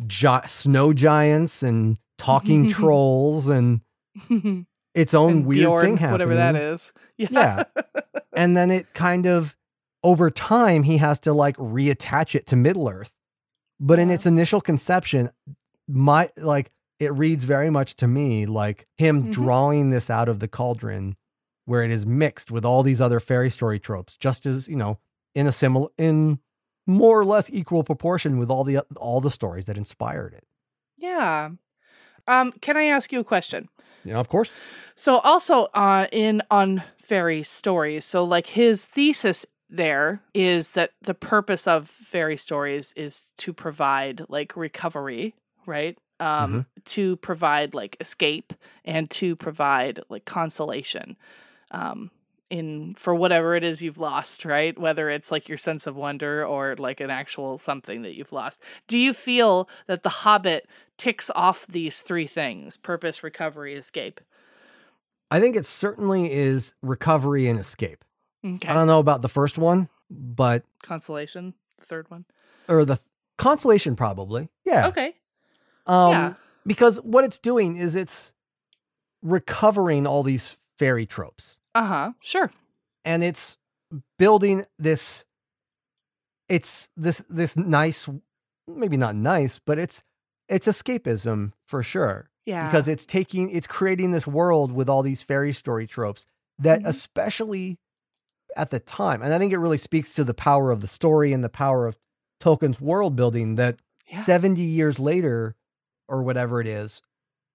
gi- 0.08 0.46
snow 0.48 0.94
giants 0.94 1.64
and 1.64 1.98
talking 2.18 2.68
trolls 2.70 3.48
and 3.48 3.82
its 4.94 5.14
own 5.14 5.32
And 5.32 5.46
weird 5.46 5.66
Beorn, 5.66 5.86
thing 5.86 5.98
happening. 5.98 6.12
whatever 6.14 6.36
that 6.36 6.56
is. 6.56 6.94
Yeah. 7.18 7.28
Yeah. 7.32 7.64
and 8.34 8.56
then 8.56 8.72
it 8.72 8.94
kind 8.94 9.26
of 9.26 9.58
over 10.06 10.32
time 10.32 10.84
he 10.84 10.98
has 10.98 11.20
to 11.22 11.34
like 11.34 11.58
reattach 11.58 12.34
it 12.34 12.46
to 12.48 12.56
Middle 12.56 12.88
Earth. 12.88 13.12
But 13.82 14.00
in 14.00 14.10
its 14.10 14.26
initial 14.26 14.62
conception, 14.62 15.30
my 15.88 16.30
like 16.38 16.72
it 17.00 17.14
reads 17.14 17.44
very 17.44 17.70
much 17.70 17.96
to 17.98 18.08
me 18.08 18.46
like 18.46 18.88
him 18.98 19.24
Mhm. 19.24 19.32
drawing 19.32 19.90
this 19.90 20.10
out 20.10 20.30
of 20.30 20.40
the 20.40 20.48
cauldron 20.48 21.18
where 21.70 21.84
it 21.84 21.92
is 21.92 22.06
mixed 22.06 22.52
with 22.52 22.66
all 22.66 22.84
these 22.84 23.00
other 23.00 23.20
fairy 23.20 23.50
story 23.50 23.80
tropes, 23.80 24.18
just 24.18 24.46
as, 24.46 24.68
you 24.68 24.76
know, 24.76 25.00
in 25.36 25.48
a 25.48 25.52
similar 25.52 25.88
in 25.98 26.40
more 26.88 27.20
or 27.20 27.26
less 27.26 27.52
equal 27.52 27.84
proportion 27.84 28.40
with 28.40 28.50
all 28.50 28.64
the 28.64 28.80
all 28.98 29.22
the 29.22 29.32
stories 29.32 29.66
that 29.66 29.78
inspired 29.78 30.34
it. 30.34 30.46
yeah. 30.98 31.50
Um, 32.28 32.52
can 32.62 32.78
I 32.78 32.86
ask 32.86 33.12
you 33.12 33.20
a 33.20 33.24
question? 33.24 33.70
Yeah, 34.04 34.20
of 34.20 34.30
course. 34.30 34.54
So 34.96 35.20
also 35.20 35.66
uh 35.74 36.08
in 36.12 36.42
on 36.52 36.84
fairy 37.00 37.44
stories, 37.44 38.06
so 38.06 38.24
like 38.24 38.48
his 38.48 38.88
thesis 38.88 39.46
there 39.70 40.22
is 40.34 40.72
that 40.72 40.92
the 41.02 41.14
purpose 41.14 41.68
of 41.68 41.88
fairy 41.90 42.38
stories 42.38 42.94
is 42.96 43.32
to 43.38 43.54
provide 43.54 44.26
like 44.30 44.56
recovery, 44.56 45.36
right? 45.66 45.98
Um 46.20 46.66
to 46.86 47.18
provide 47.18 47.74
like 47.74 47.98
escape 48.00 48.54
and 48.86 49.10
to 49.12 49.36
provide 49.36 50.02
like 50.10 50.26
consolation. 50.26 51.18
Um 51.72 52.12
in 52.50 52.96
for 52.96 53.14
whatever 53.14 53.56
it 53.56 53.64
is 53.64 53.84
you've 53.84 54.00
lost, 54.00 54.44
right? 54.44 54.76
Whether 54.78 55.10
it's 55.12 55.32
like 55.32 55.48
your 55.48 55.58
sense 55.58 55.86
of 55.86 55.96
wonder 55.96 56.44
or 56.44 56.76
like 56.78 57.00
an 57.00 57.12
actual 57.12 57.60
something 57.60 58.02
that 58.02 58.16
you've 58.16 58.32
lost. 58.32 58.60
Do 58.88 58.98
you 58.98 59.14
feel 59.14 59.70
that 59.86 60.02
the 60.02 60.10
Hobbit 60.10 60.68
ticks 60.98 61.30
off 61.36 61.68
these 61.68 62.02
three 62.02 62.26
things: 62.26 62.76
purpose, 62.76 63.24
recovery, 63.24 63.76
escape? 63.76 64.20
I 65.30 65.40
think 65.40 65.56
it 65.56 65.66
certainly 65.68 66.32
is 66.34 66.74
recovery 66.82 67.48
and 67.48 67.60
escape. 67.60 68.04
Okay. 68.44 68.68
I 68.68 68.74
don't 68.74 68.88
know 68.88 68.98
about 69.00 69.22
the 69.22 69.30
first 69.30 69.60
one, 69.60 69.90
but 70.10 70.64
Consolation, 70.82 71.54
the 71.78 71.86
third 71.86 72.10
one. 72.10 72.26
or 72.68 72.84
the 72.84 73.00
consolation 73.38 73.96
probably. 73.96 74.50
Yeah. 74.66 74.88
Okay. 74.88 75.14
Um 75.86 76.12
yeah. 76.12 76.34
because 76.66 76.98
what 77.04 77.24
it's 77.26 77.38
doing 77.38 77.76
is 77.76 77.96
it's 77.96 78.34
recovering 79.22 80.08
all 80.08 80.24
these 80.24 80.58
fairy 80.78 81.06
tropes 81.06 81.59
Uh 81.76 81.86
huh. 81.86 82.12
Sure. 82.22 82.52
and 83.06 83.24
it's 83.24 83.58
building 84.18 84.66
this 84.78 85.26
it's 86.48 86.90
this 86.98 87.24
this 87.30 87.56
nice 87.58 88.08
maybe 88.68 88.98
not 88.98 89.16
nice, 89.16 89.60
but 89.60 89.78
it's 89.80 90.04
it's 90.48 90.68
escapism 90.68 91.54
for 91.68 91.82
sure 91.84 92.30
Yeah. 92.46 92.66
because 92.68 92.88
it's 92.88 93.06
taking 93.06 93.50
it's 93.52 93.68
creating 93.68 94.12
this 94.12 94.28
world 94.28 94.72
with 94.72 94.90
all 94.90 95.02
these 95.04 95.22
fairy 95.24 95.54
story 95.54 95.86
tropes 95.88 96.26
that 96.60 96.82
Mhm. 96.82 96.88
especially 96.88 97.78
at 98.58 98.72
the 98.72 98.80
time 98.80 99.22
and 99.22 99.32
i 99.34 99.38
think 99.40 99.54
it 99.54 99.58
really 99.60 99.78
speaks 99.78 100.14
to 100.14 100.24
the 100.24 100.34
power 100.34 100.72
of 100.72 100.82
the 100.82 100.88
story 100.88 101.34
and 101.34 101.44
the 101.44 101.50
power 101.50 101.86
of 101.86 101.98
tolkien's 102.42 102.82
world 102.82 103.16
building 103.16 103.56
that 103.56 103.78
Yeah. 104.08 104.18
70 104.20 104.64
years 104.64 105.00
later 105.00 105.56
or 106.08 106.24
whatever 106.24 106.60
it 106.60 106.66
is 106.68 107.02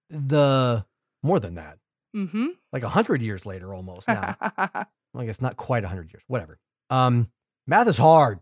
the 0.09 0.85
more 1.21 1.39
than 1.41 1.55
that 1.55 1.79
mm-hmm. 2.15 2.47
like 2.71 2.83
100 2.83 3.21
years 3.21 3.45
later 3.45 3.73
almost 3.73 4.07
now 4.07 4.35
i 4.39 5.25
guess 5.25 5.41
not 5.41 5.57
quite 5.57 5.83
100 5.83 6.11
years 6.11 6.23
whatever 6.27 6.57
um 6.89 7.29
math 7.67 7.87
is 7.87 7.97
hard 7.97 8.39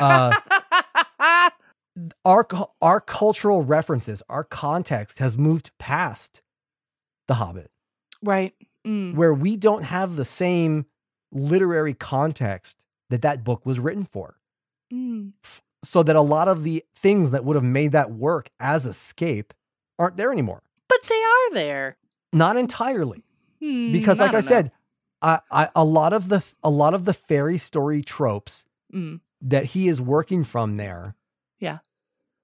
uh 0.00 0.34
our 2.24 2.46
our 2.82 3.00
cultural 3.00 3.62
references 3.62 4.22
our 4.28 4.44
context 4.44 5.18
has 5.18 5.38
moved 5.38 5.70
past 5.78 6.42
the 7.28 7.34
hobbit 7.34 7.70
right. 8.22 8.52
Mm. 8.86 9.14
where 9.14 9.32
we 9.32 9.56
don't 9.56 9.84
have 9.84 10.16
the 10.16 10.24
same 10.24 10.86
literary 11.32 11.94
context 11.94 12.84
that 13.10 13.22
that 13.22 13.44
book 13.44 13.66
was 13.66 13.78
written 13.78 14.04
for. 14.04 14.36
Mm. 14.92 15.32
So 15.84 16.02
that 16.02 16.16
a 16.16 16.22
lot 16.22 16.48
of 16.48 16.64
the 16.64 16.82
things 16.96 17.32
that 17.32 17.44
would 17.44 17.56
have 17.56 17.64
made 17.64 17.92
that 17.92 18.10
work 18.10 18.48
as 18.58 18.86
escape 18.86 19.52
aren't 19.98 20.16
there 20.16 20.32
anymore. 20.32 20.62
But 20.88 21.02
they 21.02 21.14
are 21.14 21.54
there. 21.54 21.96
Not 22.34 22.56
entirely, 22.56 23.24
Hmm, 23.60 23.92
because 23.92 24.18
like 24.20 24.30
I, 24.30 24.32
don't 24.32 24.42
said, 24.42 24.72
I, 25.22 25.38
I 25.50 25.68
a 25.74 25.84
lot 25.84 26.12
of 26.12 26.28
the 26.28 26.44
a 26.62 26.68
lot 26.70 26.92
of 26.94 27.04
the 27.06 27.14
fairy 27.14 27.56
story 27.58 28.02
tropes 28.02 28.66
Mm. 28.92 29.20
that 29.40 29.64
he 29.66 29.88
is 29.88 30.00
working 30.00 30.44
from 30.44 30.76
there, 30.76 31.14
Yeah. 31.58 31.78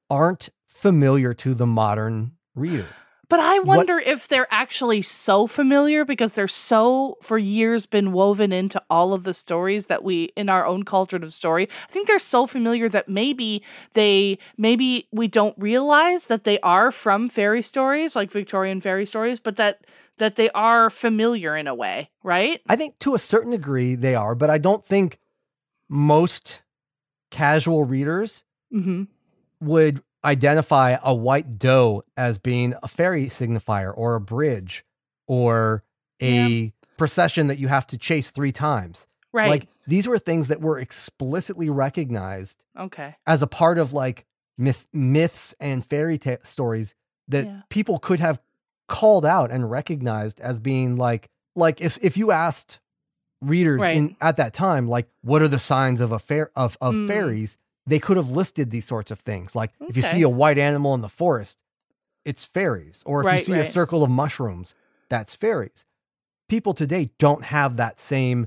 aren't 0.08 0.48
familiar 0.66 1.34
to 1.34 1.54
the 1.54 1.66
modern 1.66 2.32
reader. 2.54 2.88
But 3.30 3.40
I 3.40 3.60
What- 3.60 3.66
wonder 3.78 3.98
if 3.98 4.28
they're 4.28 4.48
actually 4.50 5.00
so 5.02 5.46
familiar 5.46 6.04
because 6.04 6.34
they're 6.34 6.48
so 6.48 7.16
for 7.22 7.38
years 7.38 7.86
been 7.86 8.12
woven 8.12 8.52
into 8.52 8.82
all 8.90 9.14
of 9.14 9.22
the 9.22 9.32
stories 9.32 9.86
that 9.86 10.04
we 10.04 10.24
in 10.36 10.50
our 10.50 10.66
own 10.66 10.82
cauldron 10.82 11.22
of 11.24 11.32
story. 11.32 11.68
I 11.88 11.92
think 11.92 12.06
they're 12.08 12.18
so 12.18 12.46
familiar 12.46 12.88
that 12.90 13.08
maybe 13.08 13.62
they 13.94 14.38
maybe 14.58 15.06
we 15.12 15.28
don't 15.28 15.54
realize 15.56 16.26
that 16.26 16.44
they 16.44 16.58
are 16.60 16.90
from 16.92 17.28
fairy 17.30 17.62
stories, 17.62 18.14
like 18.14 18.30
Victorian 18.30 18.80
fairy 18.82 19.06
stories, 19.06 19.40
but 19.40 19.56
that 19.56 19.86
that 20.18 20.36
they 20.36 20.50
are 20.50 20.90
familiar 20.90 21.56
in 21.56 21.66
a 21.66 21.74
way, 21.74 22.10
right? 22.22 22.60
I 22.68 22.76
think 22.76 22.98
to 22.98 23.14
a 23.14 23.18
certain 23.18 23.52
degree 23.52 23.94
they 23.94 24.14
are, 24.14 24.34
but 24.34 24.50
I 24.50 24.58
don't 24.58 24.84
think 24.84 25.18
most 25.88 26.62
casual 27.30 27.84
readers 27.84 28.44
Mm-hmm. 28.72 29.04
would 29.60 30.02
identify 30.24 30.96
a 31.02 31.14
white 31.14 31.58
doe 31.58 32.02
as 32.16 32.38
being 32.38 32.74
a 32.82 32.88
fairy 32.88 33.26
signifier 33.26 33.92
or 33.96 34.14
a 34.14 34.20
bridge 34.20 34.84
or 35.26 35.82
a 36.22 36.72
procession 36.98 37.46
that 37.46 37.58
you 37.58 37.68
have 37.68 37.86
to 37.88 37.96
chase 37.98 38.30
three 38.30 38.52
times. 38.52 39.06
Right. 39.32 39.48
Like 39.48 39.68
these 39.86 40.06
were 40.08 40.18
things 40.18 40.48
that 40.48 40.60
were 40.60 40.78
explicitly 40.78 41.70
recognized 41.70 42.64
okay. 42.78 43.16
as 43.26 43.42
a 43.42 43.46
part 43.46 43.78
of 43.78 43.92
like 43.92 44.26
myth, 44.58 44.86
myths 44.92 45.54
and 45.60 45.84
fairy 45.86 46.18
ta- 46.18 46.36
stories 46.42 46.94
that 47.28 47.46
Yeah. 47.46 47.60
people 47.70 47.98
could 47.98 48.20
have 48.20 48.40
called 48.88 49.24
out 49.24 49.50
and 49.50 49.70
recognized 49.70 50.40
as 50.40 50.58
being 50.60 50.96
like 50.96 51.30
like 51.54 51.80
if 51.80 51.96
if 52.02 52.16
you 52.16 52.32
asked 52.32 52.80
readers 53.40 53.80
Right. 53.80 53.96
in 53.96 54.16
at 54.20 54.36
that 54.38 54.52
time 54.52 54.88
like 54.88 55.08
what 55.22 55.40
are 55.42 55.48
the 55.48 55.60
signs 55.60 56.00
of 56.00 56.10
a 56.12 56.18
fair 56.18 56.50
of 56.56 56.76
of 56.80 56.94
Mm. 56.94 57.06
fairies 57.08 57.56
they 57.90 57.98
could 57.98 58.16
have 58.16 58.30
listed 58.30 58.70
these 58.70 58.84
sorts 58.86 59.10
of 59.10 59.18
things 59.20 59.54
like 59.54 59.72
if 59.88 59.96
you 59.96 60.02
see 60.02 60.22
a 60.22 60.28
white 60.28 60.58
animal 60.58 60.94
in 60.94 61.00
the 61.00 61.08
forest 61.08 61.62
it's 62.24 62.44
fairies 62.44 63.02
or 63.06 63.20
if 63.20 63.26
Right, 63.26 63.38
you 63.40 63.44
see 63.44 63.52
right. 63.52 63.66
a 63.66 63.70
circle 63.70 64.02
of 64.02 64.10
mushrooms 64.10 64.74
that's 65.08 65.34
fairies 65.34 65.86
people 66.48 66.72
today 66.74 67.10
don't 67.18 67.44
have 67.44 67.76
that 67.76 68.00
same 68.00 68.46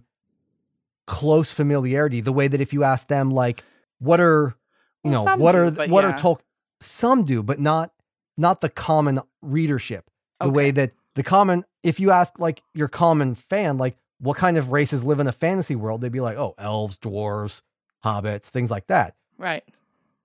close 1.06 1.52
familiarity 1.52 2.22
the 2.22 2.32
way 2.32 2.48
that 2.48 2.62
if 2.62 2.72
you 2.74 2.84
ask 2.84 3.08
them 3.08 3.32
like 3.32 3.64
what 4.00 4.20
are 4.20 4.56
you 5.04 5.12
Well, 5.12 5.26
know 5.26 5.36
what 5.36 5.52
do, 5.52 5.58
are 5.60 5.72
what 5.90 6.04
yeah. 6.04 6.12
are 6.12 6.14
Tolkien 6.14 6.40
some 6.80 7.24
do 7.24 7.44
but 7.44 7.60
not 7.60 7.92
not 8.38 8.62
the 8.62 8.70
common 8.70 9.20
readership 9.42 10.10
the 10.40 10.50
way 10.50 10.72
that 10.72 10.92
the 11.16 11.24
common 11.24 11.64
if 11.84 12.00
you 12.00 12.12
ask 12.12 12.40
like 12.40 12.64
your 12.74 12.88
common 12.88 13.36
fan 13.36 13.78
like 13.78 13.96
what 14.20 14.38
kind 14.38 14.58
of 14.58 14.72
races 14.72 15.04
live 15.04 15.20
in 15.20 15.28
a 15.28 15.32
fantasy 15.32 15.76
world 15.76 16.02
they'd 16.02 16.12
be 16.12 16.20
like 16.22 16.38
oh 16.38 16.56
elves 16.58 16.98
dwarves 16.98 17.62
hobbits 18.06 18.48
things 18.50 18.70
like 18.72 18.88
that 18.88 19.16
Right. 19.38 19.64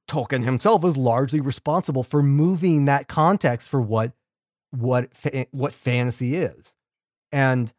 tolkien 0.09 0.43
himself 0.45 0.85
is 0.85 0.97
largely 0.97 1.41
responsible 1.41 2.03
for 2.03 2.23
moving 2.23 2.87
that 2.87 3.09
context 3.09 3.69
for 3.71 3.81
what 3.81 4.13
what 4.71 5.15
fa- 5.17 5.47
what 5.51 5.75
fantasy 5.75 6.35
is 6.37 6.75
and 7.33 7.73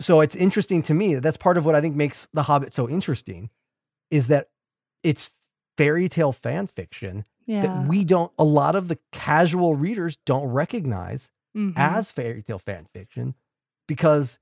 so 0.00 0.20
it's 0.20 0.34
interesting 0.34 0.82
to 0.82 0.94
me 0.94 1.14
that's 1.16 1.36
part 1.36 1.56
of 1.56 1.64
what 1.64 1.74
i 1.76 1.80
think 1.80 1.94
makes 1.94 2.26
the 2.32 2.42
hobbit 2.44 2.72
so 2.74 2.88
interesting 2.88 3.48
is 4.10 4.26
that 4.28 4.48
it's 5.04 5.30
fairy 5.76 6.08
tale 6.08 6.32
fan 6.32 6.66
fiction 6.66 7.24
Yeah. 7.46 7.62
that 7.62 7.88
we 7.88 8.04
don't 8.04 8.32
a 8.38 8.44
lot 8.44 8.74
of 8.76 8.88
the 8.88 8.98
casual 9.12 9.74
readers 9.76 10.16
don't 10.26 10.48
recognize 10.48 11.30
Mhm. 11.56 11.74
as 11.76 12.10
fairy 12.12 12.42
tale 12.42 12.58
fan 12.58 12.86
fiction 12.92 13.34
because 13.86 14.38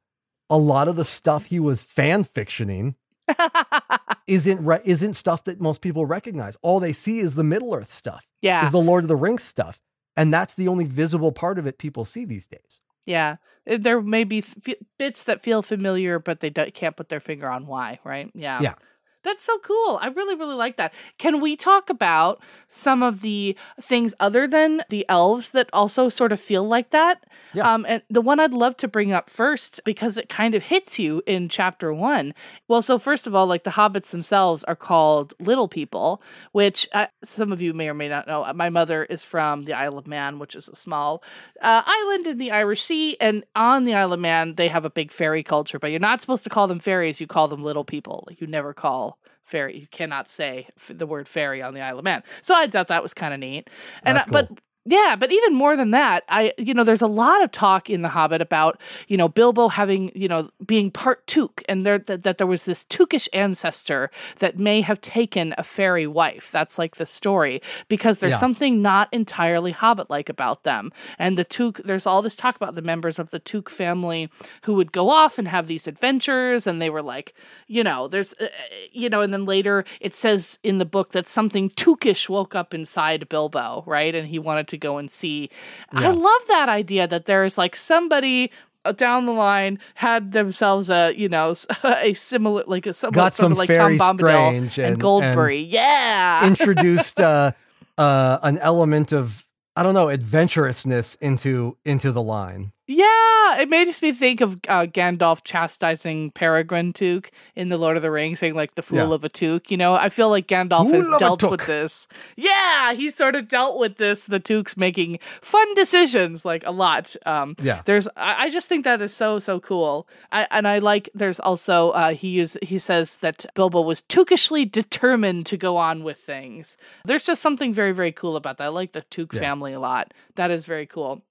a 0.48 0.56
lot 0.58 0.86
of 0.88 0.96
the 0.96 1.04
stuff 1.04 1.46
he 1.46 1.58
was 1.60 1.82
fan 1.82 2.24
fictioning 2.24 2.94
isn't 4.26 4.64
re- 4.64 4.80
isn't 4.84 5.14
stuff 5.14 5.44
that 5.44 5.60
most 5.60 5.80
people 5.80 6.06
recognize. 6.06 6.56
All 6.62 6.80
they 6.80 6.92
see 6.92 7.18
is 7.18 7.34
the 7.34 7.44
Middle 7.44 7.74
Earth 7.74 7.92
stuff, 7.92 8.26
yeah. 8.40 8.66
is 8.66 8.72
the 8.72 8.78
Lord 8.78 9.04
of 9.04 9.08
the 9.08 9.16
Rings 9.16 9.42
stuff, 9.42 9.80
and 10.16 10.32
that's 10.32 10.54
the 10.54 10.68
only 10.68 10.84
visible 10.84 11.32
part 11.32 11.58
of 11.58 11.66
it 11.66 11.78
people 11.78 12.04
see 12.04 12.24
these 12.24 12.46
days. 12.46 12.80
Yeah, 13.06 13.36
Uh, 13.68 13.78
there 13.80 14.00
may 14.00 14.24
be 14.24 14.38
f- 14.38 14.74
bits 14.98 15.24
that 15.24 15.42
feel 15.42 15.62
familiar, 15.62 16.18
but 16.18 16.40
they 16.40 16.50
don't, 16.50 16.72
can't 16.74 16.96
put 16.96 17.08
their 17.08 17.20
finger 17.20 17.50
on 17.50 17.66
why, 17.66 17.98
right? 18.04 18.30
Yeah. 18.34 18.60
Yeah. 18.60 18.74
That's 19.22 19.44
so 19.44 19.58
cool. 19.58 19.98
I 20.00 20.08
really, 20.08 20.34
really 20.34 20.54
like 20.54 20.76
that. 20.76 20.94
Can 21.18 21.40
we 21.40 21.54
talk 21.54 21.90
about 21.90 22.42
some 22.68 23.02
of 23.02 23.20
the 23.20 23.56
things 23.80 24.14
other 24.18 24.48
than 24.48 24.82
the 24.88 25.04
elves 25.08 25.50
that 25.50 25.68
also 25.72 26.08
sort 26.08 26.32
of 26.32 26.40
feel 26.40 26.66
like 26.66 26.90
that? 26.90 27.24
Yeah. 27.52 27.70
Um, 27.70 27.84
and 27.86 28.02
the 28.08 28.22
one 28.22 28.40
I'd 28.40 28.54
love 28.54 28.76
to 28.78 28.88
bring 28.88 29.12
up 29.12 29.28
first 29.28 29.80
because 29.84 30.16
it 30.16 30.28
kind 30.30 30.54
of 30.54 30.64
hits 30.64 30.98
you 30.98 31.22
in 31.26 31.50
chapter 31.50 31.92
one. 31.92 32.34
Well, 32.66 32.80
so 32.80 32.98
first 32.98 33.26
of 33.26 33.34
all, 33.34 33.46
like 33.46 33.64
the 33.64 33.70
hobbits 33.70 34.10
themselves 34.10 34.64
are 34.64 34.76
called 34.76 35.34
little 35.38 35.68
people, 35.68 36.22
which 36.52 36.88
uh, 36.92 37.06
some 37.22 37.52
of 37.52 37.60
you 37.60 37.74
may 37.74 37.88
or 37.88 37.94
may 37.94 38.08
not 38.08 38.26
know. 38.26 38.50
My 38.54 38.70
mother 38.70 39.04
is 39.04 39.22
from 39.22 39.64
the 39.64 39.74
Isle 39.74 39.98
of 39.98 40.06
Man, 40.06 40.38
which 40.38 40.54
is 40.54 40.68
a 40.68 40.74
small 40.74 41.22
uh, 41.60 41.82
island 41.84 42.26
in 42.26 42.38
the 42.38 42.50
Irish 42.50 42.82
Sea, 42.82 43.16
and 43.20 43.44
on 43.54 43.84
the 43.84 43.94
Isle 43.94 44.14
of 44.14 44.20
Man, 44.20 44.54
they 44.54 44.68
have 44.68 44.84
a 44.86 44.90
big 44.90 45.12
fairy 45.12 45.42
culture. 45.42 45.78
But 45.78 45.90
you're 45.90 46.00
not 46.00 46.22
supposed 46.22 46.44
to 46.44 46.50
call 46.50 46.66
them 46.68 46.78
fairies; 46.78 47.20
you 47.20 47.26
call 47.26 47.48
them 47.48 47.62
little 47.62 47.84
people. 47.84 48.28
You 48.38 48.46
never 48.46 48.72
call 48.72 49.09
fairy. 49.50 49.78
You 49.78 49.86
cannot 49.88 50.30
say 50.30 50.68
the 50.88 51.06
word 51.06 51.28
fairy 51.28 51.60
on 51.60 51.74
the 51.74 51.80
Isle 51.80 51.98
of 51.98 52.04
Man. 52.04 52.22
So 52.42 52.54
I 52.54 52.66
thought 52.68 52.88
that 52.88 53.02
was 53.02 53.12
kind 53.14 53.34
of 53.34 53.40
neat. 53.40 53.68
And 54.04 54.16
I- 54.18 54.24
but 54.30 54.48
cool. 54.48 54.58
Yeah, 54.84 55.14
but 55.18 55.30
even 55.32 55.54
more 55.54 55.76
than 55.76 55.90
that, 55.90 56.24
I 56.28 56.52
you 56.58 56.74
know, 56.74 56.84
there's 56.84 57.02
a 57.02 57.06
lot 57.06 57.42
of 57.42 57.52
talk 57.52 57.90
in 57.90 58.02
The 58.02 58.08
Hobbit 58.10 58.40
about 58.40 58.80
you 59.08 59.16
know 59.16 59.28
Bilbo 59.28 59.68
having 59.68 60.10
you 60.14 60.28
know 60.28 60.50
being 60.66 60.90
part 60.90 61.26
Took, 61.26 61.62
and 61.68 61.84
there 61.84 61.98
that, 61.98 62.22
that 62.22 62.38
there 62.38 62.46
was 62.46 62.64
this 62.64 62.84
Tookish 62.84 63.28
ancestor 63.32 64.10
that 64.38 64.58
may 64.58 64.80
have 64.80 65.00
taken 65.00 65.54
a 65.58 65.62
fairy 65.62 66.06
wife. 66.06 66.50
That's 66.50 66.78
like 66.78 66.96
the 66.96 67.06
story 67.06 67.60
because 67.88 68.18
there's 68.18 68.32
Yeah. 68.32 68.38
something 68.38 68.80
not 68.82 69.08
entirely 69.12 69.72
Hobbit-like 69.72 70.28
about 70.28 70.64
them. 70.64 70.92
And 71.18 71.36
the 71.36 71.44
Took, 71.44 71.78
there's 71.84 72.06
all 72.06 72.22
this 72.22 72.36
talk 72.36 72.56
about 72.56 72.74
the 72.74 72.82
members 72.82 73.18
of 73.18 73.30
the 73.30 73.38
Took 73.38 73.68
family 73.70 74.30
who 74.62 74.74
would 74.74 74.92
go 74.92 75.10
off 75.10 75.38
and 75.38 75.46
have 75.48 75.66
these 75.66 75.86
adventures, 75.86 76.66
and 76.66 76.80
they 76.80 76.90
were 76.90 77.02
like, 77.02 77.34
you 77.66 77.84
know, 77.84 78.08
there's, 78.08 78.32
uh, 78.40 78.46
you 78.92 79.08
know, 79.10 79.20
and 79.20 79.32
then 79.32 79.44
later 79.44 79.84
it 80.00 80.16
says 80.16 80.58
in 80.62 80.78
the 80.78 80.84
book 80.84 81.10
that 81.10 81.28
something 81.28 81.70
Tookish 81.70 82.28
woke 82.28 82.54
up 82.54 82.72
inside 82.72 83.28
Bilbo, 83.28 83.84
right, 83.86 84.14
and 84.14 84.28
he 84.28 84.38
wanted 84.38 84.68
to 84.70 84.78
go 84.78 84.98
and 84.98 85.10
see. 85.10 85.50
I 85.92 86.10
love 86.10 86.42
that 86.48 86.68
idea 86.68 87.06
that 87.06 87.26
there's 87.26 87.56
like 87.58 87.76
somebody 87.76 88.50
uh, 88.84 88.92
down 88.92 89.26
the 89.26 89.32
line 89.32 89.78
had 89.94 90.32
themselves 90.32 90.88
a 90.88 91.12
you 91.14 91.28
know 91.28 91.54
a 91.84 92.14
similar 92.14 92.64
like 92.66 92.86
a 92.86 92.92
somewhat 92.92 93.14
Got 93.14 93.32
sort 93.34 93.44
some 93.44 93.52
of 93.52 93.58
like 93.58 93.66
Fairy 93.68 93.98
Tom 93.98 94.16
Bombadil 94.18 94.56
and, 94.56 94.78
and- 94.78 95.00
Goldberry, 95.00 95.58
yeah, 95.70 96.46
Introduced 96.46 97.20
uh, 97.20 97.52
uh, 97.98 98.38
an 98.42 98.58
element 98.58 99.12
of 99.12 99.46
I 99.76 99.82
don't 99.82 99.94
know 99.94 100.08
adventurousness 100.08 101.16
into 101.16 101.76
into 101.84 102.10
the 102.12 102.22
line. 102.22 102.72
Yeah, 102.92 103.60
it 103.60 103.68
made 103.68 103.86
me 104.02 104.12
think 104.12 104.40
of 104.40 104.54
uh, 104.68 104.84
Gandalf 104.86 105.44
chastising 105.44 106.32
Peregrine 106.32 106.92
Took 106.92 107.30
in 107.54 107.68
The 107.68 107.76
Lord 107.76 107.96
of 107.96 108.02
the 108.02 108.10
Rings, 108.10 108.40
saying 108.40 108.54
like 108.56 108.74
the 108.74 108.82
fool 108.82 108.98
Yeah. 108.98 109.14
of 109.14 109.22
a 109.22 109.28
Took. 109.28 109.70
You 109.70 109.76
know, 109.76 109.94
I 109.94 110.08
feel 110.08 110.28
like 110.28 110.48
Gandalf 110.48 110.90
Fool 110.90 110.94
has 110.94 111.18
dealt 111.20 111.48
with 111.48 111.66
this. 111.66 112.08
Yeah, 112.36 112.92
he's 112.94 113.14
sort 113.14 113.36
of 113.36 113.46
dealt 113.46 113.78
with 113.78 113.96
this. 113.98 114.24
The 114.24 114.40
Tooks 114.40 114.76
making 114.76 115.20
fun 115.40 115.72
decisions, 115.74 116.44
like 116.44 116.66
a 116.66 116.72
lot. 116.72 117.14
Um, 117.26 117.54
Yeah. 117.62 117.82
there's, 117.84 118.08
I, 118.16 118.46
I 118.46 118.50
just 118.50 118.68
think 118.68 118.82
that 118.84 119.00
is 119.00 119.14
so 119.14 119.38
so 119.38 119.60
cool. 119.60 120.08
I, 120.32 120.48
and 120.50 120.66
I 120.66 120.80
like. 120.80 121.08
There's 121.14 121.38
also 121.38 121.90
uh, 121.90 122.12
he 122.14 122.28
use 122.30 122.56
he 122.60 122.78
says 122.78 123.18
that 123.18 123.46
Bilbo 123.54 123.82
was 123.82 124.02
Tookishly 124.02 124.68
determined 124.70 125.46
to 125.46 125.56
go 125.56 125.76
on 125.76 126.02
with 126.02 126.18
things. 126.18 126.76
There's 127.04 127.22
just 127.22 127.40
something 127.40 127.72
very 127.72 127.92
very 127.92 128.10
cool 128.10 128.34
about 128.34 128.58
that. 128.58 128.64
I 128.64 128.68
like 128.68 128.90
the 128.92 129.02
Took 129.02 129.32
Yeah. 129.32 129.40
family 129.40 129.72
a 129.74 129.80
lot. 129.80 130.12
That 130.34 130.50
is 130.50 130.64
very 130.66 130.86
cool. 130.86 131.22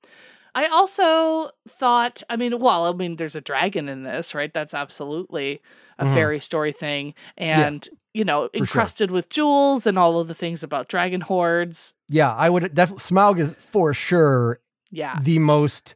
I 0.59 0.67
also 0.67 1.51
thought, 1.69 2.21
I 2.29 2.35
mean, 2.35 2.59
well, 2.59 2.85
I 2.85 2.91
mean, 2.93 3.15
there's 3.15 3.35
a 3.35 3.39
dragon 3.41 3.87
in 3.87 4.03
this, 4.03 4.35
right? 4.35 4.53
That's 4.53 4.73
absolutely 4.73 5.61
a 5.97 6.03
Mhm. 6.03 6.13
fairy 6.13 6.39
story 6.41 6.73
thing. 6.73 7.13
And, 7.37 7.87
you 8.13 8.25
know, 8.25 8.49
sure. 8.53 8.61
encrusted 8.63 9.09
with 9.09 9.29
jewels 9.29 9.87
and 9.87 9.97
all 9.97 10.19
of 10.19 10.27
the 10.27 10.33
things 10.33 10.61
about 10.61 10.89
dragon 10.89 11.21
hoards. 11.21 11.93
Yeah, 12.09 12.35
I 12.35 12.49
would 12.49 12.73
definitely. 12.73 13.03
Smaug 13.03 13.39
is 13.39 13.55
for 13.55 13.93
sure 13.93 14.59
Yeah. 14.91 15.17
the 15.21 15.39
most 15.39 15.95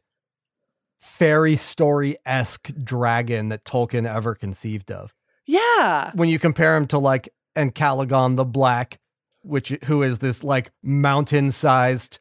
fairy 0.98 1.56
story 1.56 2.16
esque 2.24 2.70
dragon 2.82 3.50
that 3.50 3.64
Tolkien 3.64 4.06
ever 4.06 4.34
conceived 4.34 4.90
of. 4.90 5.14
Yeah. 5.44 6.10
When 6.14 6.30
you 6.30 6.38
compare 6.38 6.74
him 6.74 6.86
to 6.86 6.98
like 6.98 7.28
Ancalagon 7.54 8.36
the 8.36 8.46
Black, 8.46 8.98
which 9.42 9.68
who 9.84 10.02
is 10.02 10.20
this 10.20 10.42
like 10.42 10.70
mountain 10.82 11.52
sized 11.52 12.18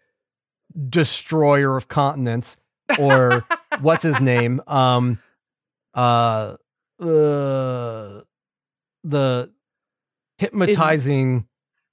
destroyer 0.89 1.75
of 1.77 1.87
continents, 1.87 2.57
or 2.99 3.45
what's 3.81 4.03
his 4.03 4.19
name? 4.21 4.61
Um, 4.67 5.19
uh, 5.93 6.55
uh, 6.99 8.21
the 9.03 9.51
hypnotizing 10.37 11.47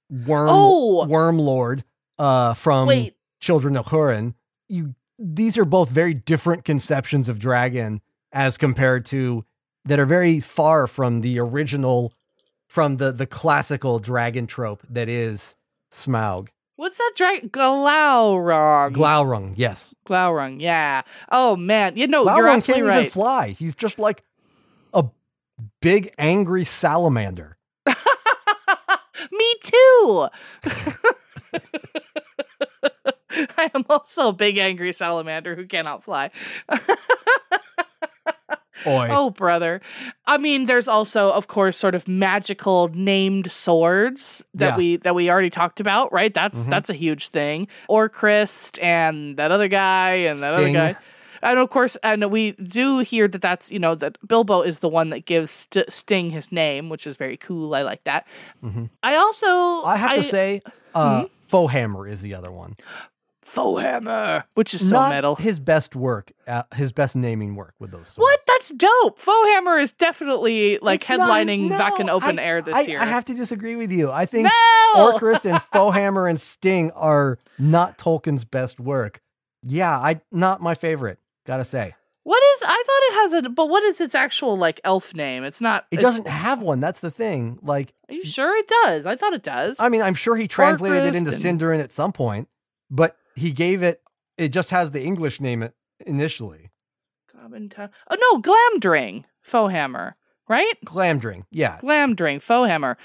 worm 0.09 0.49
Oh. 0.49 1.05
worm 1.05 1.37
lord 1.39 1.83
uh 2.19 2.53
from 2.53 2.87
Wait. 2.87 3.15
Children 3.39 3.77
of 3.77 3.85
Hurin. 3.85 4.33
You 4.67 4.95
these 5.17 5.57
are 5.57 5.65
both 5.65 5.89
very 5.89 6.13
different 6.13 6.65
conceptions 6.65 7.29
of 7.29 7.39
dragon 7.39 8.01
as 8.33 8.57
compared 8.57 9.05
to 9.05 9.45
that 9.85 9.99
are 9.99 10.05
very 10.05 10.39
far 10.39 10.87
from 10.87 11.21
the 11.21 11.39
original 11.39 12.13
from 12.69 12.97
the 12.97 13.11
the 13.11 13.27
classical 13.27 13.99
dragon 13.99 14.47
trope 14.47 14.83
that 14.89 15.07
is 15.09 15.55
Smaug. 15.91 16.49
What's 16.81 16.97
that 16.97 17.11
dragon? 17.15 17.49
Glaurung. 17.51 18.91
Glaurung, 18.95 19.53
yes. 19.55 19.93
Glaurung. 20.07 20.59
Yeah. 20.59 21.03
Oh, 21.31 21.55
man. 21.55 21.95
You 21.95 22.07
know, 22.07 22.23
you're 22.23 22.33
Glaurung 22.33 22.53
can't 22.53 22.57
absolutely 22.57 22.87
even 22.87 23.03
right. 23.03 23.11
fly. 23.11 23.49
He's 23.49 23.75
just 23.75 23.99
like 23.99 24.23
a 24.91 25.05
big 25.79 26.11
angry 26.17 26.63
salamander. 26.63 27.55
Me 27.85 29.55
too. 29.63 30.27
I 33.31 33.69
am 33.75 33.85
also 33.87 34.29
a 34.29 34.33
big 34.33 34.57
angry 34.57 34.91
salamander 34.91 35.55
who 35.55 35.67
cannot 35.67 36.03
fly. 36.03 36.31
Oi. 38.87 39.07
Oh, 39.11 39.29
brother. 39.29 39.81
I 40.25 40.37
mean, 40.37 40.65
there's 40.65 40.87
also, 40.87 41.31
of 41.31 41.47
course, 41.47 41.77
sort 41.77 41.95
of 41.95 42.07
magical 42.07 42.89
named 42.93 43.51
swords 43.51 44.43
that 44.53 44.71
Yeah. 44.71 44.77
we 44.77 44.95
that 44.97 45.15
we 45.15 45.29
already 45.29 45.49
talked 45.49 45.79
about, 45.79 46.11
right? 46.13 46.33
That's 46.33 46.65
Mhm. 46.65 46.69
that's 46.69 46.89
a 46.89 46.93
huge 46.93 47.29
thing. 47.29 47.67
Orcrist 47.89 48.81
and 48.81 49.37
that 49.37 49.51
other 49.51 49.67
guy 49.67 50.11
and 50.27 50.41
that 50.41 50.53
other 50.53 50.71
guy. 50.71 50.95
And 51.43 51.57
of 51.57 51.69
course, 51.71 51.95
and 52.03 52.29
we 52.31 52.51
do 52.51 52.99
hear 52.99 53.27
that 53.27 53.41
that's 53.41 53.71
you 53.71 53.79
know 53.79 53.95
that 53.95 54.17
Bilbo 54.27 54.61
is 54.61 54.79
the 54.79 54.89
one 54.89 55.09
that 55.09 55.25
gives 55.25 55.51
St- 55.51 55.91
Sting 55.91 56.29
his 56.29 56.51
name, 56.51 56.87
which 56.89 57.07
is 57.07 57.17
very 57.17 57.37
cool. 57.37 57.73
I 57.73 57.81
like 57.81 58.03
that. 58.03 58.27
Mhm. 58.63 58.89
I 59.01 59.15
also 59.15 59.81
I 59.83 59.97
have 59.97 60.13
to 60.15 60.23
say, 60.23 60.61
uh, 60.93 61.23
Mm-hmm. 61.23 61.25
Foehammer 61.51 62.09
is 62.09 62.21
the 62.21 62.33
other 62.35 62.49
one. 62.51 62.77
Foehammer, 63.53 64.43
which 64.53 64.73
is 64.73 64.87
so 64.89 64.95
Not 64.95 65.11
metal. 65.11 65.35
his 65.35 65.59
best 65.59 65.95
work, 65.95 66.31
uh, 66.47 66.63
his 66.75 66.91
best 66.91 67.15
naming 67.15 67.55
work 67.55 67.73
with 67.79 67.91
those 67.91 68.09
swords. 68.09 68.17
What? 68.19 68.39
That's 68.47 68.69
dope. 68.69 69.19
Foehammer 69.19 69.81
is 69.81 69.91
definitely 69.91 70.77
like 70.81 71.01
It's 71.01 71.09
not 71.09 71.37
headlining 71.37 71.69
no, 71.69 71.77
Wacken 71.79 72.09
Open 72.09 72.39
I- 72.39 72.43
Air 72.43 72.61
this 72.61 72.75
I, 72.75 72.81
year. 72.81 72.99
I 72.99 73.05
have 73.05 73.25
to 73.25 73.33
disagree 73.33 73.75
with 73.75 73.91
you. 73.91 74.11
I 74.11 74.25
think 74.25 74.45
no! 74.45 75.11
Orcrist 75.11 75.49
and 75.49 75.59
Foehammer 75.73 76.29
and 76.29 76.39
Sting 76.39 76.91
are 76.91 77.39
not 77.59 77.97
Tolkien's 77.97 78.45
best 78.45 78.79
work. 78.79 79.19
Yeah, 79.63 79.97
I 79.97 80.21
not 80.31 80.61
my 80.61 80.75
favorite. 80.75 81.19
Gotta 81.45 81.63
say, 81.63 81.93
What 82.23 82.41
is? 82.53 82.63
I 82.63 82.67
thought 82.67 83.01
it 83.03 83.13
has 83.13 83.33
a. 83.45 83.49
But 83.49 83.69
what 83.69 83.83
is 83.83 83.99
its 84.01 84.15
actual 84.15 84.57
like 84.57 84.79
elf 84.83 85.13
name? 85.13 85.43
It's 85.43 85.61
not. 85.61 85.85
it 85.91 85.97
it's- 85.99 86.11
doesn't 86.11 86.27
have 86.27 86.61
one. 86.61 86.79
That's 86.79 86.99
the 86.99 87.11
thing. 87.11 87.59
Like, 87.61 87.93
Are 88.09 88.13
you 88.15 88.23
sure 88.25 88.55
it 88.57 88.67
does? 88.83 89.05
I 89.05 89.15
thought 89.15 89.33
it 89.33 89.43
does. 89.43 89.79
I 89.79 89.89
mean, 89.89 90.01
I'm 90.01 90.13
sure 90.13 90.35
he 90.35 90.47
translated 90.47 91.03
it 91.03 91.15
into 91.15 91.31
and- 91.31 91.59
Sindarin 91.59 91.79
at 91.83 91.91
some 91.91 92.11
point, 92.11 92.47
but 92.89 93.15
he 93.41 93.51
gave 93.51 93.81
it. 93.83 94.01
It 94.37 94.49
just 94.49 94.69
has 94.69 94.91
the 94.91 95.01
English 95.03 95.39
name 95.41 95.61
it 95.63 95.73
initially. 96.05 96.71
Gobbin- 97.35 97.71
oh 97.77 98.15
no, 98.15 98.41
Glamdring 98.41 99.23
Foehammer, 99.45 100.13
right? 100.47 100.73
Glamdring. 100.85 101.43
Yeah, 101.51 101.79
Glamdring 101.81 102.37
Foehammer. 102.37 102.95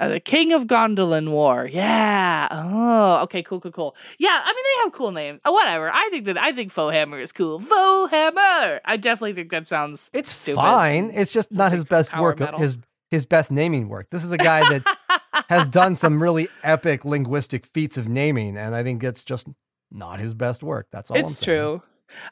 Uh, 0.00 0.08
the 0.08 0.18
King 0.20 0.52
of 0.52 0.66
Gondolin 0.66 1.30
War. 1.30 1.68
Yeah. 1.72 2.48
Oh, 2.50 3.22
okay. 3.22 3.44
Cool, 3.44 3.60
cool, 3.60 3.70
cool. 3.70 3.96
Yeah. 4.18 4.40
I 4.44 4.52
mean, 4.52 4.64
they 4.64 4.82
have 4.82 4.92
cool 4.92 5.12
names. 5.12 5.38
Uh, 5.44 5.52
whatever. 5.52 5.88
I 5.88 6.08
think 6.10 6.24
that 6.24 6.36
I 6.36 6.50
think 6.50 6.74
Foehammer 6.74 7.20
is 7.22 7.30
cool. 7.30 7.60
Foehammer. 7.60 8.80
I 8.84 8.96
definitely 8.96 9.34
think 9.34 9.50
that 9.52 9.68
sounds 9.68 10.10
it's 10.12 10.34
stupid. 10.34 10.56
fine. 10.60 11.10
It's 11.14 11.32
just 11.32 11.50
It's 11.50 11.58
not 11.58 11.66
like 11.66 11.74
his 11.74 11.84
best 11.84 12.18
work. 12.18 12.40
metal. 12.40 12.58
His 12.58 12.78
his 13.10 13.24
best 13.24 13.52
naming 13.52 13.88
work. 13.88 14.10
This 14.10 14.24
is 14.24 14.32
a 14.32 14.36
guy 14.36 14.68
that 14.68 15.44
has 15.48 15.68
done 15.68 15.94
some 15.94 16.20
really 16.26 16.48
epic 16.64 17.04
linguistic 17.04 17.64
feats 17.64 17.96
of 17.96 18.08
naming, 18.08 18.56
and 18.56 18.74
I 18.74 18.82
think 18.82 19.04
it's 19.04 19.22
just 19.22 19.46
not 19.94 20.20
his 20.20 20.34
best 20.34 20.62
work. 20.62 20.88
That's 20.90 21.10
all. 21.10 21.16
I'm 21.16 21.24
it's 21.24 21.42
true. 21.42 21.82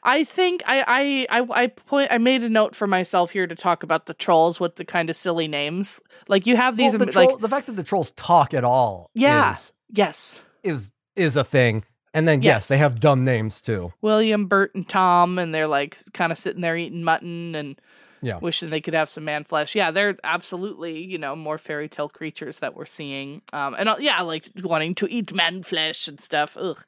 I 0.03 0.23
think 0.23 0.61
I 0.67 1.25
I 1.29 1.39
I 1.41 1.63
I 1.63 1.67
point 1.67 2.09
I 2.11 2.17
made 2.19 2.43
a 2.43 2.49
note 2.49 2.75
for 2.75 2.85
myself 2.85 3.31
here 3.31 3.47
to 3.47 3.55
talk 3.55 3.81
about 3.81 4.05
the 4.05 4.13
trolls 4.13 4.59
with 4.59 4.75
the 4.75 4.85
kind 4.85 5.09
of 5.09 5.15
silly 5.15 5.47
names. 5.47 5.99
Like 6.27 6.45
you 6.45 6.55
have 6.55 6.77
these 6.77 6.91
Well, 6.91 6.99
the, 6.99 7.05
am- 7.07 7.11
troll, 7.11 7.25
like 7.33 7.39
the 7.41 7.49
fact 7.49 7.65
that 7.65 7.73
the 7.73 7.83
trolls 7.83 8.11
talk 8.11 8.53
at 8.53 8.63
all 8.63 9.09
Yeah. 9.15 9.53
is, 9.55 9.73
yes, 9.89 10.41
is 10.63 10.91
is 11.15 11.35
a 11.35 11.43
thing. 11.43 11.83
And 12.13 12.27
then 12.27 12.43
yes, 12.43 12.53
Yes. 12.55 12.67
they 12.67 12.77
have 12.77 12.99
dumb 12.99 13.23
names 13.25 13.59
too. 13.61 13.91
William, 14.01 14.45
Bert, 14.45 14.75
and 14.75 14.87
Tom, 14.87 15.39
and 15.39 15.53
they're 15.53 15.67
like 15.67 15.97
kind 16.13 16.31
of 16.31 16.37
sitting 16.37 16.61
there 16.61 16.77
eating 16.77 17.03
mutton 17.03 17.55
and 17.55 17.81
Yeah. 18.21 18.37
wishing 18.37 18.69
they 18.69 18.79
could 18.81 18.93
have 18.93 19.09
some 19.09 19.25
man 19.25 19.43
flesh. 19.43 19.73
Yeah, 19.75 19.89
they're 19.89 20.15
absolutely 20.23 21.03
you 21.03 21.17
know 21.17 21.35
more 21.35 21.57
fairy 21.57 21.89
tale 21.89 22.09
creatures 22.09 22.59
that 22.59 22.75
we're 22.75 22.85
seeing. 22.85 23.41
Um, 23.51 23.73
and 23.77 23.89
uh, 23.89 23.95
yeah, 23.99 24.21
like 24.21 24.45
wanting 24.63 24.93
to 24.95 25.07
eat 25.11 25.33
man 25.35 25.63
flesh 25.63 26.07
and 26.07 26.21
stuff. 26.21 26.55
Ugh, 26.59 26.85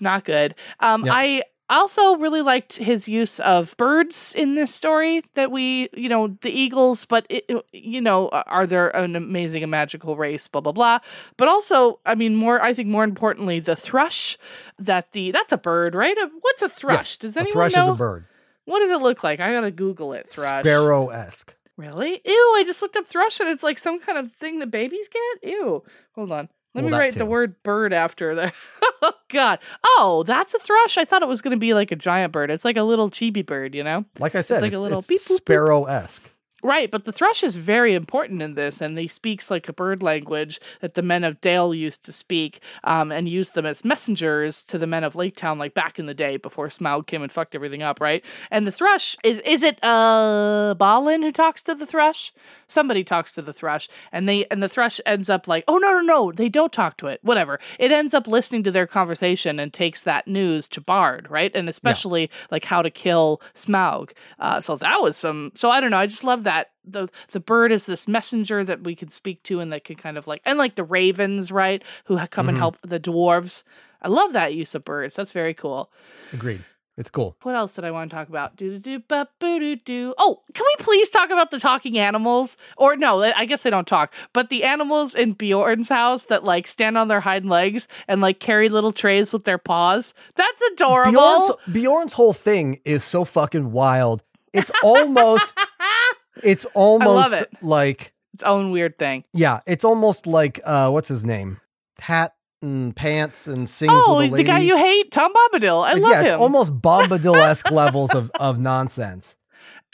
not 0.00 0.24
good. 0.24 0.54
Um, 0.80 1.04
Yep. 1.04 1.14
I 1.16 1.42
also 1.70 2.16
really 2.16 2.40
liked 2.40 2.76
his 2.78 3.08
use 3.08 3.40
of 3.40 3.76
birds 3.76 4.34
in 4.36 4.54
this 4.54 4.74
story 4.74 5.22
that 5.34 5.50
we 5.50 5.90
you 5.92 6.08
know 6.08 6.28
the 6.40 6.50
eagles 6.50 7.04
but 7.04 7.26
it, 7.28 7.44
you 7.72 8.00
know 8.00 8.28
are 8.30 8.66
there 8.66 8.88
an 8.96 9.14
amazing 9.14 9.62
and 9.62 9.70
magical 9.70 10.16
race 10.16 10.48
blah 10.48 10.60
blah 10.62 10.72
blah. 10.72 10.98
But 11.36 11.48
also 11.48 12.00
i 12.06 12.14
mean 12.14 12.34
more 12.34 12.62
i 12.62 12.72
think 12.72 12.88
more 12.88 13.04
importantly 13.04 13.60
the 13.60 13.76
thrush 13.76 14.38
that 14.78 15.12
the 15.12 15.30
that's 15.30 15.52
a 15.52 15.58
bird 15.58 15.94
right? 15.94 16.16
What's 16.40 16.62
a 16.62 16.68
thrush? 16.68 16.96
Yes, 16.96 17.16
does 17.18 17.36
a 17.36 17.40
anyone 17.40 17.52
thrush 17.52 17.74
know 17.76 17.82
is 17.82 17.88
a 17.90 17.94
bird. 17.94 18.24
what 18.64 18.80
does 18.80 18.90
it 18.90 19.02
look 19.02 19.22
like? 19.22 19.40
I 19.40 19.52
gotta 19.52 19.70
google 19.70 20.14
it 20.14 20.26
thrush. 20.28 20.62
Sparrow 20.62 21.08
esque. 21.08 21.54
really? 21.76 22.20
Ew 22.24 22.52
i 22.56 22.62
just 22.64 22.80
looked 22.80 22.96
up 22.96 23.06
thrush 23.06 23.40
and 23.40 23.48
it's 23.50 23.62
like 23.62 23.78
some 23.78 24.00
kind 24.00 24.16
of 24.16 24.32
thing 24.32 24.58
that 24.60 24.70
babies 24.70 25.08
get? 25.08 25.50
Ew. 25.50 25.84
Hold 26.14 26.32
on 26.32 26.48
let 26.74 26.84
Well, 26.84 26.92
me 26.92 26.98
write 26.98 27.14
the 27.14 27.26
word 27.26 27.62
bird 27.62 27.92
after 27.92 28.34
that. 28.34 28.54
oh 29.02 29.12
God! 29.28 29.58
Oh, 29.84 30.22
that's 30.26 30.54
a 30.54 30.58
thrush. 30.58 30.98
I 30.98 31.04
thought 31.04 31.22
it 31.22 31.28
was 31.28 31.42
going 31.42 31.54
to 31.56 31.60
be 31.60 31.74
like 31.74 31.90
a 31.92 31.96
giant 31.96 32.32
bird. 32.32 32.50
It's 32.50 32.64
like 32.64 32.76
a 32.76 32.82
little 32.82 33.10
chibi 33.10 33.44
bird, 33.44 33.74
you 33.74 33.82
know? 33.84 34.04
Like 34.18 34.34
I 34.34 34.40
said, 34.42 34.62
like 34.62 34.72
a 34.72 34.74
it's, 34.74 34.82
little 34.82 34.98
it's 34.98 35.08
boop, 35.08 35.14
boop. 35.16 35.36
sparrow 35.36 35.84
esque. 35.84 36.34
Right, 36.60 36.90
but 36.90 37.04
the 37.04 37.12
thrush 37.12 37.44
is 37.44 37.54
very 37.54 37.94
important 37.94 38.42
in 38.42 38.54
this, 38.54 38.80
and 38.80 38.98
he 38.98 39.06
speaks 39.06 39.48
like 39.48 39.68
a 39.68 39.72
bird 39.72 40.02
language 40.02 40.58
that 40.80 40.94
the 40.94 41.02
men 41.02 41.22
of 41.22 41.40
Dale 41.40 41.72
used 41.72 42.04
to 42.06 42.12
speak, 42.12 42.60
um, 42.82 43.12
and 43.12 43.28
used 43.28 43.54
them 43.54 43.64
as 43.64 43.84
messengers 43.84 44.64
to 44.64 44.76
the 44.76 44.86
men 44.88 45.04
of 45.04 45.14
Lake 45.14 45.36
Town, 45.36 45.56
like 45.56 45.72
back 45.72 46.00
in 46.00 46.06
the 46.06 46.14
day 46.14 46.36
before 46.36 46.66
Smaug 46.66 47.06
came 47.06 47.22
and 47.22 47.30
fucked 47.30 47.54
everything 47.54 47.80
up. 47.80 48.00
Right, 48.00 48.24
and 48.50 48.66
the 48.66 48.72
thrush 48.72 49.16
is 49.22 49.38
is 49.40 49.62
it 49.62 49.78
uh 49.84 50.74
Balin 50.76 51.22
who 51.22 51.30
talks 51.30 51.62
to 51.62 51.76
the 51.76 51.86
thrush? 51.86 52.32
Somebody 52.66 53.04
talks 53.04 53.32
to 53.34 53.42
the 53.42 53.52
thrush, 53.52 53.88
and 54.10 54.28
they 54.28 54.44
and 54.46 54.60
the 54.60 54.68
thrush 54.68 55.00
ends 55.06 55.30
up 55.30 55.46
like, 55.46 55.62
oh 55.68 55.78
no 55.78 55.92
no 55.92 56.00
no, 56.00 56.32
they 56.32 56.48
don't 56.48 56.72
talk 56.72 56.96
to 56.96 57.06
it. 57.06 57.20
Whatever, 57.22 57.60
it 57.78 57.92
ends 57.92 58.14
up 58.14 58.26
listening 58.26 58.64
to 58.64 58.72
their 58.72 58.86
conversation 58.88 59.60
and 59.60 59.72
takes 59.72 60.02
that 60.02 60.26
news 60.26 60.66
to 60.68 60.80
Bard, 60.80 61.30
right, 61.30 61.54
and 61.54 61.68
especially 61.68 62.30
like 62.50 62.64
how 62.64 62.82
to 62.82 62.90
kill 62.90 63.40
Smaug. 63.54 64.10
Uh, 64.40 64.60
so 64.60 64.74
that 64.74 65.00
was 65.00 65.16
some. 65.16 65.52
So 65.54 65.70
I 65.70 65.78
don't 65.78 65.92
know. 65.92 65.98
I 65.98 66.06
just 66.06 66.24
love 66.24 66.42
that 66.42 66.47
the 66.84 67.08
the 67.32 67.40
bird 67.40 67.72
is 67.72 67.86
this 67.86 68.06
messenger 68.08 68.64
that 68.64 68.82
we 68.84 68.94
can 68.94 69.08
speak 69.08 69.42
to 69.44 69.60
and 69.60 69.72
that 69.72 69.84
can 69.84 69.96
kind 69.96 70.16
of 70.18 70.26
like 70.26 70.40
and 70.44 70.58
like 70.58 70.74
the 70.76 70.84
ravens, 70.84 71.50
right, 71.52 71.82
who 72.04 72.18
come 72.28 72.48
and 72.48 72.56
Mhm. 72.56 72.60
help 72.60 72.76
the 72.82 73.00
dwarves. 73.00 73.64
I 74.00 74.08
love 74.08 74.32
that 74.32 74.54
use 74.54 74.74
of 74.74 74.84
birds. 74.84 75.16
That's 75.16 75.32
very 75.32 75.54
cool. 75.54 75.90
Agreed. 76.32 76.64
It's 76.96 77.10
cool. 77.10 77.36
What 77.44 77.54
else 77.54 77.74
did 77.74 77.84
I 77.84 77.92
want 77.92 78.10
to 78.10 78.16
talk 78.16 78.28
about? 78.28 78.56
Do 78.56 78.72
do 78.72 78.98
do 78.98 79.04
ba 79.06 79.28
boo 79.38 79.60
doo 79.60 79.76
doo. 79.76 80.14
Oh, 80.18 80.42
can 80.52 80.64
we 80.66 80.84
please 80.84 81.08
talk 81.10 81.30
about 81.30 81.52
the 81.52 81.60
talking 81.60 81.96
animals? 81.96 82.56
Or 82.76 82.96
no, 82.96 83.22
I 83.22 83.44
guess 83.44 83.62
they 83.62 83.70
don't 83.70 83.86
talk. 83.86 84.12
But 84.32 84.50
the 84.50 84.64
animals 84.64 85.14
in 85.14 85.34
Beorn's 85.34 85.88
house 85.90 86.24
that 86.24 86.42
like 86.42 86.66
stand 86.66 86.98
on 86.98 87.06
their 87.06 87.20
hind 87.20 87.48
legs 87.48 87.86
and 88.08 88.20
like 88.20 88.40
carry 88.40 88.68
little 88.68 88.90
trays 88.90 89.32
with 89.32 89.44
their 89.44 89.58
paws. 89.58 90.12
That's 90.34 90.60
adorable. 90.72 91.12
Beorn's, 91.12 91.52
Beorn's 91.72 92.12
whole 92.14 92.32
thing 92.32 92.80
is 92.84 93.04
so 93.04 93.24
fucking 93.24 93.70
wild. 93.70 94.24
It's 94.52 94.72
almost 94.82 95.56
it's 96.44 96.64
almost 96.74 97.32
it. 97.32 97.50
like 97.62 98.12
its 98.34 98.42
own 98.42 98.70
weird 98.70 98.98
thing. 98.98 99.24
yeah, 99.32 99.60
it's 99.66 99.84
almost 99.84 100.26
like 100.26 100.60
uh 100.64 100.90
what's 100.90 101.08
his 101.08 101.24
name? 101.24 101.60
Hat 102.00 102.32
and 102.62 102.94
pants 102.96 103.46
and 103.48 103.68
sings 103.68 103.92
Oh, 103.94 104.18
with 104.18 104.32
a 104.32 104.36
the 104.36 104.42
guy 104.44 104.58
you 104.60 104.76
hate, 104.76 105.10
Tom 105.12 105.32
Bombadil. 105.32 105.84
I 105.86 105.92
love 105.94 106.10
yeah, 106.10 106.20
him. 106.20 106.26
it's 106.26 106.40
almost 106.40 106.80
Bombadil-esque 106.80 107.70
levels 107.82 108.12
of, 108.14 108.30
of 108.40 108.58
nonsense. 108.58 109.36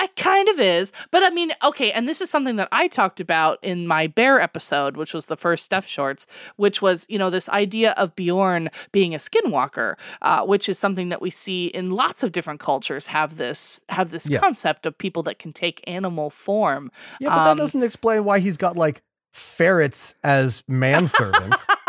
It 0.01 0.17
kind 0.17 0.49
of 0.49 0.59
is. 0.59 0.93
But 1.11 1.23
I 1.23 1.31
mean, 1.31 1.53
okay, 1.63 1.93
and 1.93 2.09
this 2.09 2.21
is 2.21 2.29
something 2.29 2.57
that 2.57 2.69
I 2.73 2.89
talked 2.89 3.21
about 3.21 3.59
in 3.63 3.87
my 3.87 4.07
bear 4.09 4.41
episode, 4.41 4.97
which 4.97 5.15
was 5.15 5.27
the 5.27 5.37
first 5.37 5.65
Steph 5.65 5.87
Shorts, 5.87 6.27
which 6.57 6.83
was, 6.83 7.07
you 7.09 7.19
know, 7.19 7.31
this 7.31 7.49
idea 7.49 7.93
of 7.93 8.15
Beorn 8.17 8.71
being 8.93 9.15
a 9.15 9.19
skinwalker, 9.19 9.95
uh, 10.21 10.43
which 10.45 10.69
is 10.69 10.79
something 10.79 11.11
that 11.11 11.23
we 11.23 11.31
see 11.31 11.67
in 11.67 11.91
lots 11.93 12.23
of 12.23 12.33
different 12.33 12.59
cultures 12.61 13.07
have 13.07 13.37
this 13.37 13.83
have 13.89 14.11
this 14.11 14.29
Yeah. 14.29 14.41
concept 14.41 14.85
of 14.85 14.99
people 14.99 15.23
that 15.25 15.39
can 15.39 15.53
take 15.53 15.83
animal 15.87 16.29
form. 16.29 16.91
Yeah, 17.21 17.29
but 17.29 17.39
Um, 17.39 17.45
that 17.57 17.63
doesn't 17.63 17.83
explain 17.83 18.25
why 18.25 18.41
he's 18.41 18.57
got 18.57 18.77
like 18.77 19.03
ferrets 19.33 20.15
as 20.25 20.63
manservants. 20.71 21.65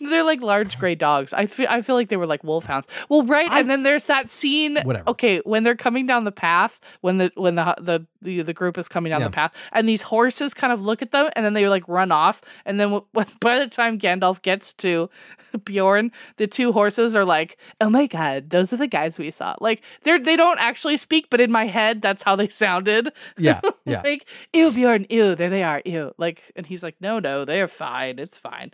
They're 0.00 0.24
like 0.24 0.40
large 0.40 0.78
gray 0.78 0.94
dogs. 0.94 1.32
I 1.34 1.46
feel 1.46 1.66
I 1.68 1.82
feel 1.82 1.94
like 1.94 2.08
they 2.08 2.16
were 2.16 2.26
like 2.26 2.42
wolfhounds. 2.44 2.86
Well, 3.08 3.22
right, 3.24 3.50
I- 3.50 3.60
and 3.60 3.70
then 3.70 3.82
there's 3.82 4.06
that 4.06 4.28
scene. 4.28 4.78
Whatever. 4.82 5.08
Okay, 5.10 5.38
when 5.44 5.62
they're 5.64 5.76
coming 5.76 6.06
down 6.06 6.24
the 6.24 6.32
path, 6.32 6.80
when 7.00 7.18
the 7.18 7.30
when 7.34 7.54
the 7.56 7.74
the 7.80 8.06
the, 8.22 8.42
the 8.42 8.52
group 8.54 8.76
is 8.78 8.88
coming 8.88 9.10
down 9.10 9.20
Yeah. 9.20 9.28
the 9.28 9.32
path, 9.32 9.54
and 9.72 9.88
these 9.88 10.02
horses 10.02 10.52
kind 10.54 10.72
of 10.72 10.82
look 10.82 11.02
at 11.02 11.10
them, 11.12 11.28
and 11.36 11.44
then 11.44 11.54
they 11.54 11.68
like 11.68 11.86
run 11.88 12.10
off, 12.12 12.40
and 12.64 12.80
then 12.80 12.90
w- 12.90 13.04
by 13.40 13.58
the 13.58 13.66
time 13.68 13.98
Gandalf 13.98 14.42
gets 14.42 14.72
to 14.74 15.08
Beorn, 15.64 16.10
the 16.36 16.46
two 16.46 16.72
horses 16.72 17.14
are 17.16 17.24
like, 17.24 17.56
"Oh 17.80 17.88
my 17.90 18.06
god, 18.06 18.50
those 18.50 18.72
are 18.72 18.76
the 18.76 18.86
guys 18.88 19.18
we 19.18 19.30
saw." 19.30 19.54
Like 19.60 19.82
they're 20.02 20.18
they 20.18 20.36
don't 20.36 20.58
actually 20.58 20.96
speak, 20.96 21.28
but 21.30 21.40
in 21.40 21.52
my 21.52 21.66
head, 21.66 22.02
that's 22.02 22.22
how 22.22 22.36
they 22.36 22.48
sounded. 22.48 23.10
yeah, 23.38 23.60
yeah. 23.84 24.02
like, 24.02 24.26
ew, 24.52 24.70
Beorn, 24.72 25.06
ew, 25.10 25.34
there 25.34 25.50
they 25.50 25.62
are, 25.62 25.82
ew. 25.84 26.12
Like, 26.18 26.42
and 26.56 26.66
he's 26.66 26.82
like, 26.82 26.96
no, 27.00 27.18
no, 27.18 27.44
they're 27.44 27.68
fine. 27.68 28.18
It's 28.18 28.38
fine. 28.38 28.72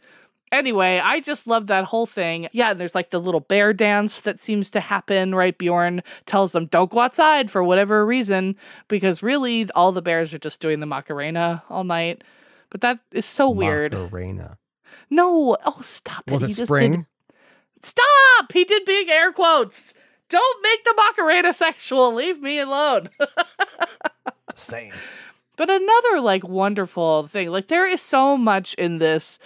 Anyway, 0.53 1.01
I 1.03 1.21
just 1.21 1.47
love 1.47 1.67
that 1.69 1.85
whole 1.85 2.05
thing. 2.05 2.47
Yeah, 2.53 2.73
and 2.73 2.81
there's 2.81 2.95
like 2.95 3.09
the 3.09 3.19
little 3.19 3.41
bear 3.41 3.73
dance 3.73 4.21
that 4.21 4.39
seems 4.39 4.71
to 4.73 4.81
happen, 4.81 5.35
right? 5.35 5.57
Beorn 5.57 6.03
tells 6.27 6.53
them, 6.53 6.67
don't 6.67 6.91
go 6.91 7.01
outside 7.01 7.51
for 7.51 7.65
whatever 7.65 8.05
reason, 8.05 8.57
because 8.87 9.23
really 9.23 9.69
all 9.75 9.93
the 9.93 10.03
bears 10.03 10.35
are 10.35 10.39
just 10.39 10.61
doing 10.61 10.81
the 10.81 10.87
Macarena 10.87 11.63
all 11.71 11.85
night. 11.85 12.23
But 12.69 12.83
that 12.83 12.99
is 13.13 13.25
so 13.25 13.49
weird. 13.49 13.95
Macarena. 13.95 14.59
No, 15.09 15.57
oh, 15.65 15.79
stop 15.81 16.25
it. 16.27 16.33
Was 16.33 16.43
he 16.43 16.49
it 16.49 16.57
just 16.57 16.69
spring? 16.69 16.93
did. 16.93 17.07
Stop! 17.81 18.53
He 18.53 18.65
did 18.65 18.85
big 18.85 19.09
air 19.09 19.33
quotes. 19.33 19.95
Don't 20.29 20.63
make 20.63 20.85
the 20.85 20.95
Macarena 20.97 21.53
sexual. 21.53 22.15
Leave 22.15 22.41
me 22.41 22.59
alone. 22.59 23.09
Same. 24.55 24.93
But 25.57 25.69
another 25.69 26.21
like 26.21 26.45
wonderful 26.45 27.27
thing, 27.27 27.51
like 27.51 27.69
there 27.69 27.87
is 27.87 28.01
so 28.01 28.37
much 28.37 28.75
in 28.75 28.99
this. 28.99 29.39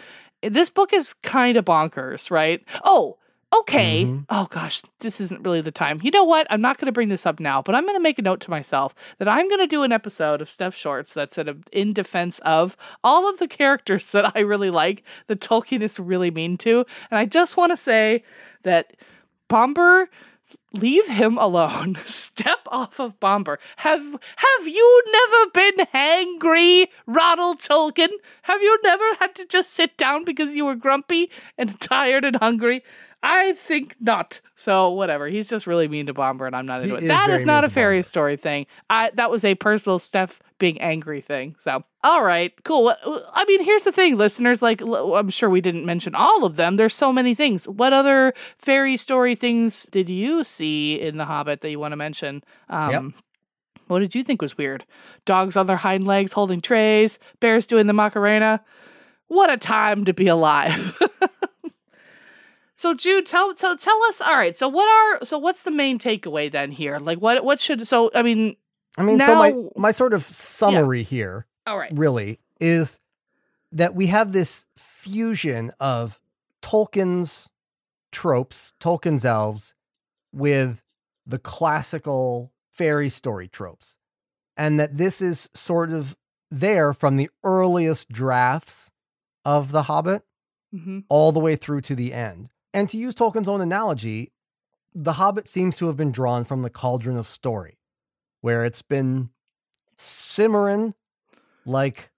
This 0.48 0.70
book 0.70 0.92
is 0.92 1.14
kind 1.22 1.56
of 1.56 1.64
bonkers, 1.64 2.30
right? 2.30 2.62
Oh, 2.84 3.18
okay. 3.54 4.04
Mhm. 4.04 4.26
Oh 4.28 4.46
gosh, 4.50 4.82
this 5.00 5.20
isn't 5.20 5.42
really 5.44 5.60
the 5.60 5.70
time. 5.70 6.00
You 6.02 6.10
know 6.10 6.24
what? 6.24 6.46
I'm 6.50 6.60
not 6.60 6.78
going 6.78 6.86
to 6.86 6.92
bring 6.92 7.08
this 7.08 7.26
up 7.26 7.40
now, 7.40 7.62
but 7.62 7.74
I'm 7.74 7.84
going 7.84 7.96
to 7.96 8.02
make 8.02 8.18
a 8.18 8.22
note 8.22 8.40
to 8.40 8.50
myself 8.50 8.94
that 9.18 9.28
I'm 9.28 9.48
going 9.48 9.60
to 9.60 9.66
do 9.66 9.82
an 9.82 9.92
episode 9.92 10.40
of 10.42 10.50
Steph 10.50 10.74
Shorts 10.76 11.14
that's 11.14 11.34
sort 11.34 11.48
of 11.48 11.64
in 11.72 11.92
defense 11.92 12.38
of 12.40 12.76
all 13.04 13.28
of 13.28 13.38
the 13.38 13.48
characters 13.48 14.10
that 14.12 14.32
I 14.36 14.40
really 14.40 14.70
like, 14.70 15.02
that 15.28 15.40
Tolkien 15.40 15.80
is 15.82 15.98
really 16.00 16.30
mean 16.30 16.56
to. 16.58 16.84
And 17.10 17.18
I 17.18 17.24
just 17.24 17.56
want 17.56 17.72
to 17.72 17.76
say 17.76 18.24
that 18.62 18.94
Bombur 19.48 20.08
leave 20.72 21.06
him 21.08 21.38
alone. 21.38 21.96
Step 22.06 22.60
off 22.68 22.98
of 22.98 23.18
Bombur. 23.20 23.58
Have 23.78 24.02
have 24.36 24.66
you 24.66 25.02
never 25.12 25.50
been 25.50 25.86
hangry, 25.94 26.86
Ronald 27.06 27.60
Tolkien? 27.60 28.10
Have 28.42 28.62
you 28.62 28.78
never 28.82 29.14
had 29.18 29.34
to 29.36 29.46
just 29.46 29.72
sit 29.72 29.96
down 29.96 30.24
because 30.24 30.54
you 30.54 30.64
were 30.64 30.74
grumpy 30.74 31.30
and 31.56 31.78
tired 31.80 32.24
and 32.24 32.36
hungry? 32.36 32.82
I 33.28 33.54
think 33.54 33.96
not. 33.98 34.40
So 34.54 34.90
whatever. 34.90 35.26
He's 35.26 35.50
just 35.50 35.66
really 35.66 35.88
mean 35.88 36.06
to 36.06 36.14
Bombur, 36.14 36.46
and 36.46 36.54
I'm 36.54 36.64
not 36.64 36.82
He 36.82 36.84
into 36.84 36.96
it. 36.96 37.02
Is 37.02 37.08
that 37.08 37.28
is 37.30 37.44
not 37.44 37.64
a 37.64 37.68
fairy 37.68 38.00
story 38.02 38.36
thing. 38.36 38.66
I 38.88 39.10
that 39.14 39.32
was 39.32 39.44
a 39.44 39.56
personal 39.56 39.98
Steph 39.98 40.40
being 40.60 40.80
angry 40.80 41.20
thing. 41.20 41.56
So 41.58 41.82
all 42.04 42.22
right, 42.22 42.52
cool. 42.62 42.94
I 43.34 43.44
mean, 43.46 43.64
here's 43.64 43.82
the 43.82 43.90
thing, 43.90 44.16
listeners. 44.16 44.62
Like, 44.62 44.80
I'm 44.80 45.28
sure 45.30 45.50
we 45.50 45.60
didn't 45.60 45.84
mention 45.84 46.14
all 46.14 46.44
of 46.44 46.54
them. 46.54 46.76
There's 46.76 46.94
so 46.94 47.12
many 47.12 47.34
things. 47.34 47.68
What 47.68 47.92
other 47.92 48.32
fairy 48.58 48.96
story 48.96 49.34
things 49.34 49.86
did 49.90 50.08
you 50.08 50.44
see 50.44 51.00
in 51.00 51.16
The 51.16 51.24
Hobbit 51.24 51.62
that 51.62 51.70
you 51.70 51.80
want 51.80 51.92
to 51.92 51.96
mention? 51.96 52.44
Um, 52.68 52.90
Yep. 52.90 53.22
What 53.88 53.98
did 54.00 54.14
you 54.14 54.22
think 54.24 54.40
was 54.42 54.58
weird? 54.58 54.84
Dogs 55.24 55.56
on 55.56 55.66
their 55.66 55.76
hind 55.76 56.06
legs 56.06 56.32
holding 56.32 56.60
trays, 56.60 57.18
bears 57.38 57.66
doing 57.66 57.86
the 57.86 57.92
Macarena. 57.92 58.64
What 59.28 59.50
a 59.50 59.56
time 59.56 60.04
to 60.04 60.12
be 60.12 60.28
alive. 60.28 60.96
so 62.86 62.94
Jude, 62.94 63.26
tell 63.26 63.54
so 63.56 63.74
tell 63.74 64.00
us. 64.04 64.20
All 64.20 64.36
right. 64.36 64.56
So 64.56 64.68
what 64.68 64.86
are 64.86 65.24
so 65.24 65.38
what's 65.38 65.62
the 65.62 65.72
main 65.72 65.98
takeaway 65.98 66.50
then 66.50 66.70
here? 66.70 66.98
Like 66.98 67.18
what 67.18 67.44
what 67.44 67.58
should 67.58 67.86
so 67.86 68.12
I 68.14 68.22
mean. 68.22 68.56
I 68.96 69.02
mean, 69.02 69.18
so 69.18 69.34
my 69.34 69.54
my 69.76 69.90
sort 69.90 70.14
of 70.14 70.22
summary 70.22 71.02
here 71.02 71.46
All 71.66 71.76
right. 71.76 71.90
really 71.94 72.38
is 72.60 73.00
that 73.72 73.94
we 73.94 74.06
have 74.06 74.32
this 74.32 74.66
fusion 74.76 75.72
of 75.80 76.20
Tolkien's 76.62 77.50
tropes, 78.12 78.72
Tolkien's 78.80 79.24
elves, 79.24 79.74
with 80.32 80.82
the 81.26 81.38
classical 81.38 82.52
fairy 82.70 83.08
story 83.08 83.48
tropes. 83.48 83.98
And 84.56 84.80
that 84.80 84.96
this 84.96 85.20
is 85.20 85.50
sort 85.54 85.90
of 85.90 86.16
there 86.50 86.94
from 86.94 87.16
the 87.16 87.28
earliest 87.42 88.08
drafts 88.08 88.92
of 89.44 89.72
The 89.72 89.82
Hobbit 89.82 90.22
hmm 90.72 91.00
all 91.08 91.32
the 91.32 91.40
way 91.40 91.56
through 91.56 91.80
to 91.80 91.94
the 91.94 92.12
end. 92.12 92.50
And 92.76 92.90
to 92.90 92.98
use 92.98 93.14
Tolkien's 93.14 93.48
own 93.48 93.62
analogy, 93.62 94.32
The 94.94 95.14
Hobbit 95.14 95.48
seems 95.48 95.78
to 95.78 95.86
have 95.86 95.96
been 95.96 96.12
drawn 96.12 96.44
from 96.44 96.60
the 96.60 96.68
cauldron 96.68 97.16
of 97.16 97.26
story, 97.26 97.78
where 98.42 98.66
it's 98.66 98.82
been 98.82 99.30
simmering 99.96 100.94
like 101.64 102.10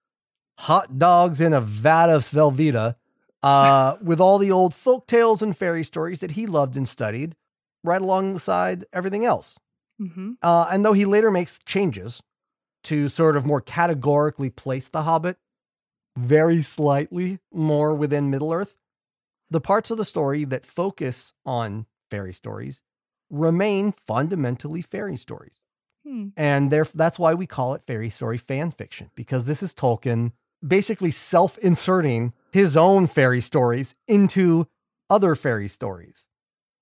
hot 0.59 0.99
dogs 0.99 1.41
in 1.41 1.53
a 1.53 1.61
vat 1.61 2.11
of 2.11 2.23
Velveeta, 2.23 2.97
uh, 3.45 3.97
with 4.03 4.21
all 4.21 4.39
the 4.39 4.51
old 4.51 4.75
folk 4.75 5.07
tales 5.07 5.43
and 5.43 5.57
fairy 5.57 5.85
stories 5.85 6.19
that 6.19 6.33
he 6.33 6.45
loved 6.45 6.77
and 6.77 6.89
studied, 6.89 7.37
right 7.85 8.03
alongside 8.03 8.85
everything 8.93 9.25
else. 9.25 9.61
hmm 9.97 10.33
Uh, 10.43 10.69
and 10.73 10.85
though 10.85 10.93
he 10.93 11.05
later 11.05 11.31
makes 11.31 11.61
changes 11.61 12.21
to 12.83 13.09
sort 13.09 13.37
of 13.37 13.47
more 13.47 13.61
categorically 13.61 14.51
place 14.51 14.89
the 14.89 15.03
Hobbit 15.03 15.39
very 16.17 16.63
slightly 16.63 17.39
more 17.53 17.95
within 17.95 18.29
Middle 18.29 18.53
Earth, 18.53 18.75
the 19.51 19.61
parts 19.61 19.91
of 19.91 19.99
the 19.99 20.05
story 20.05 20.45
that 20.45 20.67
focus 20.67 21.33
on 21.45 21.87
fairy 22.11 22.33
stories 22.33 22.83
remain 23.31 23.93
fundamentally 23.93 24.83
fairy 24.83 25.17
stories. 25.17 25.61
Hmm. 26.07 26.29
And 26.37 26.71
there, 26.71 26.85
that's 26.85 27.19
why 27.19 27.35
we 27.35 27.47
call 27.47 27.75
it 27.75 27.83
fairy 27.87 28.11
story 28.11 28.39
fan 28.39 28.71
fiction, 28.71 29.11
because 29.15 29.45
this 29.45 29.63
is 29.63 29.75
Tolkien 29.75 30.33
basically 30.67 31.11
self 31.11 31.59
inserting 31.59 32.33
his 32.53 32.77
own 32.77 33.07
fairy 33.07 33.41
stories 33.41 33.95
into 34.07 34.67
other 35.11 35.35
fairy 35.35 35.69
stories 35.69 36.29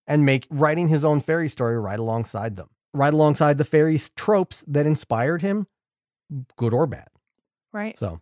and 0.07 0.25
make 0.25 0.47
writing 0.51 0.89
his 0.89 1.05
own 1.05 1.21
fairy 1.21 1.49
story 1.49 1.79
right 1.79 1.99
alongside 1.99 2.57
them, 2.57 2.69
right 2.95 3.13
alongside 3.13 3.59
the 3.59 3.65
fairy 3.65 3.99
tropes 4.17 4.65
that 4.69 4.87
inspired 4.87 5.43
him, 5.43 5.67
good 6.57 6.73
or 6.73 6.87
bad. 6.87 7.09
Right. 7.73 7.99
So, 7.99 8.21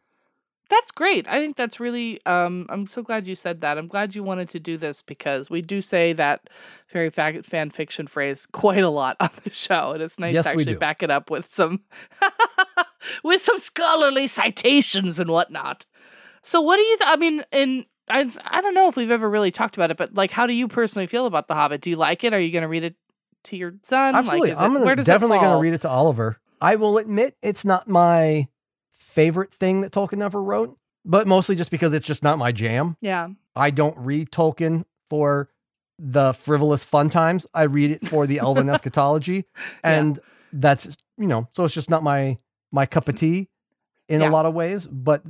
That's 0.71 0.91
great. 0.91 1.29
I 1.29 1.39
think 1.41 1.57
that's 1.57 1.79
really. 1.79 2.25
Um, 2.25 2.67
I'm 2.71 2.87
so 2.87 3.03
glad 3.03 3.27
you 3.27 3.35
said 3.35 3.61
that. 3.61 3.77
I'm 3.77 3.87
glad 3.87 4.15
you 4.15 4.23
wanted 4.23 4.49
to 4.51 4.61
do 4.61 4.77
this 4.77 5.03
because 5.03 5.51
we 5.51 5.61
do 5.61 5.81
say 5.81 6.13
that 6.15 6.49
fairy 6.87 7.11
fa- 7.11 7.43
fan 7.43 7.71
fiction 7.71 8.07
phrase 8.07 8.47
quite 8.47 8.83
a 8.83 8.89
lot 8.91 9.17
on 9.21 9.31
the 9.45 9.51
show, 9.51 9.93
and 9.93 10.03
it's 10.03 10.19
nice 10.19 10.35
Yes, 10.35 10.45
to 10.45 10.51
actually 10.51 10.77
back 10.77 11.03
it 11.03 11.11
up 11.11 11.31
with 11.31 11.47
some 11.47 11.81
with 13.25 13.43
some 13.43 13.59
scholarly 13.59 14.27
citations 14.27 15.21
and 15.21 15.31
whatnot. 15.31 15.85
So, 16.43 16.61
what 16.61 16.77
do 16.77 16.83
you? 16.83 16.99
Th- 16.99 17.11
I 17.11 17.17
mean, 17.17 17.45
in 17.53 17.85
I 18.09 18.31
I 18.47 18.61
don't 18.61 18.75
know 18.75 18.89
if 18.89 18.97
we've 18.97 19.11
ever 19.11 19.29
really 19.29 19.51
talked 19.51 19.77
about 19.77 19.91
it, 19.91 19.97
but 19.97 20.15
like, 20.15 20.31
how 20.31 20.47
do 20.47 20.55
you 20.55 20.69
personally 20.69 21.07
feel 21.07 21.27
about 21.27 21.49
The 21.49 21.55
Hobbit? 21.55 21.83
Do 21.83 21.91
you 21.91 21.97
like 21.97 22.25
it? 22.25 22.33
Are 22.33 22.41
you 22.41 22.51
going 22.51 22.63
to 22.63 22.69
read 22.69 22.85
it 22.85 22.97
to 23.45 23.57
your 23.57 23.75
son? 23.83 24.15
absolutely. 24.15 24.49
Like, 24.49 24.53
is 24.53 24.61
I'm 24.61 24.71
it, 24.71 24.75
gonna, 24.75 24.87
where 24.87 24.95
does 24.97 25.07
definitely 25.07 25.39
going 25.39 25.51
to 25.57 25.63
read 25.63 25.75
it 25.75 25.83
to 25.83 25.89
Oliver. 25.91 26.39
I 26.61 26.77
will 26.77 26.97
admit 26.99 27.37
it's 27.43 27.65
not 27.65 27.89
my 27.89 28.49
favorite 29.15 29.53
thing 29.53 29.81
that 29.83 29.93
Tolkien 29.93 30.23
ever 30.23 30.43
wrote, 30.43 30.77
but 31.05 31.27
mostly 31.27 31.55
just 31.57 31.71
because 31.71 31.93
it's 31.95 32.07
just 32.07 32.23
not 32.23 32.39
my 32.39 32.53
jam. 32.53 32.97
Yeah. 33.01 33.29
I 33.57 33.71
don't 33.71 33.97
read 33.99 34.31
Tolkien 34.31 34.85
for 35.09 35.49
the 35.99 36.33
frivolous 36.33 36.83
fun 36.85 37.09
times. 37.11 37.47
I 37.55 37.63
read 37.65 37.91
it 37.93 38.07
for 38.07 38.27
the 38.27 38.39
elven 38.41 38.69
eschatology, 38.75 39.45
and 39.83 40.19
that's 40.53 40.97
you 41.17 41.27
know, 41.29 41.49
so 41.53 41.65
it's 41.65 41.75
just 41.75 41.89
not 41.91 42.03
my 42.03 42.39
my 42.73 42.87
cup 42.87 43.09
of 43.09 43.15
tea 43.15 43.49
in 44.09 44.21
Yeah. 44.21 44.29
a 44.29 44.31
lot 44.31 44.47
of 44.47 44.55
ways. 44.55 44.87
But 44.89 45.23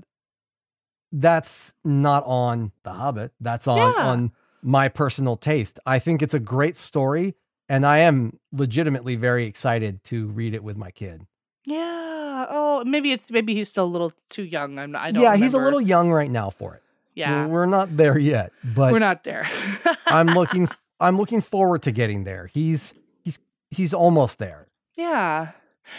that's 1.12 1.74
not 1.84 2.24
on 2.26 2.72
The 2.82 2.90
Hobbit. 2.92 3.32
That's 3.40 3.68
on 3.68 3.76
Yeah. 3.78 4.06
on 4.06 4.32
my 4.62 4.88
personal 4.88 5.36
taste. 5.36 5.78
I 5.86 5.98
think 5.98 6.22
it's 6.22 6.34
a 6.34 6.40
great 6.40 6.76
story, 6.78 7.34
and 7.68 7.84
I 7.84 7.98
am 7.98 8.38
legitimately 8.52 9.16
very 9.16 9.44
excited 9.46 10.02
to 10.04 10.28
read 10.28 10.54
it 10.54 10.64
with 10.64 10.76
my 10.76 10.90
kid. 10.90 11.26
Yeah. 11.66 12.46
Oh, 12.50 12.63
maybe 12.84 13.12
it's 13.12 13.30
maybe 13.30 13.54
he's 13.54 13.68
still 13.68 13.84
a 13.84 13.86
little 13.86 14.12
too 14.30 14.44
young. 14.44 14.78
I'm 14.78 14.92
not. 14.92 15.02
I 15.02 15.10
don't. 15.10 15.22
yeah, 15.22 15.36
he's 15.36 15.54
a 15.54 15.58
little 15.58 15.80
young 15.80 16.10
right 16.10 16.30
now 16.30 16.50
for 16.50 16.74
it. 16.74 16.82
Yeah. 17.14 17.46
We're, 17.46 17.52
we're 17.52 17.66
not 17.66 17.96
there 17.96 18.18
yet, 18.18 18.52
but 18.62 18.92
We're 18.92 18.98
not 18.98 19.24
there. 19.24 19.46
I'm 20.06 20.26
looking 20.28 20.68
I'm 21.00 21.16
looking 21.16 21.40
forward 21.40 21.82
to 21.82 21.92
getting 21.92 22.24
there. 22.24 22.46
He's 22.46 22.94
he's 23.24 23.38
he's 23.70 23.94
almost 23.94 24.38
there. 24.38 24.66
Yeah. 24.96 25.52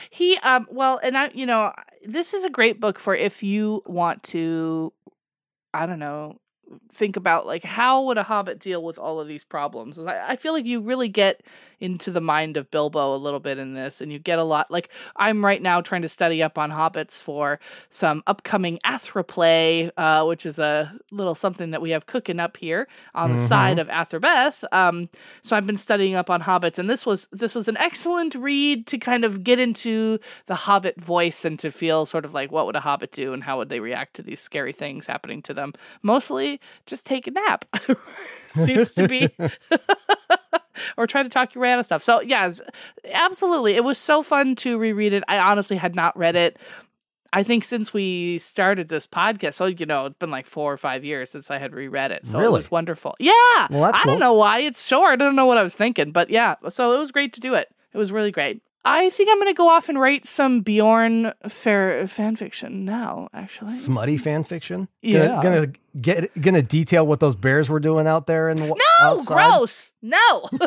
He 0.10 0.38
um 0.38 0.68
well 0.70 1.00
and 1.04 1.18
I 1.18 1.32
you 1.34 1.46
know 1.46 1.74
this 2.06 2.34
is 2.34 2.46
a 2.46 2.50
great 2.50 2.80
book 2.80 3.00
for 3.00 3.16
if 3.16 3.44
you 3.44 3.82
want 3.86 4.24
to 4.24 4.94
I 5.74 5.86
don't 5.86 6.00
know 6.00 6.40
think 6.92 7.16
about 7.16 7.46
like 7.46 7.64
how 7.64 8.04
would 8.04 8.18
a 8.18 8.24
hobbit 8.24 8.60
deal 8.60 8.84
with 8.84 8.98
all 8.98 9.20
of 9.20 9.28
these 9.28 9.44
problems 9.44 10.00
I, 10.00 10.32
I 10.32 10.36
feel 10.36 10.54
like 10.54 10.66
you 10.66 10.82
really 10.82 11.08
get 11.10 11.44
into 11.80 12.10
the 12.10 12.22
mind 12.22 12.58
of 12.58 12.72
bilbo 12.72 13.14
a 13.16 13.18
little 13.18 13.40
bit 13.40 13.58
in 13.58 13.74
this 13.74 14.02
and 14.02 14.12
you 14.12 14.18
get 14.18 14.40
a 14.40 14.44
lot 14.44 14.72
like 14.72 14.90
i'm 15.16 15.44
right 15.46 15.62
now 15.62 15.82
trying 15.82 16.02
to 16.02 16.10
study 16.10 16.42
up 16.42 16.58
on 16.58 16.72
hobbits 16.72 17.22
for 17.22 17.60
some 17.90 18.24
upcoming 18.26 18.80
athra 18.86 19.28
play 19.28 19.92
uh, 19.98 20.24
which 20.26 20.46
is 20.46 20.58
a 20.58 20.94
little 21.12 21.36
something 21.36 21.72
that 21.72 21.82
we 21.82 21.92
have 21.92 22.06
cooking 22.06 22.40
up 22.40 22.58
here 22.58 22.88
on 23.14 23.32
the 23.34 23.38
Mhm. 23.38 23.48
side 23.48 23.80
of 23.80 23.88
Athrabeth 23.90 24.64
um, 24.72 25.10
so 25.44 25.56
i've 25.56 25.68
been 25.68 25.78
studying 25.78 26.16
up 26.16 26.30
on 26.30 26.42
hobbits 26.42 26.80
and 26.80 26.90
this 26.90 27.06
was 27.06 27.28
this 27.32 27.54
was 27.54 27.68
an 27.68 27.78
excellent 27.78 28.34
read 28.36 28.88
to 28.88 28.98
kind 28.98 29.24
of 29.26 29.44
get 29.44 29.60
into 29.60 30.18
the 30.48 30.56
hobbit 30.56 31.00
voice 31.00 31.44
and 31.46 31.60
to 31.60 31.72
feel 31.72 32.06
sort 32.06 32.26
of 32.26 32.34
like 32.34 32.52
what 32.52 32.66
would 32.66 32.76
a 32.76 32.80
hobbit 32.80 33.12
do 33.12 33.34
and 33.34 33.44
how 33.44 33.58
would 33.58 33.70
they 33.70 33.80
react 33.82 34.16
to 34.16 34.22
these 34.24 34.40
scary 34.40 34.72
things 34.74 35.06
happening 35.06 35.42
to 35.44 35.54
them 35.54 35.74
mostly 36.02 36.55
just 36.86 37.06
take 37.06 37.28
a 37.28 37.32
nap 37.32 37.66
seems 38.56 38.94
to 38.94 39.08
be 39.08 39.30
or 40.98 41.08
try 41.08 41.24
to 41.24 41.30
talk 41.30 41.54
your 41.56 41.62
way 41.62 41.72
out 41.72 41.80
of 41.80 41.86
stuff 41.86 42.04
so 42.04 42.22
yes 42.22 42.62
absolutely 43.12 43.74
it 43.76 43.84
was 43.84 43.98
so 43.98 44.22
fun 44.22 44.56
to 44.56 44.78
reread 44.78 45.14
it 45.14 45.24
i 45.28 45.38
honestly 45.38 45.78
had 45.78 45.96
not 45.96 46.18
read 46.18 46.36
it 46.36 46.58
I 47.34 47.44
think 47.44 47.66
since 47.66 47.94
we 47.94 48.38
started 48.38 48.88
this 48.88 49.06
podcast, 49.06 49.56
so 49.56 49.66
you 49.66 49.86
know, 49.86 50.06
it's 50.06 50.18
been 50.18 50.32
like 50.32 50.48
four 50.48 50.72
or 50.72 50.78
five 50.78 51.04
years 51.04 51.30
since 51.30 51.52
I 51.52 51.58
had 51.58 51.74
reread 51.74 52.12
it. 52.12 52.26
So 52.26 52.40
it 52.40 52.50
was 52.50 52.72
wonderful. 52.72 53.14
Yeah. 53.20 53.34
Well, 53.70 53.84
I 53.84 53.92
cool. 53.92 54.14
don't 54.14 54.22
know 54.22 54.32
why. 54.32 54.60
It's 54.60 54.88
short. 54.88 55.12
I 55.12 55.16
don't 55.18 55.36
know 55.36 55.46
what 55.46 55.58
I 55.58 55.64
was 55.64 55.76
thinking, 55.76 56.14
but 56.14 56.30
yeah. 56.30 56.56
So 56.70 56.94
it 56.94 56.98
was 56.98 57.12
great 57.12 57.34
to 57.34 57.42
do 57.42 57.54
it. 57.54 57.68
It 57.92 57.98
was 57.98 58.14
really 58.14 58.32
great. 58.32 58.62
I 58.88 59.10
think 59.10 59.30
I'm 59.32 59.40
going 59.40 59.52
to 59.52 59.58
go 59.58 59.68
off 59.68 59.90
and 59.90 60.00
write 60.00 60.28
some 60.28 60.62
Beorn 60.62 61.34
fair 61.48 62.06
fan 62.06 62.36
fiction 62.36 62.86
now, 62.86 63.30
actually. 63.34 63.74
Smutty 63.74 64.18
fan 64.18 64.44
fiction. 64.44 64.88
Yeah. 65.02 65.42
Gonna, 65.42 65.42
gonna 65.42 65.74
get 66.00 66.42
gonna 66.42 66.62
detail 66.62 67.08
what 67.08 67.20
those 67.20 67.36
bears 67.36 67.68
were 67.68 67.80
doing 67.80 68.06
out 68.06 68.28
there 68.28 68.48
in 68.48 68.60
the 68.60 68.68
no, 68.68 68.76
outside. 69.02 69.34
gross. 69.34 69.92
No. 70.04 70.50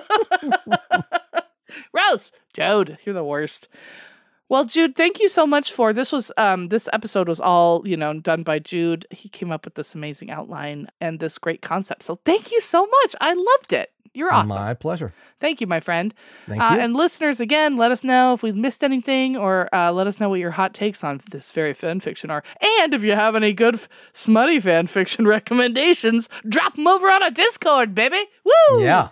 gross. 1.93 2.33
Jode, 2.55 2.99
you're 3.05 3.14
the 3.14 3.23
worst. 3.23 3.69
Well, 4.49 4.64
Jude, 4.64 4.97
thank 4.97 5.21
you 5.21 5.29
so 5.29 5.47
much 5.47 5.71
for 5.71 5.93
this 5.93 6.11
was 6.11 6.33
um 6.37 6.69
this 6.69 6.89
episode 6.93 7.29
was 7.29 7.39
all, 7.39 7.87
you 7.87 7.97
know, 7.97 8.19
done 8.19 8.43
by 8.43 8.59
Jude. 8.59 9.07
He 9.11 9.29
came 9.29 9.53
up 9.53 9.64
with 9.64 9.75
this 9.75 9.95
amazing 9.95 10.31
outline 10.31 10.89
and 11.01 11.21
this 11.21 11.39
great 11.39 11.62
concept. 11.62 12.03
So 12.03 12.19
thank 12.25 12.51
you 12.51 12.61
so 12.61 12.85
much. 12.85 13.14
I 13.21 13.35
loved 13.35 13.73
it. 13.73 13.93
You're 14.15 14.33
awesome. 14.33 14.49
My 14.57 14.75
pleasure. 14.75 15.13
Thank 15.41 15.61
you, 15.61 15.67
my 15.67 15.81
friend. 15.81 16.13
Thank 16.47 16.61
Uh, 16.61 16.75
you. 16.75 16.81
and 16.81 16.95
listeners, 16.95 17.39
again, 17.41 17.77
let 17.77 17.93
us 17.93 18.03
know 18.03 18.33
if 18.35 18.43
we 18.43 18.51
missed 18.53 18.83
anything 18.83 19.37
or 19.37 19.69
uh, 19.73 19.93
let 19.93 20.07
us 20.07 20.19
know 20.21 20.29
what 20.29 20.41
your 20.41 20.53
hot 20.53 20.75
takes 20.75 21.05
on 21.05 21.21
this 21.31 21.51
very 21.53 21.75
fan 21.75 22.01
fiction 22.01 22.31
are. 22.31 22.43
And 22.81 22.93
if 22.95 23.03
you 23.05 23.13
have 23.13 23.37
any 23.37 23.53
good 23.53 23.75
f- 23.77 23.89
smutty 24.13 24.59
fan 24.61 24.87
fiction 24.89 25.27
recommendations, 25.69 26.29
drop 26.49 26.75
them 26.75 26.87
over 26.87 27.09
on 27.09 27.23
our 27.23 27.31
Discord, 27.31 27.95
baby. 27.95 28.25
Woo! 28.45 28.83
yeah. 28.83 29.09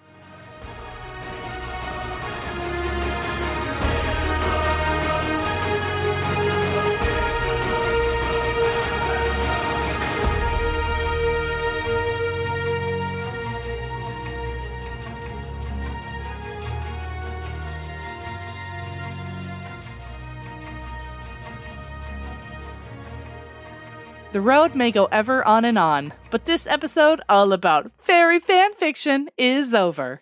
The 24.36 24.42
road 24.42 24.74
may 24.74 24.90
go 24.90 25.06
ever 25.06 25.42
on 25.48 25.64
and 25.64 25.78
on, 25.78 26.12
but 26.30 26.44
this 26.44 26.66
episode, 26.66 27.22
all 27.26 27.54
about 27.54 27.90
fairy 27.96 28.38
fan 28.38 28.74
fiction, 28.74 29.30
is 29.38 29.72
over. 29.72 30.20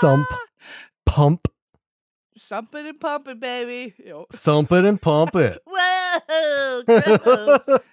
Sump, 0.00 0.28
pump, 1.06 1.48
Sumping 2.36 2.88
and 2.88 3.00
pumping, 3.00 3.38
baby. 3.38 3.94
Yo. 4.04 4.26
sump 4.32 4.72
it 4.72 4.84
and 4.84 5.00
pump 5.00 5.36
it. 5.36 5.62
Whoa, 5.66 6.82
gross. 6.84 7.68